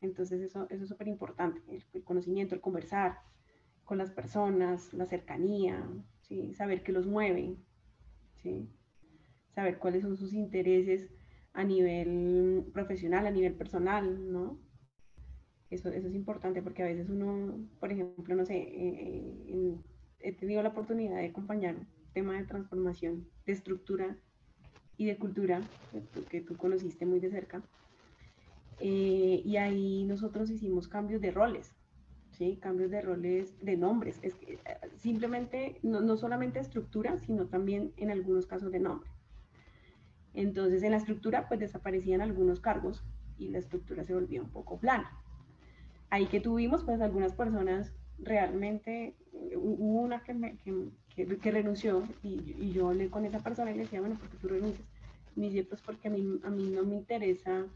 Entonces 0.00 0.42
eso, 0.42 0.66
eso 0.68 0.82
es 0.82 0.88
súper 0.88 1.08
importante, 1.08 1.60
el, 1.92 2.04
conocimiento, 2.04 2.54
el 2.54 2.60
conversar 2.60 3.18
con 3.84 3.98
las 3.98 4.10
personas, 4.10 4.92
la 4.92 5.06
cercanía, 5.06 5.82
¿sí? 6.20 6.52
saber 6.54 6.82
qué 6.82 6.92
los 6.92 7.06
mueve, 7.06 7.56
¿sí? 8.42 8.68
saber 9.54 9.78
cuáles 9.78 10.02
son 10.02 10.16
sus 10.16 10.34
intereses 10.34 11.10
a 11.54 11.64
nivel 11.64 12.66
profesional, 12.72 13.26
a 13.26 13.30
nivel 13.30 13.54
personal, 13.54 14.30
¿no? 14.30 14.60
Eso, 15.70 15.88
eso 15.88 16.08
es 16.08 16.14
importante 16.14 16.62
porque 16.62 16.82
a 16.82 16.86
veces 16.86 17.08
uno, 17.08 17.66
por 17.80 17.90
ejemplo, 17.90 18.36
no 18.36 18.44
sé, 18.44 18.56
eh, 18.56 19.44
eh, 19.48 19.76
he 20.20 20.32
tenido 20.32 20.62
la 20.62 20.68
oportunidad 20.68 21.16
de 21.16 21.26
acompañar 21.26 21.74
un 21.76 21.86
tema 22.12 22.36
de 22.36 22.44
transformación, 22.44 23.28
de 23.46 23.52
estructura 23.52 24.16
y 24.98 25.06
de 25.06 25.16
cultura, 25.16 25.62
que 26.28 26.40
tú, 26.42 26.56
conociste 26.56 27.06
muy 27.06 27.20
de 27.20 27.30
cerca. 27.30 27.62
Eh, 28.80 29.40
y 29.44 29.56
ahí 29.56 30.04
nosotros 30.04 30.50
hicimos 30.50 30.88
cambios 30.88 31.20
de 31.20 31.30
roles, 31.30 31.72
¿sí? 32.32 32.58
cambios 32.60 32.90
de 32.90 33.00
roles 33.00 33.58
de 33.64 33.76
nombres. 33.76 34.18
Es 34.22 34.34
que, 34.34 34.54
eh, 34.54 34.58
simplemente, 34.96 35.78
no, 35.82 36.00
no 36.00 36.16
solamente 36.16 36.58
estructura, 36.58 37.16
sino 37.16 37.46
también 37.46 37.92
en 37.96 38.10
algunos 38.10 38.46
casos 38.46 38.72
de 38.72 38.80
nombre. 38.80 39.08
Entonces, 40.34 40.82
en 40.82 40.90
la 40.90 40.98
estructura, 40.98 41.48
pues 41.48 41.60
desaparecían 41.60 42.20
algunos 42.20 42.60
cargos 42.60 43.04
y 43.38 43.48
la 43.48 43.58
estructura 43.58 44.04
se 44.04 44.14
volvía 44.14 44.42
un 44.42 44.50
poco 44.50 44.78
plana. 44.78 45.10
Ahí 46.10 46.26
que 46.26 46.40
tuvimos, 46.40 46.84
pues 46.84 47.00
algunas 47.00 47.34
personas 47.34 47.94
realmente, 48.18 49.16
hubo 49.56 50.00
una 50.00 50.22
que, 50.22 50.34
me, 50.34 50.56
que, 51.14 51.50
renunció 51.50 52.02
y, 52.22 52.72
yo 52.72 52.88
hablé 52.88 53.10
con 53.10 53.24
esa 53.24 53.40
persona 53.40 53.70
y 53.70 53.74
le 53.74 53.82
decía, 53.82 54.00
bueno, 54.00 54.16
¿por 54.16 54.28
qué 54.28 54.36
tú 54.36 54.48
renuncias? 54.48 54.86
Me 55.36 55.48
dice, 55.48 55.64
pues 55.64 55.80
porque 55.80 56.08
a 56.08 56.10
mí, 56.10 56.40
a 56.44 56.50
mí 56.50 56.70
no 56.70 56.82
me 56.84 56.96
interesa 56.96 57.66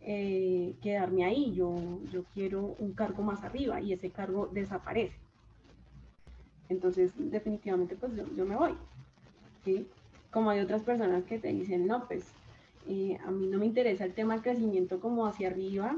eh, 0.00 0.74
quedarme 0.82 1.24
ahí, 1.24 1.54
yo, 1.54 1.76
yo 2.10 2.24
quiero 2.34 2.74
un 2.78 2.92
cargo 2.92 3.22
más 3.22 3.42
arriba 3.44 3.80
y 3.80 3.92
ese 3.92 4.10
cargo 4.10 4.48
desaparece. 4.52 5.16
Entonces, 6.68 7.12
definitivamente, 7.16 7.96
pues 7.96 8.12
yo, 8.16 8.44
me 8.44 8.56
voy. 8.56 8.74
¿sí? 9.64 9.86
Como 10.30 10.50
hay 10.50 10.60
otras 10.60 10.82
personas 10.82 11.24
que 11.24 11.38
te 11.38 11.48
dicen, 11.48 11.86
no, 11.86 12.06
pues 12.06 12.24
eh, 12.88 13.18
a 13.24 13.30
mí 13.30 13.46
no 13.46 13.58
me 13.58 13.66
interesa 13.66 14.04
el 14.04 14.14
tema 14.14 14.34
del 14.34 14.42
crecimiento 14.42 14.98
como 14.98 15.26
hacia 15.26 15.48
arriba, 15.48 15.96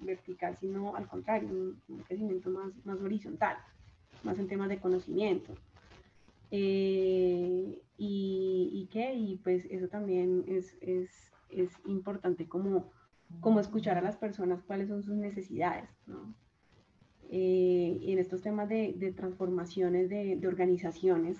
vertical, 0.00 0.56
sino 0.60 0.96
al 0.96 1.06
contrario, 1.06 1.48
un, 1.48 1.80
un 1.88 1.98
crecimiento 2.02 2.50
más, 2.50 2.72
más 2.84 3.00
horizontal, 3.00 3.56
más 4.24 4.38
en 4.38 4.48
temas 4.48 4.68
de 4.68 4.80
conocimiento. 4.80 5.54
Eh, 6.50 7.82
y, 7.96 8.88
y, 8.92 8.98
y 9.00 9.36
pues 9.42 9.66
eso 9.70 9.88
también 9.88 10.44
es, 10.48 10.76
es, 10.80 11.10
es, 11.48 11.70
importante 11.86 12.46
como, 12.46 12.92
como 13.40 13.60
escuchar 13.60 13.98
a 13.98 14.02
las 14.02 14.16
personas 14.16 14.62
cuáles 14.62 14.88
son 14.88 15.02
sus 15.02 15.14
necesidades, 15.14 15.88
¿no? 16.06 16.34
Eh, 17.30 17.98
en 18.02 18.18
estos 18.18 18.42
temas 18.42 18.68
de, 18.68 18.94
de 18.96 19.12
transformaciones 19.12 20.08
de, 20.08 20.36
de, 20.36 20.46
organizaciones, 20.46 21.38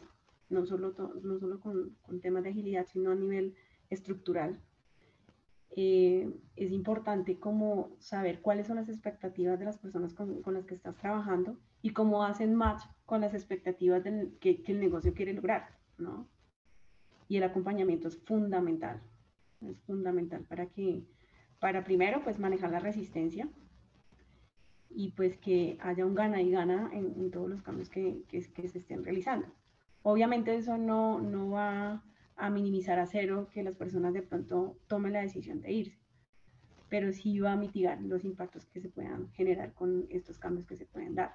no 0.49 0.65
solo, 0.67 0.95
no 1.23 1.39
solo 1.39 1.61
con, 1.61 1.97
con, 2.03 2.21
temas 2.21 2.43
de 2.43 2.51
agilidad, 2.51 2.87
sino 2.93 3.11
a 3.13 3.15
nivel 3.15 3.55
estructural, 3.91 4.59
eh, 5.77 6.33
es 6.55 6.71
importante 6.71 7.41
como 7.41 7.97
saber 7.99 8.41
cuáles 8.41 8.69
son 8.69 8.77
las 8.77 8.89
expectativas 8.89 9.59
de 9.59 9.65
las 9.65 9.77
personas 9.77 10.15
con, 10.15 10.41
con 10.41 10.55
las 10.55 10.67
que 10.67 10.75
estás 10.75 10.97
trabajando 10.97 11.59
y 11.83 11.91
cómo 11.91 12.23
hacen 12.23 12.55
match 12.55 12.85
con 13.05 13.21
las 13.21 13.35
expectativas 13.35 14.05
del, 14.05 14.39
que, 14.39 14.63
el 14.69 14.79
negocio 14.79 15.15
quiere 15.15 15.33
lograr, 15.33 15.77
¿no? 15.99 16.29
Y 17.27 17.39
el 17.39 17.43
acompañamiento 17.43 18.07
es 18.07 18.17
fundamental, 18.19 19.03
es 19.63 19.81
fundamental 19.81 20.45
para 20.45 20.67
que, 20.67 21.03
para 21.59 21.83
primero, 21.83 22.23
pues 22.23 22.39
manejar 22.39 22.71
la 22.71 22.79
resistencia 22.79 23.49
y 24.91 25.11
pues 25.11 25.37
que 25.39 25.77
haya 25.81 26.07
un 26.07 26.15
gana 26.15 26.41
y 26.41 26.53
gana 26.53 26.89
en, 26.93 27.33
todos 27.33 27.51
los 27.51 27.63
cambios 27.63 27.91
que, 27.91 28.23
que, 28.29 28.43
se 28.43 28.79
estén 28.79 29.03
realizando. 29.03 29.49
Obviamente 30.03 30.55
eso 30.55 30.79
no, 30.79 31.19
no 31.21 31.51
va 31.51 32.05
a 32.37 32.51
minimizar 32.51 32.99
a 32.99 33.07
cero 33.07 33.49
que 33.53 33.63
las 33.63 33.77
personas 33.77 34.13
de 34.15 34.23
pronto 34.23 34.79
tomen 34.87 35.13
la 35.13 35.23
decisión 35.23 35.61
de 35.61 35.73
irse, 35.73 35.99
pero 36.89 37.13
sí 37.13 37.39
va 37.39 37.53
a 37.53 37.57
mitigar 37.57 38.01
los 38.03 38.25
impactos 38.25 38.67
que 38.67 38.81
se 38.81 38.89
puedan 38.89 39.31
generar 39.33 39.73
con 39.73 40.07
estos 40.11 40.39
cambios 40.39 40.67
que 40.67 40.77
se 40.77 40.87
pueden 40.87 41.15
dar. 41.15 41.33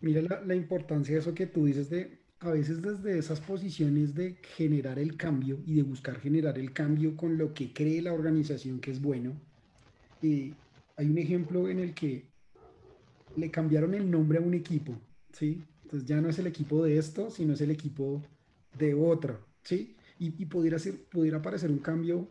Mira 0.00 0.22
la, 0.44 0.54
importancia 0.54 1.14
de 1.14 1.20
eso 1.20 1.34
que 1.34 1.46
tú 1.46 1.64
dices 1.64 1.88
de 1.88 2.18
a 2.40 2.50
veces 2.50 2.82
desde 2.82 3.16
esas 3.16 3.40
posiciones 3.40 4.14
de 4.14 4.36
generar 4.56 4.98
el 4.98 5.16
cambio 5.16 5.60
y 5.64 5.74
de 5.74 5.82
buscar 5.82 6.20
generar 6.20 6.58
el 6.58 6.72
cambio 6.72 7.16
con 7.16 7.38
lo 7.38 7.54
que 7.54 7.72
cree 7.72 8.02
la 8.02 8.12
organización 8.12 8.80
que 8.80 8.90
es 8.90 9.00
bueno. 9.00 9.32
Eh, 10.20 10.52
hay 10.96 11.08
un 11.08 11.16
ejemplo 11.16 11.68
en 11.68 11.78
el 11.78 11.94
que 11.94 12.26
le 13.36 13.50
cambiaron 13.50 13.94
el 13.94 14.10
nombre 14.10 14.38
a 14.38 14.42
un 14.42 14.52
equipo, 14.52 14.94
¿sí? 15.32 15.62
Entonces 15.84 16.06
ya 16.06 16.20
no 16.20 16.28
es 16.28 16.38
el 16.38 16.46
equipo 16.46 16.84
de 16.84 16.98
esto, 16.98 17.30
sino 17.30 17.54
es 17.54 17.60
el 17.62 17.70
equipo 17.70 18.22
de 18.78 18.94
otro, 18.94 19.40
¿sí? 19.64 19.96
Y, 20.18 20.42
y 20.42 20.46
pudiera, 20.46 20.78
ser, 20.78 20.94
pudiera 21.10 21.42
parecer 21.42 21.70
un 21.70 21.78
cambio 21.78 22.28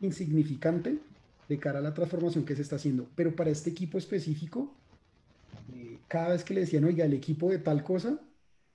insignificante 0.00 0.98
de 1.48 1.58
cara 1.58 1.78
a 1.78 1.82
la 1.82 1.94
transformación 1.94 2.44
que 2.44 2.54
se 2.54 2.62
está 2.62 2.76
haciendo, 2.76 3.08
pero 3.14 3.34
para 3.34 3.50
este 3.50 3.70
equipo 3.70 3.96
específico 3.96 4.74
cada 6.08 6.30
vez 6.30 6.44
que 6.44 6.54
le 6.54 6.60
decían, 6.60 6.84
oiga, 6.84 7.04
el 7.04 7.12
equipo 7.12 7.50
de 7.50 7.58
tal 7.58 7.82
cosa, 7.82 8.20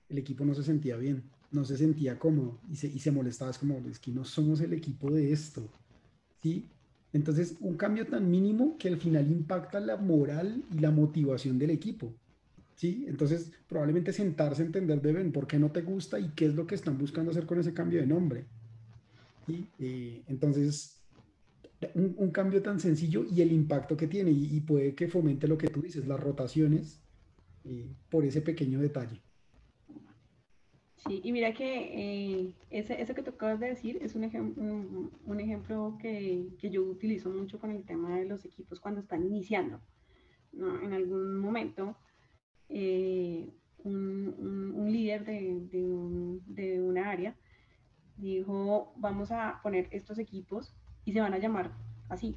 el 0.08 0.18
equipo 0.18 0.44
no 0.44 0.54
se 0.54 0.62
sentía 0.62 0.96
bien, 0.96 1.22
no 1.50 1.64
se 1.64 1.76
sentía 1.76 2.18
cómodo 2.18 2.58
y 2.70 2.76
se, 2.76 2.88
y 2.88 2.98
se 2.98 3.10
molestaba. 3.10 3.50
Es 3.50 3.58
como, 3.58 3.78
es 3.90 3.98
que 3.98 4.10
no 4.10 4.24
somos 4.24 4.60
el 4.60 4.72
equipo 4.72 5.10
de 5.10 5.32
esto. 5.32 5.68
¿Sí? 6.42 6.68
Entonces, 7.12 7.56
un 7.60 7.76
cambio 7.76 8.06
tan 8.06 8.30
mínimo 8.30 8.76
que 8.78 8.88
al 8.88 8.98
final 8.98 9.30
impacta 9.30 9.80
la 9.80 9.96
moral 9.96 10.62
y 10.70 10.78
la 10.78 10.90
motivación 10.90 11.58
del 11.58 11.70
equipo. 11.70 12.14
¿Sí? 12.80 13.04
Entonces, 13.06 13.52
probablemente 13.68 14.10
sentarse 14.10 14.62
a 14.62 14.64
entender 14.64 15.02
de 15.02 15.24
por 15.32 15.46
qué 15.46 15.58
no 15.58 15.70
te 15.70 15.82
gusta 15.82 16.18
y 16.18 16.30
qué 16.30 16.46
es 16.46 16.54
lo 16.54 16.66
que 16.66 16.74
están 16.74 16.96
buscando 16.96 17.30
hacer 17.30 17.44
con 17.44 17.60
ese 17.60 17.74
cambio 17.74 18.00
de 18.00 18.06
nombre. 18.06 18.46
¿Sí? 19.46 19.66
Eh, 19.78 20.22
entonces, 20.28 20.98
un, 21.94 22.14
un, 22.16 22.30
cambio 22.30 22.62
tan 22.62 22.80
sencillo 22.80 23.26
y 23.30 23.42
el 23.42 23.52
impacto 23.52 23.98
que 23.98 24.06
tiene 24.06 24.30
y, 24.30 24.56
y, 24.56 24.60
puede 24.60 24.94
que 24.94 25.08
fomente 25.08 25.46
lo 25.46 25.58
que 25.58 25.68
tú 25.68 25.82
dices, 25.82 26.06
las 26.06 26.18
rotaciones 26.18 27.02
por 28.08 28.24
ese 28.24 28.40
pequeño 28.40 28.80
detalle. 28.80 29.20
Sí, 31.06 31.20
y 31.22 31.32
mira 31.32 31.52
que 31.52 32.44
eh, 32.46 32.54
ese, 32.70 33.02
eso 33.02 33.14
que 33.14 33.22
tú 33.22 33.32
acabas 33.32 33.60
de 33.60 33.66
decir 33.66 33.98
es 34.00 34.14
un, 34.14 35.10
un, 35.26 35.40
ejemplo 35.40 35.98
que, 36.00 36.48
que, 36.58 36.70
yo 36.70 36.82
utilizo 36.82 37.28
mucho 37.28 37.58
con 37.58 37.72
el 37.72 37.84
tema 37.84 38.16
de 38.16 38.24
los 38.24 38.46
equipos 38.46 38.80
cuando 38.80 39.02
están 39.02 39.22
iniciando. 39.22 39.82
¿no? 40.54 40.80
En 40.80 40.94
algún 40.94 41.38
momento, 41.38 41.98
eh, 42.70 43.48
un, 43.84 44.88
líder 44.90 45.24
de, 45.24 46.80
una 46.80 47.10
área 47.10 47.34
dijo, 48.16 48.92
vamos 48.96 49.30
a 49.30 49.60
poner 49.62 49.88
estos 49.90 50.18
equipos 50.18 50.74
y 51.04 51.12
se 51.12 51.20
van 51.20 51.34
a 51.34 51.38
llamar 51.38 51.72
así. 52.08 52.36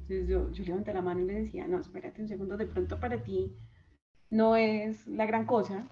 Entonces 0.00 0.28
yo, 0.28 0.64
levanté 0.64 0.92
la 0.92 1.02
mano 1.02 1.20
y 1.20 1.26
le 1.26 1.34
decía, 1.34 1.66
no, 1.66 1.80
espérate 1.80 2.20
un 2.20 2.28
segundo, 2.28 2.56
de 2.56 2.66
pronto 2.66 3.00
para 3.00 3.22
ti 3.22 3.52
no 4.30 4.56
es 4.56 5.06
la 5.06 5.26
gran 5.26 5.46
cosa, 5.46 5.88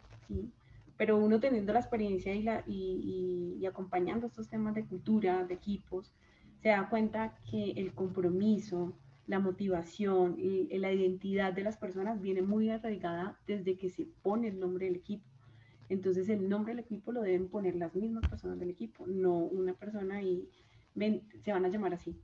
pero 0.96 1.16
uno 1.16 1.40
teniendo 1.40 1.72
la 1.72 1.80
experiencia 1.80 2.34
y, 2.34 2.42
la, 2.42 2.64
y, 2.66 3.58
y, 3.60 3.66
acompañando 3.66 4.26
estos 4.26 4.48
temas 4.48 4.74
de 4.74 4.84
cultura, 4.84 5.44
de 5.44 5.54
equipos, 5.54 6.12
se 6.60 6.70
da 6.70 6.88
cuenta 6.88 7.38
que 7.50 7.72
el 7.72 7.92
compromiso, 7.94 8.92
la 9.26 9.38
motivación 9.38 10.36
y 10.38 10.66
la 10.78 10.92
identidad 10.92 11.52
de 11.52 11.62
las 11.62 11.76
personas 11.76 12.20
viene 12.20 12.42
muy 12.42 12.70
arraigada 12.70 13.38
desde 13.46 13.76
que 13.76 13.88
se 13.88 14.06
pone 14.22 14.48
el 14.48 14.58
nombre 14.58 14.86
del 14.86 14.96
equipo. 14.96 15.24
Entonces 15.88 16.28
el 16.28 16.48
nombre 16.48 16.74
del 16.74 16.84
equipo 16.84 17.12
lo 17.12 17.22
deben 17.22 17.48
poner 17.48 17.76
las 17.76 17.94
mismas 17.94 18.28
personas 18.28 18.58
del 18.58 18.70
equipo, 18.70 19.06
no 19.06 19.34
una 19.34 19.74
persona 19.74 20.22
y 20.22 20.48
se 21.44 21.52
van 21.52 21.64
a 21.64 21.68
llamar 21.68 21.94
así. 21.94 22.16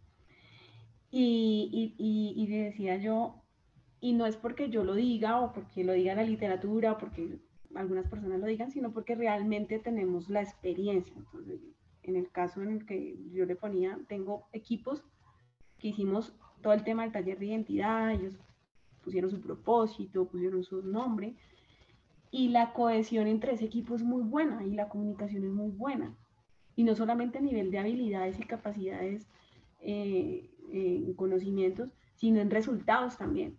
Y, 1.10 1.94
y, 1.98 2.34
y, 2.36 2.46
decía 2.46 2.96
yo, 2.96 3.42
y 4.00 4.12
no 4.12 4.26
es 4.26 4.36
porque 4.36 4.68
yo 4.68 4.84
lo 4.84 4.94
diga 4.94 5.40
o 5.40 5.52
porque 5.52 5.84
lo 5.84 5.92
diga 5.92 6.14
la 6.14 6.22
literatura 6.22 6.92
o 6.92 6.98
porque 6.98 7.38
algunas 7.74 8.08
personas 8.08 8.40
lo 8.40 8.46
digan, 8.46 8.70
sino 8.70 8.92
porque 8.92 9.14
realmente 9.14 9.78
tenemos 9.78 10.28
la 10.28 10.42
experiencia. 10.42 11.14
Entonces, 11.16 11.60
en 12.02 12.16
el 12.16 12.30
caso 12.30 12.62
en 12.62 12.72
el 12.72 12.86
que 12.86 13.16
yo 13.32 13.46
le 13.46 13.56
ponía, 13.56 13.98
tengo 14.08 14.48
equipos 14.52 15.04
que 15.78 15.88
hicimos 15.88 16.34
todo 16.62 16.72
el 16.72 16.84
tema 16.84 17.02
del 17.02 17.12
taller 17.12 17.38
de 17.38 17.46
identidad, 17.46 18.12
ellos 18.12 18.34
pusieron 19.02 19.30
su 19.30 19.40
propósito, 19.40 20.26
pusieron 20.26 20.62
su 20.62 20.82
nombre, 20.82 21.34
y 22.30 22.48
la 22.48 22.72
cohesión 22.72 23.26
entre 23.26 23.52
ese 23.52 23.64
equipo 23.64 23.94
es 23.94 24.02
muy 24.02 24.22
buena 24.22 24.64
y 24.64 24.74
la 24.74 24.88
comunicación 24.88 25.44
es 25.44 25.52
muy 25.52 25.70
buena. 25.70 26.14
Y 26.76 26.84
no 26.84 26.94
solamente 26.94 27.38
a 27.38 27.40
nivel 27.40 27.70
de 27.70 27.78
habilidades 27.78 28.38
y 28.38 28.44
capacidades, 28.44 29.26
eh, 29.80 30.50
eh, 30.72 31.12
conocimientos, 31.16 31.90
sino 32.14 32.40
en 32.40 32.50
resultados 32.50 33.16
también 33.16 33.56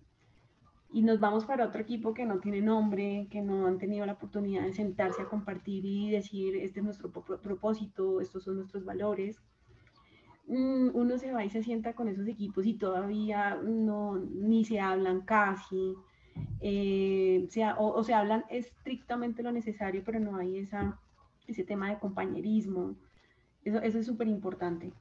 y 0.92 1.04
nos 1.04 1.20
vamos 1.20 1.46
para 1.46 1.68
otro 1.68 1.82
equipo 1.82 2.14
que 2.14 2.26
no 2.26 2.40
tiene 2.40 2.62
nombre, 2.62 3.28
que 3.30 3.42
no 3.42 3.68
han 3.68 3.78
tenido 3.78 4.06
la 4.06 4.14
oportunidad 4.14 4.64
de 4.64 4.74
sentarse 4.74 5.22
a 5.22 5.30
compartir 5.30 5.86
y 5.86 6.10
decir, 6.10 6.56
este 6.56 6.80
es 6.80 6.84
nuestro 6.84 7.12
propósito, 7.12 8.22
estos 8.22 8.44
son 8.44 8.58
nuestros 8.58 8.86
valores. 8.86 9.40
Mm, 10.50 10.90
uno 10.94 11.18
se 11.18 11.32
va 11.32 11.46
y 11.46 11.50
se 11.50 11.64
sienta 11.64 11.94
con 11.94 12.08
esos 12.08 12.28
equipos 12.28 12.66
y 12.66 12.74
todavía 12.74 13.56
no, 13.64 14.18
ni 14.18 14.66
se 14.66 14.80
hablan 14.80 15.22
casi, 15.22 15.96
eh, 16.60 17.48
o, 17.78 18.04
se 18.04 18.14
hablan 18.14 18.44
estrictamente 18.50 19.44
lo 19.44 19.52
necesario, 19.52 20.02
pero 20.04 20.20
no 20.20 20.36
hay 20.36 20.58
esa, 20.58 21.00
ese 21.48 21.64
tema 21.64 21.90
de 21.90 22.00
compañerismo. 22.00 22.96
Eso, 23.64 23.80
eso 23.82 24.00
es 24.00 24.06
súper 24.06 24.28
importante. 24.28 24.92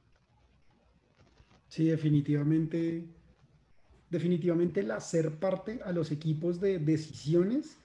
Sí, 1.67 1.85
definitivamente 1.85 3.05
definitivamente 4.09 4.79
el 4.81 4.91
hacer 4.91 5.35
parte 5.35 5.79
a 5.83 5.91
los 5.91 6.11
equipos 6.11 6.59
de 6.59 6.79
decisiones, 6.79 7.77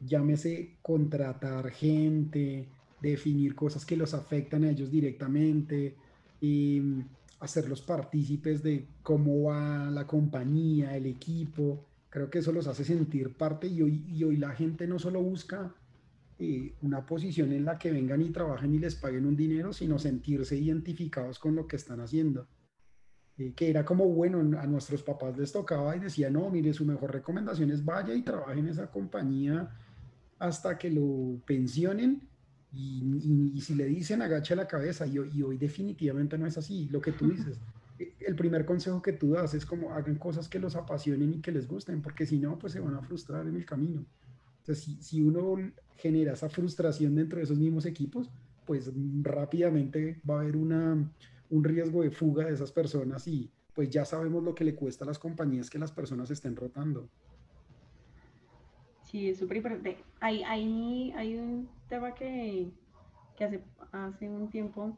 llámese 0.00 0.76
contratar 0.82 1.70
gente, 1.70 2.66
definir 3.00 3.54
cosas 3.54 3.84
que 3.84 3.96
los 3.96 4.14
afectan 4.14 4.64
a 4.64 4.70
ellos 4.70 4.90
directamente, 4.90 5.94
y 6.40 6.80
mm, 6.80 7.08
hacerlos 7.40 7.82
partícipes 7.82 8.62
de 8.62 8.86
cómo 9.02 9.44
va 9.44 9.90
la 9.90 10.06
compañía, 10.06 10.96
el 10.96 11.06
equipo. 11.06 11.84
Creo 12.08 12.30
que 12.30 12.38
eso 12.38 12.52
los 12.52 12.66
hace 12.66 12.84
sentir 12.84 13.36
parte 13.36 13.66
y 13.66 13.82
hoy, 13.82 14.04
y 14.08 14.24
hoy 14.24 14.36
la 14.36 14.50
gente 14.50 14.86
no 14.86 14.98
solo 14.98 15.22
busca 15.22 15.74
eh, 16.38 16.74
una 16.82 17.04
posición 17.06 17.52
en 17.52 17.64
la 17.64 17.78
que 17.78 17.90
vengan 17.90 18.20
y 18.20 18.30
trabajen 18.30 18.74
y 18.74 18.78
les 18.78 18.94
paguen 18.94 19.26
un 19.26 19.36
dinero, 19.36 19.72
sino 19.72 19.98
sentirse 19.98 20.56
identificados 20.56 21.38
con 21.38 21.54
lo 21.54 21.66
que 21.66 21.76
están 21.76 22.00
haciendo. 22.00 22.46
Eh, 23.38 23.52
que 23.54 23.68
era 23.70 23.84
como, 23.84 24.06
bueno, 24.06 24.58
a 24.58 24.66
nuestros 24.66 25.02
papás 25.02 25.36
les 25.36 25.52
tocaba 25.52 25.96
y 25.96 26.00
decía, 26.00 26.30
no, 26.30 26.48
mire, 26.50 26.72
su 26.72 26.84
mejor 26.84 27.12
recomendación 27.12 27.70
es 27.70 27.84
vaya 27.84 28.14
y 28.14 28.22
trabaje 28.22 28.60
en 28.60 28.68
esa 28.68 28.90
compañía 28.90 29.70
hasta 30.38 30.76
que 30.76 30.90
lo 30.90 31.40
pensionen 31.46 32.28
y, 32.72 33.52
y, 33.54 33.60
si 33.60 33.74
le 33.74 33.86
dicen 33.86 34.20
agache 34.22 34.54
la 34.54 34.66
cabeza 34.66 35.06
y, 35.06 35.16
y, 35.34 35.42
hoy 35.42 35.56
definitivamente 35.56 36.36
no 36.36 36.46
es 36.46 36.58
así, 36.58 36.88
lo 36.90 37.00
que 37.00 37.12
tú 37.12 37.30
dices. 37.30 37.58
El 38.20 38.36
primer 38.36 38.66
consejo 38.66 39.00
que 39.00 39.12
tú 39.12 39.30
das 39.30 39.54
es 39.54 39.64
como 39.64 39.94
hagan 39.94 40.16
cosas 40.16 40.48
que 40.48 40.58
los 40.58 40.76
apasionen 40.76 41.32
y 41.32 41.40
que 41.40 41.52
les 41.52 41.66
gusten, 41.66 42.02
porque 42.02 42.26
si 42.26 42.38
no, 42.38 42.58
pues 42.58 42.74
se 42.74 42.80
van 42.80 42.94
a 42.94 43.00
frustrar 43.00 43.46
en 43.46 43.56
el 43.56 43.64
camino. 43.64 44.04
Entonces, 44.58 44.84
si, 44.84 45.02
si 45.02 45.22
uno 45.22 45.56
genera 45.96 46.34
esa 46.34 46.50
frustración 46.50 47.14
dentro 47.14 47.38
de 47.38 47.44
esos 47.44 47.58
mismos 47.58 47.86
equipos, 47.86 48.28
pues 48.66 48.92
rápidamente 49.22 50.20
va 50.28 50.38
a 50.38 50.40
haber 50.42 50.56
una, 50.56 51.10
un 51.50 51.64
riesgo 51.64 52.02
de 52.02 52.10
fuga 52.10 52.44
de 52.46 52.52
esas 52.52 52.72
personas 52.72 53.26
y 53.26 53.50
pues 53.74 53.88
ya 53.90 54.04
sabemos 54.04 54.42
lo 54.42 54.54
que 54.54 54.64
le 54.64 54.74
cuesta 54.74 55.04
a 55.04 55.06
las 55.06 55.18
compañías 55.18 55.70
que 55.70 55.78
las 55.78 55.92
personas 55.92 56.30
estén 56.30 56.56
rotando. 56.56 57.08
Sí, 59.04 59.28
es 59.28 59.38
súper 59.38 59.58
importante. 59.58 59.98
Hay, 60.20 60.42
hay, 60.42 61.12
hay 61.16 61.36
un 61.36 61.68
tema 61.88 62.14
que, 62.14 62.70
que 63.36 63.44
hace, 63.44 63.60
hace 63.92 64.28
un 64.28 64.48
tiempo 64.50 64.96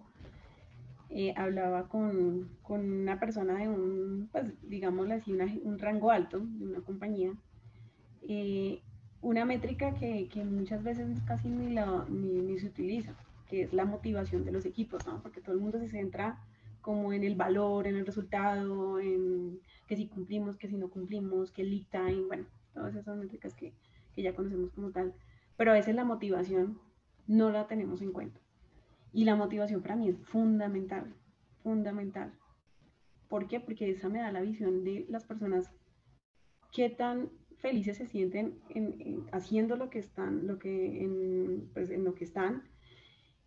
eh, 1.10 1.32
hablaba 1.36 1.88
con, 1.88 2.48
con, 2.62 2.80
una 2.80 3.18
persona 3.18 3.58
de 3.58 3.68
un, 3.68 4.28
pues 4.30 4.44
digámoslo 4.62 5.14
así, 5.14 5.32
un 5.32 5.78
rango 5.78 6.10
alto 6.10 6.40
de 6.40 6.66
una 6.66 6.80
compañía. 6.80 7.32
Eh, 8.28 8.82
una 9.20 9.44
métrica 9.44 9.94
que, 9.94 10.28
que, 10.28 10.44
muchas 10.44 10.82
veces 10.82 11.20
casi 11.26 11.48
ni, 11.48 11.72
la, 11.72 12.04
ni, 12.08 12.40
ni 12.40 12.58
se 12.58 12.66
utiliza 12.66 13.14
que 13.48 13.62
es 13.62 13.72
la 13.72 13.84
motivación 13.84 14.44
de 14.44 14.52
los 14.52 14.66
equipos, 14.66 15.06
¿no? 15.06 15.22
Porque 15.22 15.40
todo 15.40 15.54
el 15.54 15.60
mundo 15.60 15.78
se 15.78 15.88
centra 15.88 16.38
como 16.80 17.12
en 17.12 17.24
el 17.24 17.34
valor, 17.34 17.86
en 17.86 17.96
el 17.96 18.06
resultado, 18.06 19.00
en 19.00 19.60
que 19.86 19.96
si 19.96 20.06
cumplimos, 20.06 20.56
que 20.56 20.68
si 20.68 20.76
no 20.76 20.88
cumplimos, 20.88 21.50
que 21.50 21.62
el 21.62 21.70
lead 21.70 21.86
time, 21.90 22.26
bueno, 22.26 22.44
todas 22.74 22.94
esas 22.94 23.16
métricas 23.16 23.54
que, 23.54 23.72
que 24.14 24.22
ya 24.22 24.34
conocemos 24.34 24.70
como 24.72 24.90
tal. 24.90 25.14
Pero 25.58 25.72
a 25.72 25.74
veces 25.74 25.94
la 25.94 26.04
motivación 26.04 26.80
no 27.26 27.50
la 27.50 27.66
tenemos 27.66 28.00
en 28.00 28.12
cuenta. 28.12 28.40
Y 29.12 29.24
la 29.24 29.36
motivación 29.36 29.82
para 29.82 29.96
mí 29.96 30.08
es 30.08 30.16
fundamental, 30.28 31.14
fundamental. 31.62 32.32
¿Por 33.28 33.48
qué? 33.48 33.60
Porque 33.60 33.90
esa 33.90 34.08
me 34.08 34.20
da 34.20 34.32
la 34.32 34.40
visión 34.40 34.84
de 34.84 35.04
las 35.08 35.26
personas 35.26 35.70
qué 36.72 36.88
tan 36.88 37.30
felices 37.56 37.96
se 37.96 38.06
sienten 38.06 38.60
en, 38.70 39.26
haciendo 39.32 39.74
lo 39.74 39.90
que 39.90 39.98
están, 39.98 40.46
lo 40.46 40.60
que 40.60 41.02
en, 41.02 41.68
pues, 41.74 41.90
en 41.90 42.04
lo 42.04 42.14
que 42.14 42.24
están 42.24 42.62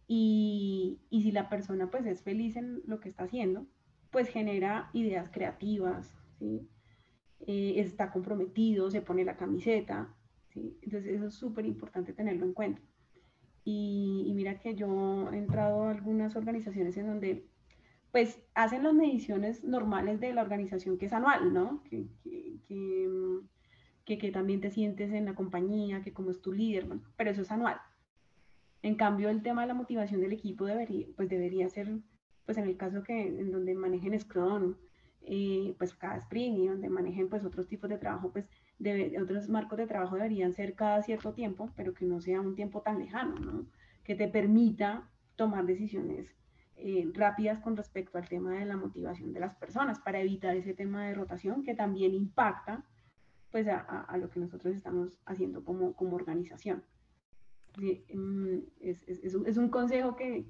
y, 0.06 1.00
y, 1.10 1.24
si 1.24 1.32
la 1.32 1.48
persona 1.48 1.90
pues 1.90 2.06
es 2.06 2.22
feliz 2.22 2.58
en 2.58 2.82
lo 2.86 3.00
que 3.00 3.08
está 3.08 3.24
haciendo, 3.24 3.66
pues 4.10 4.28
genera 4.28 4.90
ideas 4.92 5.30
creativas, 5.32 6.14
¿sí? 6.38 6.68
Eh, 7.48 7.76
está 7.78 8.12
comprometido, 8.12 8.92
se 8.92 9.02
pone 9.02 9.24
la 9.24 9.38
camiseta, 9.38 10.14
¿sí? 10.54 10.78
Entonces 10.82 11.16
eso 11.16 11.28
es 11.28 11.34
súper 11.34 11.66
importante 11.66 12.14
tenerlo 12.14 12.46
en 12.46 12.54
cuenta. 12.54 12.82
Y, 13.64 14.24
y, 14.28 14.34
mira 14.34 14.60
que 14.60 14.76
yo 14.76 15.30
he 15.32 15.38
entrado 15.38 15.84
a 15.84 15.92
algunas 15.92 16.36
organizaciones 16.36 16.98
en 16.98 17.08
donde 17.08 17.46
pues 18.12 18.42
hacen 18.56 18.84
las 18.84 18.94
mediciones 18.94 19.64
normales 19.64 20.20
de 20.20 20.34
la 20.34 20.42
organización 20.42 20.98
que 20.98 21.06
es 21.06 21.14
anual, 21.14 21.54
¿no? 21.54 21.84
Que, 21.84 22.08
que, 22.24 22.60
que, 24.06 24.18
que 24.18 24.32
también 24.32 24.62
te 24.62 24.72
sientes 24.72 25.12
en 25.12 25.26
la 25.26 25.36
compañía, 25.36 26.02
que 26.02 26.14
como 26.14 26.32
es 26.32 26.42
tu 26.42 26.52
líder, 26.52 26.86
bueno, 26.86 27.04
pero 27.16 27.32
eso 27.32 27.44
es 27.44 27.52
anual. 27.52 27.78
En 28.82 28.96
cambio, 28.96 29.30
el 29.30 29.44
tema 29.44 29.62
de 29.62 29.68
la 29.68 29.74
motivación 29.74 30.22
del 30.22 30.34
equipo 30.34 30.66
debería, 30.66 31.08
pues 31.16 31.30
debería 31.30 31.70
ser, 31.70 32.00
pues 32.46 32.58
en 32.58 32.66
el 32.66 32.78
caso 32.78 33.04
que 33.04 33.28
en 33.28 33.52
donde 33.52 33.76
manejen 33.76 34.20
Scrum, 34.20 34.76
eh, 35.22 35.76
pues 35.78 35.94
cada 35.94 36.18
sprint 36.18 36.58
y 36.58 36.68
donde 36.68 36.90
manejen 36.90 37.30
pues 37.30 37.46
otros 37.46 37.68
tipos 37.68 37.90
de 37.90 37.98
trabajo, 37.98 38.32
pues 38.32 38.50
debe, 38.82 39.22
otros 39.22 39.48
marcos 39.50 39.78
de 39.78 39.88
trabajo 39.88 40.16
deberían 40.16 40.54
ser 40.54 40.76
cada 40.76 41.02
cierto 41.02 41.34
tiempo, 41.34 41.70
pero 41.76 41.94
que 41.94 42.06
no 42.06 42.20
sea 42.20 42.42
un 42.42 42.56
tiempo 42.56 42.82
tan 42.82 43.00
lejano, 43.00 43.36
¿no? 43.36 43.66
Que 44.04 44.16
te 44.16 44.28
permita 44.28 45.10
tomar 45.36 45.66
decisiones 45.66 46.36
eh, 46.76 47.10
rápidas 47.14 47.60
con 47.60 47.78
respecto 47.78 48.18
al 48.18 48.28
tema 48.28 48.58
de 48.58 48.66
la 48.66 48.76
motivación 48.76 49.34
de 49.34 49.40
las 49.40 49.56
personas 49.56 50.00
para 50.00 50.20
evitar 50.20 50.56
ese 50.56 50.74
tema 50.74 51.06
de 51.06 51.14
rotación 51.14 51.64
que 51.64 51.76
también 51.76 52.14
impacta 52.14 52.84
pues 53.52 53.68
a, 53.68 54.18
lo 54.18 54.30
que 54.30 54.40
nosotros 54.40 54.74
estamos 54.74 55.20
haciendo 55.26 55.64
como, 55.66 55.94
como 55.94 56.16
organización. 56.16 56.84
Mm, 57.78 58.60
es, 58.80 59.58
un 59.58 59.70
consejo 59.70 60.16
que, 60.16 60.46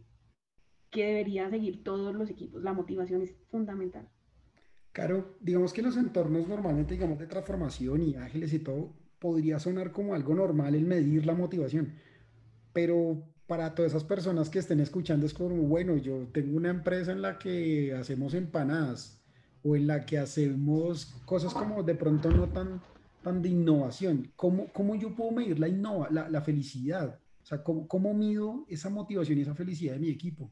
que 0.91 1.05
debería 1.07 1.49
seguir 1.49 1.83
todos 1.83 2.15
los 2.15 2.29
equipos. 2.29 2.61
La 2.61 2.73
motivación 2.73 3.23
es 3.23 3.35
fundamental. 3.49 4.07
Claro, 4.91 5.37
digamos 5.39 5.71
que 5.71 5.81
los 5.81 5.95
entornos 5.95 6.47
normalmente, 6.47 6.95
digamos, 6.95 7.17
de 7.17 7.27
transformación 7.27 8.03
y 8.03 8.15
ágiles 8.15 8.51
y 8.53 8.59
todo, 8.59 8.93
podría 9.19 9.59
sonar 9.59 9.91
como 9.91 10.13
algo 10.13 10.35
normal 10.35 10.75
el 10.75 10.85
medir 10.85 11.25
la 11.25 11.33
motivación, 11.33 11.93
pero 12.73 13.23
para 13.47 13.75
todas 13.75 13.91
esas 13.91 14.03
personas 14.03 14.49
que 14.49 14.59
estén 14.59 14.79
escuchando 14.79 15.25
es 15.25 15.33
como, 15.33 15.55
bueno, 15.63 15.95
yo 15.97 16.27
tengo 16.33 16.57
una 16.57 16.69
empresa 16.69 17.11
en 17.11 17.21
la 17.21 17.37
que 17.37 17.93
hacemos 17.93 18.33
empanadas 18.33 19.21
o 19.63 19.75
en 19.75 19.87
la 19.87 20.05
que 20.05 20.17
hacemos 20.17 21.13
cosas 21.25 21.53
como 21.53 21.83
de 21.83 21.95
pronto 21.95 22.31
no 22.31 22.49
tan, 22.49 22.81
tan 23.21 23.41
de 23.41 23.49
innovación. 23.49 24.31
¿Cómo, 24.35 24.67
cómo 24.73 24.95
yo 24.95 25.15
puedo 25.15 25.31
medir 25.31 25.59
la, 25.59 25.67
innova, 25.67 26.09
la, 26.09 26.29
la 26.29 26.41
felicidad? 26.41 27.19
O 27.43 27.45
sea, 27.45 27.63
¿cómo, 27.63 27.87
¿cómo 27.87 28.13
mido 28.13 28.65
esa 28.67 28.89
motivación 28.89 29.37
y 29.37 29.41
esa 29.41 29.55
felicidad 29.55 29.93
de 29.93 29.99
mi 29.99 30.09
equipo? 30.09 30.51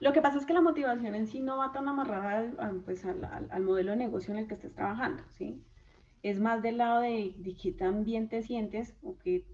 Lo 0.00 0.12
que 0.12 0.22
pasa 0.22 0.38
es 0.38 0.46
que 0.46 0.52
la 0.52 0.60
motivación 0.60 1.14
en 1.14 1.26
sí 1.26 1.40
no 1.40 1.58
va 1.58 1.72
tan 1.72 1.88
amarrada 1.88 2.52
al, 2.58 2.80
pues, 2.80 3.04
al, 3.04 3.24
al, 3.50 3.62
modelo 3.62 3.92
de 3.92 3.96
negocio 3.96 4.32
en 4.32 4.40
el 4.40 4.46
que 4.46 4.54
estés 4.54 4.72
trabajando, 4.72 5.22
¿sí? 5.36 5.60
Es 6.22 6.40
más 6.40 6.62
del 6.62 6.78
lado 6.78 7.00
de, 7.00 7.34
de 7.38 7.54
qué 7.54 7.72
tan 7.72 8.04
bien 8.04 8.28
te 8.28 8.42
sientes 8.42 8.96
o 9.02 9.16
qué 9.18 9.44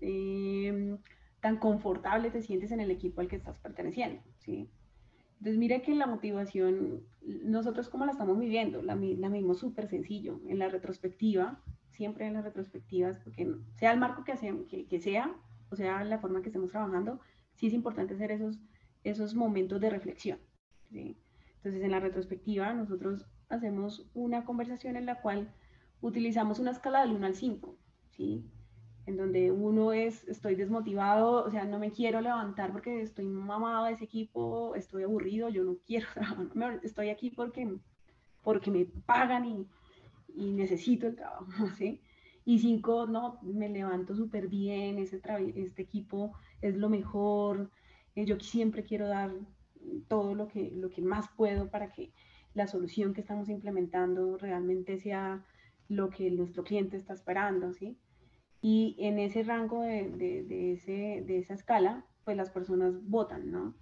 tan 1.40 1.56
confortable 1.58 2.30
te 2.30 2.42
sientes 2.42 2.72
en 2.72 2.80
el 2.80 2.90
equipo 2.90 3.20
al 3.20 3.28
que 3.28 3.36
estás 3.36 3.58
perteneciendo, 3.58 4.22
¿sí? 4.38 4.68
Entonces, 5.38 5.58
mire 5.58 5.82
que 5.82 5.94
la 5.94 6.06
motivación, 6.06 7.02
nosotros 7.22 7.88
cómo 7.88 8.06
la 8.06 8.12
estamos 8.12 8.38
viviendo, 8.38 8.82
la, 8.82 8.94
la 8.94 9.28
mismo 9.28 9.54
súper 9.54 9.88
sencillo. 9.88 10.40
En 10.48 10.58
la 10.58 10.68
retrospectiva, 10.68 11.60
siempre 11.90 12.26
en 12.26 12.34
las 12.34 12.44
retrospectivas, 12.44 13.18
porque 13.18 13.54
sea 13.74 13.92
el 13.92 14.00
marco 14.00 14.24
que, 14.24 14.32
que, 14.68 14.86
que 14.86 15.00
sea, 15.00 15.34
o 15.70 15.76
sea, 15.76 16.02
la 16.04 16.18
forma 16.18 16.40
que 16.40 16.48
estemos 16.48 16.70
trabajando, 16.70 17.20
sí 17.54 17.66
es 17.66 17.74
importante 17.74 18.14
hacer 18.14 18.30
esos 18.30 18.58
esos 19.04 19.34
momentos 19.34 19.80
de 19.80 19.90
reflexión. 19.90 20.38
Entonces, 20.90 21.82
en 21.82 21.90
la 21.90 22.00
retrospectiva, 22.00 22.72
nosotros 22.72 23.26
hacemos 23.48 24.08
una 24.14 24.44
conversación 24.44 24.96
en 24.96 25.06
la 25.06 25.20
cual 25.20 25.52
utilizamos 26.00 26.58
una 26.58 26.70
escala 26.70 27.02
del 27.02 27.12
1 27.12 27.26
al 27.26 27.34
5, 27.34 27.78
¿sí? 28.10 28.44
En 29.06 29.16
donde 29.16 29.50
uno 29.52 29.92
es, 29.92 30.26
estoy 30.28 30.54
desmotivado, 30.54 31.44
o 31.44 31.50
sea, 31.50 31.64
no 31.64 31.78
me 31.78 31.90
quiero 31.90 32.20
levantar 32.20 32.72
porque 32.72 33.02
estoy 33.02 33.26
mamado 33.26 33.84
de 33.84 33.92
ese 33.92 34.04
equipo, 34.04 34.74
estoy 34.74 35.04
aburrido, 35.04 35.48
yo 35.48 35.64
no 35.64 35.76
quiero 35.86 36.06
trabajar, 36.14 36.80
estoy 36.82 37.10
aquí 37.10 37.30
porque, 37.30 37.78
porque 38.42 38.70
me 38.70 38.84
pagan 38.84 39.44
y, 39.46 39.66
y 40.34 40.52
necesito 40.52 41.06
el 41.06 41.16
trabajo, 41.16 41.46
¿sí? 41.78 42.00
Y 42.46 42.58
cinco, 42.58 43.06
no, 43.06 43.38
me 43.42 43.70
levanto 43.70 44.14
súper 44.14 44.48
bien, 44.48 44.98
ese 44.98 45.20
este 45.56 45.82
equipo 45.82 46.34
es 46.60 46.76
lo 46.76 46.90
mejor, 46.90 47.70
yo 48.16 48.38
siempre 48.38 48.84
quiero 48.84 49.08
dar 49.08 49.32
todo 50.08 50.34
lo 50.34 50.48
que, 50.48 50.70
lo 50.70 50.90
que 50.90 51.02
más 51.02 51.26
puedo 51.36 51.70
para 51.70 51.90
que 51.90 52.12
la 52.54 52.66
solución 52.66 53.12
que 53.12 53.20
estamos 53.20 53.48
implementando 53.48 54.38
realmente 54.38 54.98
sea 54.98 55.44
lo 55.88 56.10
que 56.10 56.30
nuestro 56.30 56.64
cliente 56.64 56.96
está 56.96 57.12
esperando, 57.12 57.72
¿sí? 57.72 57.98
Y 58.60 58.96
en 58.98 59.18
ese 59.18 59.42
rango 59.42 59.82
de, 59.82 60.10
de, 60.10 60.72
ese, 60.72 61.22
de 61.26 61.38
esa 61.38 61.54
escala, 61.54 62.06
pues 62.24 62.36
las 62.36 62.50
personas 62.50 62.94
votan, 63.06 63.50
¿no? 63.50 63.74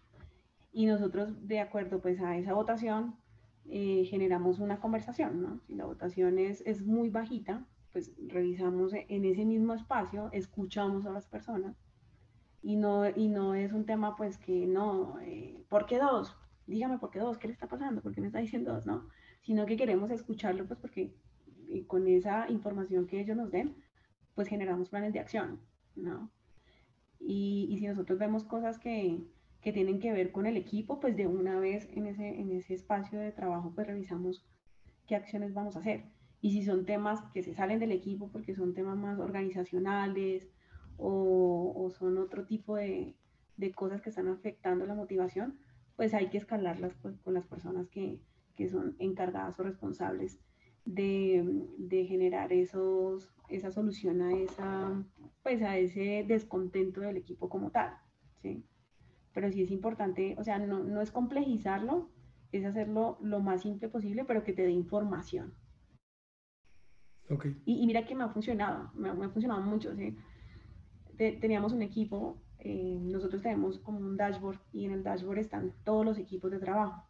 Y 0.72 0.87
nosotros, 0.87 1.47
de 1.47 1.61
acuerdo 1.61 2.01
pues 2.01 2.20
a 2.20 2.37
esa 2.37 2.55
votación, 2.55 3.14
eh, 3.68 4.05
generamos 4.07 4.59
una 4.59 4.80
conversación, 4.80 5.41
¿no? 5.43 5.61
Si 5.61 5.74
la 5.74 5.85
votación 5.85 6.39
es, 6.39 6.62
es 6.66 6.83
muy 6.85 7.11
bajita, 7.11 7.64
pues 7.93 8.11
revisamos 8.26 8.93
en 8.95 9.24
ese 9.24 9.45
mismo 9.45 9.74
espacio, 9.74 10.30
escuchamos 10.33 11.05
a 11.07 11.11
las 11.11 11.26
personas 11.26 11.76
y 12.62 12.76
no, 12.76 13.08
y 13.08 13.28
no 13.28 13.54
es 13.54 13.72
un 13.72 13.84
tema 13.86 14.16
pues 14.16 14.38
que 14.38 14.66
no, 14.66 15.18
eh, 15.20 15.64
¿por 15.68 15.86
qué 15.86 15.98
dos? 15.98 16.36
Dígame 16.66 16.98
por 16.98 17.10
qué 17.10 17.18
dos, 17.18 17.38
¿qué 17.38 17.48
le 17.48 17.52
está 17.52 17.68
pasando? 17.68 18.00
¿Por 18.02 18.14
qué 18.14 18.20
me 18.20 18.28
está 18.28 18.38
diciendo 18.38 18.72
dos? 18.72 18.86
No, 18.86 19.08
sino 19.42 19.66
que 19.66 19.76
queremos 19.76 20.10
escucharlo 20.10 20.66
pues 20.66 20.78
porque 20.78 21.14
con 21.86 22.06
esa 22.06 22.48
información 22.50 23.06
que 23.06 23.20
ellos 23.20 23.36
nos 23.36 23.50
den, 23.50 23.76
pues 24.34 24.48
generamos 24.48 24.90
planes 24.90 25.12
de 25.12 25.20
acción, 25.20 25.60
¿no? 25.96 26.30
Y, 27.18 27.68
y 27.70 27.78
si 27.78 27.86
nosotros 27.86 28.18
vemos 28.18 28.44
cosas 28.44 28.78
que, 28.78 29.22
que, 29.60 29.72
tienen 29.72 30.00
que 30.00 30.12
ver 30.12 30.32
con 30.32 30.46
el 30.46 30.56
equipo, 30.56 31.00
pues 31.00 31.16
de 31.16 31.26
una 31.26 31.58
vez 31.58 31.88
en 31.92 32.06
ese, 32.06 32.40
en 32.40 32.52
ese 32.52 32.74
espacio 32.74 33.18
de 33.18 33.32
trabajo, 33.32 33.72
pues 33.74 33.86
revisamos 33.86 34.44
qué 35.06 35.14
acciones 35.16 35.54
vamos 35.54 35.76
a 35.76 35.80
hacer. 35.80 36.04
Y 36.40 36.50
si 36.52 36.64
son 36.64 36.84
temas 36.84 37.22
que 37.32 37.42
se 37.42 37.54
salen 37.54 37.78
del 37.78 37.92
equipo 37.92 38.30
porque 38.30 38.54
son 38.54 38.74
temas 38.74 38.98
más 38.98 39.18
organizacionales, 39.20 40.48
o, 40.99 41.90
son 41.99 42.18
otro 42.18 42.47
tipo 42.47 42.76
de, 42.76 43.14
de, 43.57 43.72
cosas 43.72 44.01
que 44.01 44.11
están 44.11 44.28
afectando 44.28 44.86
la 44.86 44.95
motivación, 44.95 45.59
pues 45.97 46.14
hay 46.14 46.30
que 46.30 46.38
escalarlas 46.38 46.95
pues, 47.03 47.18
con 47.18 47.34
las 47.34 47.47
personas 47.47 47.88
que, 47.88 48.20
que, 48.57 48.68
son 48.68 48.97
encargadas 48.99 49.59
o 49.59 49.62
responsables 49.62 50.40
de, 50.84 51.45
de, 51.78 52.05
generar 52.07 52.53
esos, 52.53 53.34
esa 53.49 53.70
solución 53.70 54.22
a, 54.22 54.32
esa, 54.32 55.05
pues 55.43 55.62
a 55.62 55.76
ese 55.76 56.24
descontento 56.26 57.01
del 57.01 57.16
equipo 57.16 57.49
como 57.49 57.70
tal. 57.70 57.95
¿sí? 58.40 58.64
Pero 59.32 59.51
sí 59.51 59.62
es 59.62 59.70
importante, 59.70 60.34
o 60.38 60.45
sea, 60.45 60.59
no, 60.59 60.82
no 60.82 61.01
es 61.01 61.11
complejizarlo, 61.11 62.11
es 62.53 62.64
hacerlo 62.64 63.18
lo 63.20 63.40
más 63.40 63.62
simple 63.62 63.88
posible, 63.88 64.24
pero 64.24 64.45
que 64.45 64.53
te 64.53 64.62
dé 64.62 64.70
información. 64.70 65.55
Okay. 67.30 67.57
Y, 67.64 67.82
y, 67.82 67.86
mira 67.86 68.05
que 68.05 68.14
me 68.14 68.24
ha 68.24 68.28
funcionado, 68.28 68.90
me, 68.95 69.12
me 69.14 69.24
ha 69.24 69.30
funcionado 69.30 69.62
mucho. 69.62 69.95
¿sí? 69.97 70.16
Teníamos 71.30 71.72
un 71.72 71.82
equipo, 71.82 72.42
eh, 72.58 72.98
nosotros 73.00 73.42
tenemos 73.42 73.78
como 73.78 73.98
un 73.98 74.16
dashboard 74.16 74.58
y 74.72 74.84
en 74.84 74.92
el 74.92 75.04
dashboard 75.04 75.38
están 75.38 75.72
todos 75.84 76.04
los 76.04 76.18
equipos 76.18 76.50
de 76.50 76.58
trabajo. 76.58 77.04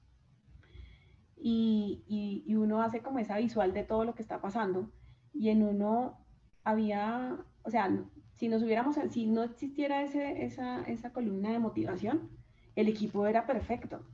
Y, 1.36 2.04
y, 2.46 2.54
uno 2.54 2.82
hace 2.82 3.00
como 3.00 3.18
esa 3.18 3.38
visual 3.38 3.72
de 3.72 3.82
todo 3.82 4.04
lo 4.04 4.14
que 4.14 4.22
está 4.22 4.40
pasando 4.40 4.92
y 5.32 5.48
en 5.48 5.64
uno 5.64 6.18
había, 6.62 7.36
o 7.64 7.70
sea, 7.70 7.90
si 8.36 8.48
nos 8.48 8.62
hubiéramos, 8.62 8.96
si 9.10 9.26
no 9.26 9.42
existiera 9.42 10.02
ese, 10.02 10.44
esa, 10.44 10.82
esa 10.82 11.12
columna 11.12 11.50
de 11.50 11.58
motivación, 11.58 12.30
el 12.76 12.88
equipo 12.88 13.26
era 13.26 13.44
perfecto 13.44 14.04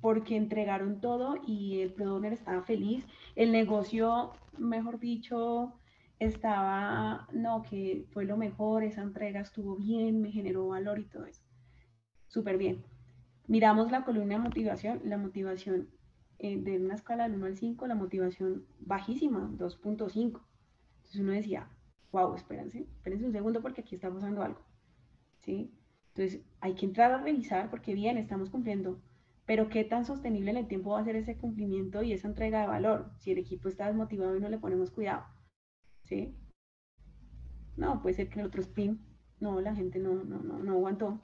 porque 0.00 0.36
entregaron 0.36 1.00
todo 1.00 1.36
y 1.46 1.80
el 1.80 1.92
producer 1.92 2.32
estaba 2.32 2.62
feliz, 2.62 3.06
el 3.34 3.52
negocio, 3.52 4.32
mejor 4.58 4.98
dicho, 4.98 5.72
estaba, 6.18 7.28
no, 7.32 7.62
que 7.62 8.06
fue 8.12 8.24
lo 8.24 8.36
mejor, 8.36 8.82
esa 8.84 9.02
entrega 9.02 9.40
estuvo 9.40 9.76
bien, 9.76 10.20
me 10.22 10.30
generó 10.30 10.68
valor 10.68 10.98
y 10.98 11.04
todo 11.04 11.26
eso. 11.26 11.42
Súper 12.28 12.58
bien. 12.58 12.84
Miramos 13.46 13.90
la 13.90 14.04
columna 14.04 14.36
de 14.36 14.42
motivación, 14.42 15.00
la 15.04 15.18
motivación 15.18 15.88
eh, 16.38 16.58
de 16.60 16.78
una 16.78 16.94
escala 16.94 17.24
del 17.24 17.36
1 17.36 17.46
al 17.46 17.56
5, 17.56 17.86
la 17.86 17.94
motivación 17.94 18.66
bajísima, 18.80 19.50
2.5. 19.56 20.12
Entonces 20.12 21.20
uno 21.20 21.32
decía, 21.32 21.68
wow, 22.12 22.34
espérense, 22.34 22.80
espérense 22.80 23.26
un 23.26 23.32
segundo 23.32 23.62
porque 23.62 23.82
aquí 23.82 23.94
está 23.94 24.12
pasando 24.12 24.42
algo. 24.42 24.60
¿Sí? 25.40 25.72
Entonces 26.08 26.42
hay 26.60 26.74
que 26.74 26.86
entrar 26.86 27.12
a 27.12 27.18
revisar 27.18 27.70
porque 27.70 27.94
bien, 27.94 28.18
estamos 28.18 28.50
cumpliendo, 28.50 29.00
pero 29.44 29.68
qué 29.68 29.84
tan 29.84 30.04
sostenible 30.04 30.50
en 30.50 30.56
el 30.56 30.66
tiempo 30.66 30.90
va 30.90 31.00
a 31.00 31.04
ser 31.04 31.14
ese 31.14 31.36
cumplimiento 31.36 32.02
y 32.02 32.12
esa 32.12 32.26
entrega 32.26 32.62
de 32.62 32.66
valor 32.66 33.12
si 33.18 33.32
el 33.32 33.38
equipo 33.38 33.68
está 33.68 33.86
desmotivado 33.86 34.36
y 34.36 34.40
no 34.40 34.48
le 34.48 34.58
ponemos 34.58 34.90
cuidado. 34.90 35.24
¿Sí? 36.06 36.34
No, 37.76 38.00
puede 38.00 38.14
ser 38.14 38.28
que 38.28 38.40
el 38.40 38.46
otro 38.46 38.62
spin, 38.62 39.00
no, 39.40 39.60
la 39.60 39.74
gente 39.74 39.98
no, 39.98 40.14
no, 40.24 40.38
no, 40.38 40.58
no 40.58 40.72
aguantó, 40.72 41.20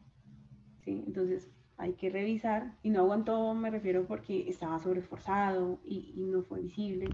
¿sí? 0.85 1.03
Entonces 1.07 1.51
hay 1.79 1.95
que 1.95 2.11
revisar, 2.11 2.77
y 2.83 2.91
no 2.91 3.01
aguantó 3.01 3.55
me 3.55 3.71
refiero 3.71 4.07
porque 4.07 4.49
estaba 4.49 4.79
sobreesforzado 4.79 5.81
y, 5.85 6.13
y 6.17 6.21
no 6.27 6.43
fue 6.43 6.61
visible. 6.61 7.07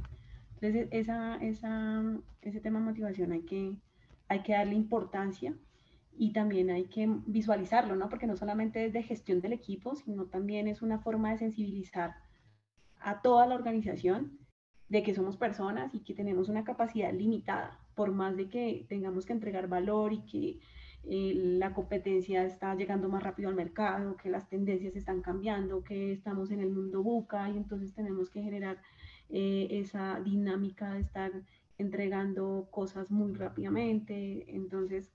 Entonces 0.55 0.89
esa, 0.91 1.37
esa, 1.37 2.03
ese 2.43 2.61
tema 2.61 2.81
de 2.81 2.87
motivación 2.87 3.33
hay 3.33 3.43
que, 3.43 3.77
hay 4.29 4.43
que 4.43 4.53
darle 4.53 4.75
importancia 4.75 5.55
y 6.17 6.33
también 6.33 6.71
hay 6.71 6.87
que 6.87 7.09
visualizarlo, 7.27 7.95
¿no? 7.95 8.09
Porque 8.09 8.27
no 8.27 8.37
solamente 8.37 8.85
es 8.85 8.93
de 8.93 9.05
gestión 9.05 9.41
del 9.41 9.53
equipo, 9.53 9.95
sino 9.95 10.27
también 10.27 10.67
es 10.67 10.83
una 10.83 10.99
forma 10.99 11.31
de 11.31 11.39
sensibilizar 11.39 12.17
a 12.99 13.23
toda 13.23 13.47
la 13.47 13.55
organización 13.55 14.39
de 14.89 15.03
que 15.03 15.15
somos 15.15 15.37
personas 15.37 15.95
y 15.95 16.01
que 16.01 16.15
tenemos 16.15 16.49
una 16.49 16.65
capacidad 16.65 17.13
limitada, 17.13 17.79
por 17.95 18.13
más 18.13 18.37
de 18.37 18.49
que 18.49 18.87
tengamos 18.89 19.27
que 19.27 19.35
entregar 19.35 19.69
valor 19.69 20.13
y 20.13 20.21
que 20.21 20.61
eh, 21.05 21.33
la 21.35 21.75
competencia 21.75 22.45
está 22.45 22.75
llegando 22.75 23.09
más 23.09 23.23
rápido 23.23 23.49
al 23.49 23.55
mercado, 23.55 24.17
que 24.17 24.31
las 24.31 24.49
tendencias 24.49 24.97
están 24.97 25.21
cambiando, 25.21 25.85
que 25.85 26.13
estamos 26.13 26.51
en 26.51 26.61
el 26.61 26.71
mundo 26.71 27.03
buca 27.03 27.49
y 27.51 27.57
entonces 27.57 27.95
tenemos 27.95 28.31
que 28.31 28.43
generar 28.43 28.79
eh, 29.31 29.69
esa 29.71 30.21
dinámica 30.21 30.95
de 30.95 31.01
estar 31.01 31.33
entregando 31.77 32.69
cosas 32.71 33.11
muy 33.11 33.35
rápidamente. 33.35 34.45
Entonces, 34.55 35.13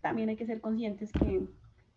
también 0.00 0.28
hay 0.30 0.36
que 0.36 0.46
ser 0.46 0.60
conscientes 0.60 1.12
que, 1.12 1.46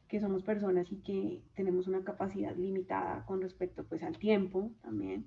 que 0.08 0.20
somos 0.20 0.44
personas 0.44 0.92
y 0.92 0.98
que 0.98 1.42
tenemos 1.56 1.88
una 1.88 2.04
capacidad 2.04 2.56
limitada 2.56 3.26
con 3.26 3.42
respecto 3.42 3.86
pues 3.86 4.04
al 4.04 4.18
tiempo 4.18 4.72
también 4.82 5.26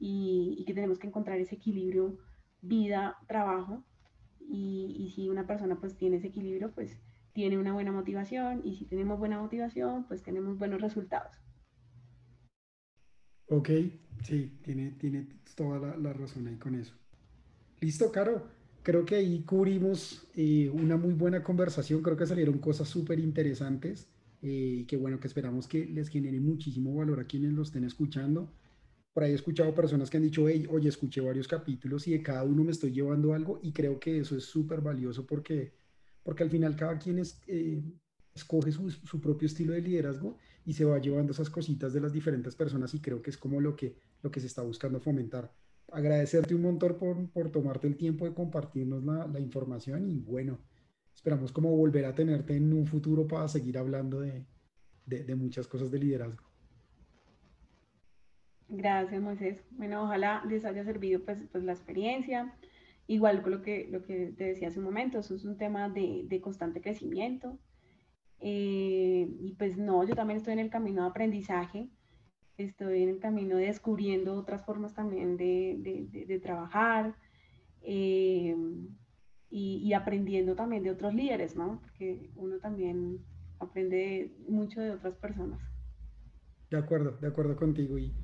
y, 0.00 0.64
que 0.66 0.74
tenemos 0.74 0.98
que 0.98 1.06
encontrar 1.06 1.38
ese 1.38 1.54
equilibrio 1.54 2.18
vida-trabajo 2.62 3.84
y, 4.40 4.96
y, 4.98 5.10
si 5.10 5.28
una 5.28 5.46
persona 5.46 5.78
pues 5.78 5.96
tiene 5.96 6.16
ese 6.16 6.28
equilibrio 6.28 6.72
pues 6.72 6.98
tiene 7.32 7.58
una 7.58 7.72
buena 7.72 7.92
motivación 7.92 8.62
y 8.64 8.74
si 8.74 8.86
tenemos 8.86 9.18
buena 9.18 9.38
motivación 9.38 10.06
pues 10.08 10.22
tenemos 10.22 10.58
buenos 10.58 10.80
resultados. 10.80 11.36
Ok, 13.46 13.68
sí, 14.22 14.58
tiene, 14.62 14.92
tiene 14.92 15.26
toda 15.54 15.78
la, 15.78 15.96
la 15.96 16.12
razón 16.12 16.46
ahí 16.46 16.56
con 16.56 16.74
eso. 16.74 16.94
Listo, 17.80 18.10
Caro. 18.12 18.46
creo 18.82 19.04
que 19.04 19.16
ahí 19.16 19.42
cubrimos 19.42 20.26
eh, 20.34 20.70
una 20.70 20.96
muy 20.96 21.14
buena 21.14 21.42
conversación, 21.42 22.02
creo 22.02 22.16
que 22.16 22.26
salieron 22.26 22.58
cosas 22.58 22.88
súper 22.88 23.18
interesantes 23.18 24.08
y 24.42 24.84
que 24.84 24.96
bueno, 24.96 25.20
que 25.20 25.26
esperamos 25.26 25.66
que 25.66 25.84
les 25.86 26.08
genere 26.08 26.40
muchísimo 26.40 26.94
valor 26.94 27.20
a 27.20 27.24
quienes 27.24 27.52
lo 27.52 27.62
estén 27.62 27.84
escuchando. 27.84 28.50
Por 29.20 29.26
ahí 29.26 29.32
he 29.32 29.34
escuchado 29.34 29.74
personas 29.74 30.08
que 30.08 30.16
han 30.16 30.22
dicho, 30.22 30.48
hey, 30.48 30.66
oye, 30.70 30.88
escuché 30.88 31.20
varios 31.20 31.46
capítulos 31.46 32.08
y 32.08 32.12
de 32.12 32.22
cada 32.22 32.42
uno 32.42 32.64
me 32.64 32.72
estoy 32.72 32.90
llevando 32.90 33.34
algo 33.34 33.60
y 33.62 33.70
creo 33.70 34.00
que 34.00 34.20
eso 34.20 34.34
es 34.34 34.44
súper 34.44 34.80
valioso 34.80 35.26
porque, 35.26 35.74
porque 36.22 36.42
al 36.42 36.48
final 36.48 36.74
cada 36.74 36.98
quien 36.98 37.20
eh, 37.46 37.82
escoge 38.34 38.72
su, 38.72 38.90
su, 38.90 39.20
propio 39.20 39.44
estilo 39.44 39.74
de 39.74 39.82
liderazgo 39.82 40.38
y 40.64 40.72
se 40.72 40.86
va 40.86 40.98
llevando 40.98 41.32
esas 41.32 41.50
cositas 41.50 41.92
de 41.92 42.00
las 42.00 42.14
diferentes 42.14 42.56
personas 42.56 42.94
y 42.94 43.00
creo 43.00 43.20
que 43.20 43.28
es 43.28 43.36
como 43.36 43.60
lo 43.60 43.76
que, 43.76 43.94
lo 44.22 44.30
que 44.30 44.40
se 44.40 44.46
está 44.46 44.62
buscando 44.62 45.00
fomentar. 45.00 45.52
Agradecerte 45.92 46.54
un 46.54 46.62
montón 46.62 46.96
por, 46.96 47.28
por 47.28 47.50
tomarte 47.50 47.88
el 47.88 47.98
tiempo 47.98 48.24
de 48.24 48.32
compartirnos 48.32 49.04
la, 49.04 49.38
información 49.38 50.08
y 50.08 50.20
bueno, 50.20 50.60
esperamos 51.14 51.52
como 51.52 51.76
volver 51.76 52.06
a 52.06 52.14
tenerte 52.14 52.56
en 52.56 52.72
un 52.72 52.86
futuro 52.86 53.26
para 53.26 53.46
seguir 53.48 53.76
hablando 53.76 54.20
de, 54.20 54.46
de 55.04 55.34
muchas 55.34 55.68
cosas 55.68 55.90
de 55.90 55.98
liderazgo. 55.98 56.49
Gracias, 58.70 59.20
Moisés. 59.20 59.64
Bueno, 59.72 60.04
ojalá 60.04 60.44
les 60.48 60.64
haya 60.64 60.84
servido 60.84 61.24
pues, 61.24 61.38
pues 61.50 61.64
la 61.64 61.72
experiencia. 61.72 62.54
Igual 63.08 63.42
con 63.42 63.50
lo 63.50 63.62
que, 63.62 63.88
lo 63.90 64.04
que 64.04 64.32
te 64.36 64.44
decía 64.44 64.68
hace 64.68 64.78
un 64.78 64.84
momento, 64.84 65.18
eso 65.18 65.34
es 65.34 65.44
un 65.44 65.58
tema 65.58 65.88
de, 65.88 66.22
de 66.28 66.40
constante 66.40 66.80
crecimiento. 66.80 67.58
Eh, 68.38 69.28
y 69.40 69.54
pues 69.58 69.76
no, 69.76 70.04
yo 70.04 70.14
también 70.14 70.38
estoy 70.38 70.52
en 70.52 70.60
el 70.60 70.70
camino 70.70 71.02
de 71.02 71.08
aprendizaje, 71.08 71.90
estoy 72.56 73.02
en 73.02 73.08
el 73.08 73.18
camino 73.18 73.56
de 73.56 73.66
descubriendo 73.66 74.34
otras 74.34 74.64
formas 74.64 74.94
también 74.94 75.36
de, 75.36 75.76
de, 75.80 76.24
de 76.24 76.38
trabajar 76.38 77.16
eh, 77.82 78.56
y, 79.50 79.80
y, 79.82 79.92
aprendiendo 79.92 80.54
también 80.54 80.84
de 80.84 80.90
otros 80.90 81.12
líderes, 81.12 81.56
¿no? 81.56 81.80
Porque 81.80 82.30
uno 82.36 82.58
también 82.58 83.18
aprende 83.58 84.32
mucho 84.48 84.80
de 84.80 84.92
otras 84.92 85.16
personas. 85.16 85.60
De 86.70 86.78
acuerdo, 86.78 87.18
de 87.20 87.26
acuerdo 87.26 87.56
contigo. 87.56 87.98
Y 87.98 88.14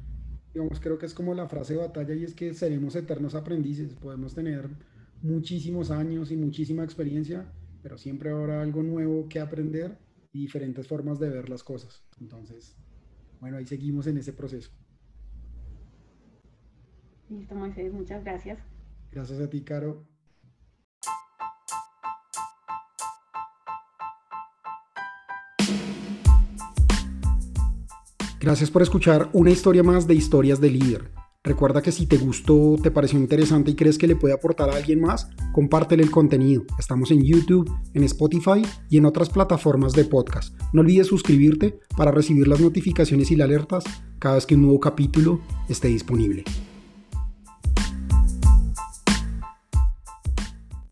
digamos, 0.56 0.80
creo 0.80 0.96
que 0.96 1.04
es 1.04 1.12
como 1.12 1.34
la 1.34 1.48
frase 1.48 1.74
de 1.74 1.80
batalla 1.80 2.14
y 2.14 2.24
es 2.24 2.34
que 2.34 2.54
seremos 2.54 2.96
eternos 2.96 3.34
aprendices, 3.34 3.92
podemos 3.92 4.34
tener 4.34 4.70
muchísimos 5.20 5.90
años 5.90 6.30
y 6.30 6.36
muchísima 6.36 6.82
experiencia, 6.82 7.52
pero 7.82 7.98
siempre 7.98 8.30
habrá 8.30 8.62
algo 8.62 8.82
nuevo 8.82 9.28
que 9.28 9.38
aprender 9.38 9.98
y 10.32 10.40
diferentes 10.40 10.88
formas 10.88 11.18
de 11.18 11.28
ver 11.28 11.50
las 11.50 11.62
cosas. 11.62 12.02
Entonces, 12.22 12.74
bueno, 13.38 13.58
ahí 13.58 13.66
seguimos 13.66 14.06
en 14.06 14.16
ese 14.16 14.32
proceso. 14.32 14.70
Listo, 17.28 17.54
Moisés, 17.54 17.92
muchas 17.92 18.24
gracias. 18.24 18.58
Gracias 19.12 19.38
a 19.38 19.50
ti, 19.50 19.60
Caro. 19.60 20.06
Gracias 28.46 28.70
por 28.70 28.80
escuchar 28.80 29.28
una 29.32 29.50
historia 29.50 29.82
más 29.82 30.06
de 30.06 30.14
Historias 30.14 30.60
de 30.60 30.70
Líder. 30.70 31.10
Recuerda 31.42 31.82
que 31.82 31.90
si 31.90 32.06
te 32.06 32.16
gustó, 32.16 32.76
te 32.80 32.92
pareció 32.92 33.18
interesante 33.18 33.72
y 33.72 33.74
crees 33.74 33.98
que 33.98 34.06
le 34.06 34.14
puede 34.14 34.34
aportar 34.34 34.70
a 34.70 34.76
alguien 34.76 35.00
más, 35.00 35.28
compártele 35.52 36.04
el 36.04 36.12
contenido. 36.12 36.62
Estamos 36.78 37.10
en 37.10 37.24
YouTube, 37.24 37.68
en 37.92 38.04
Spotify 38.04 38.62
y 38.88 38.98
en 38.98 39.06
otras 39.06 39.30
plataformas 39.30 39.94
de 39.94 40.04
podcast. 40.04 40.54
No 40.72 40.82
olvides 40.82 41.08
suscribirte 41.08 41.80
para 41.96 42.12
recibir 42.12 42.46
las 42.46 42.60
notificaciones 42.60 43.32
y 43.32 43.34
las 43.34 43.46
alertas 43.46 43.82
cada 44.20 44.36
vez 44.36 44.46
que 44.46 44.54
un 44.54 44.62
nuevo 44.62 44.78
capítulo 44.78 45.40
esté 45.68 45.88
disponible. 45.88 46.44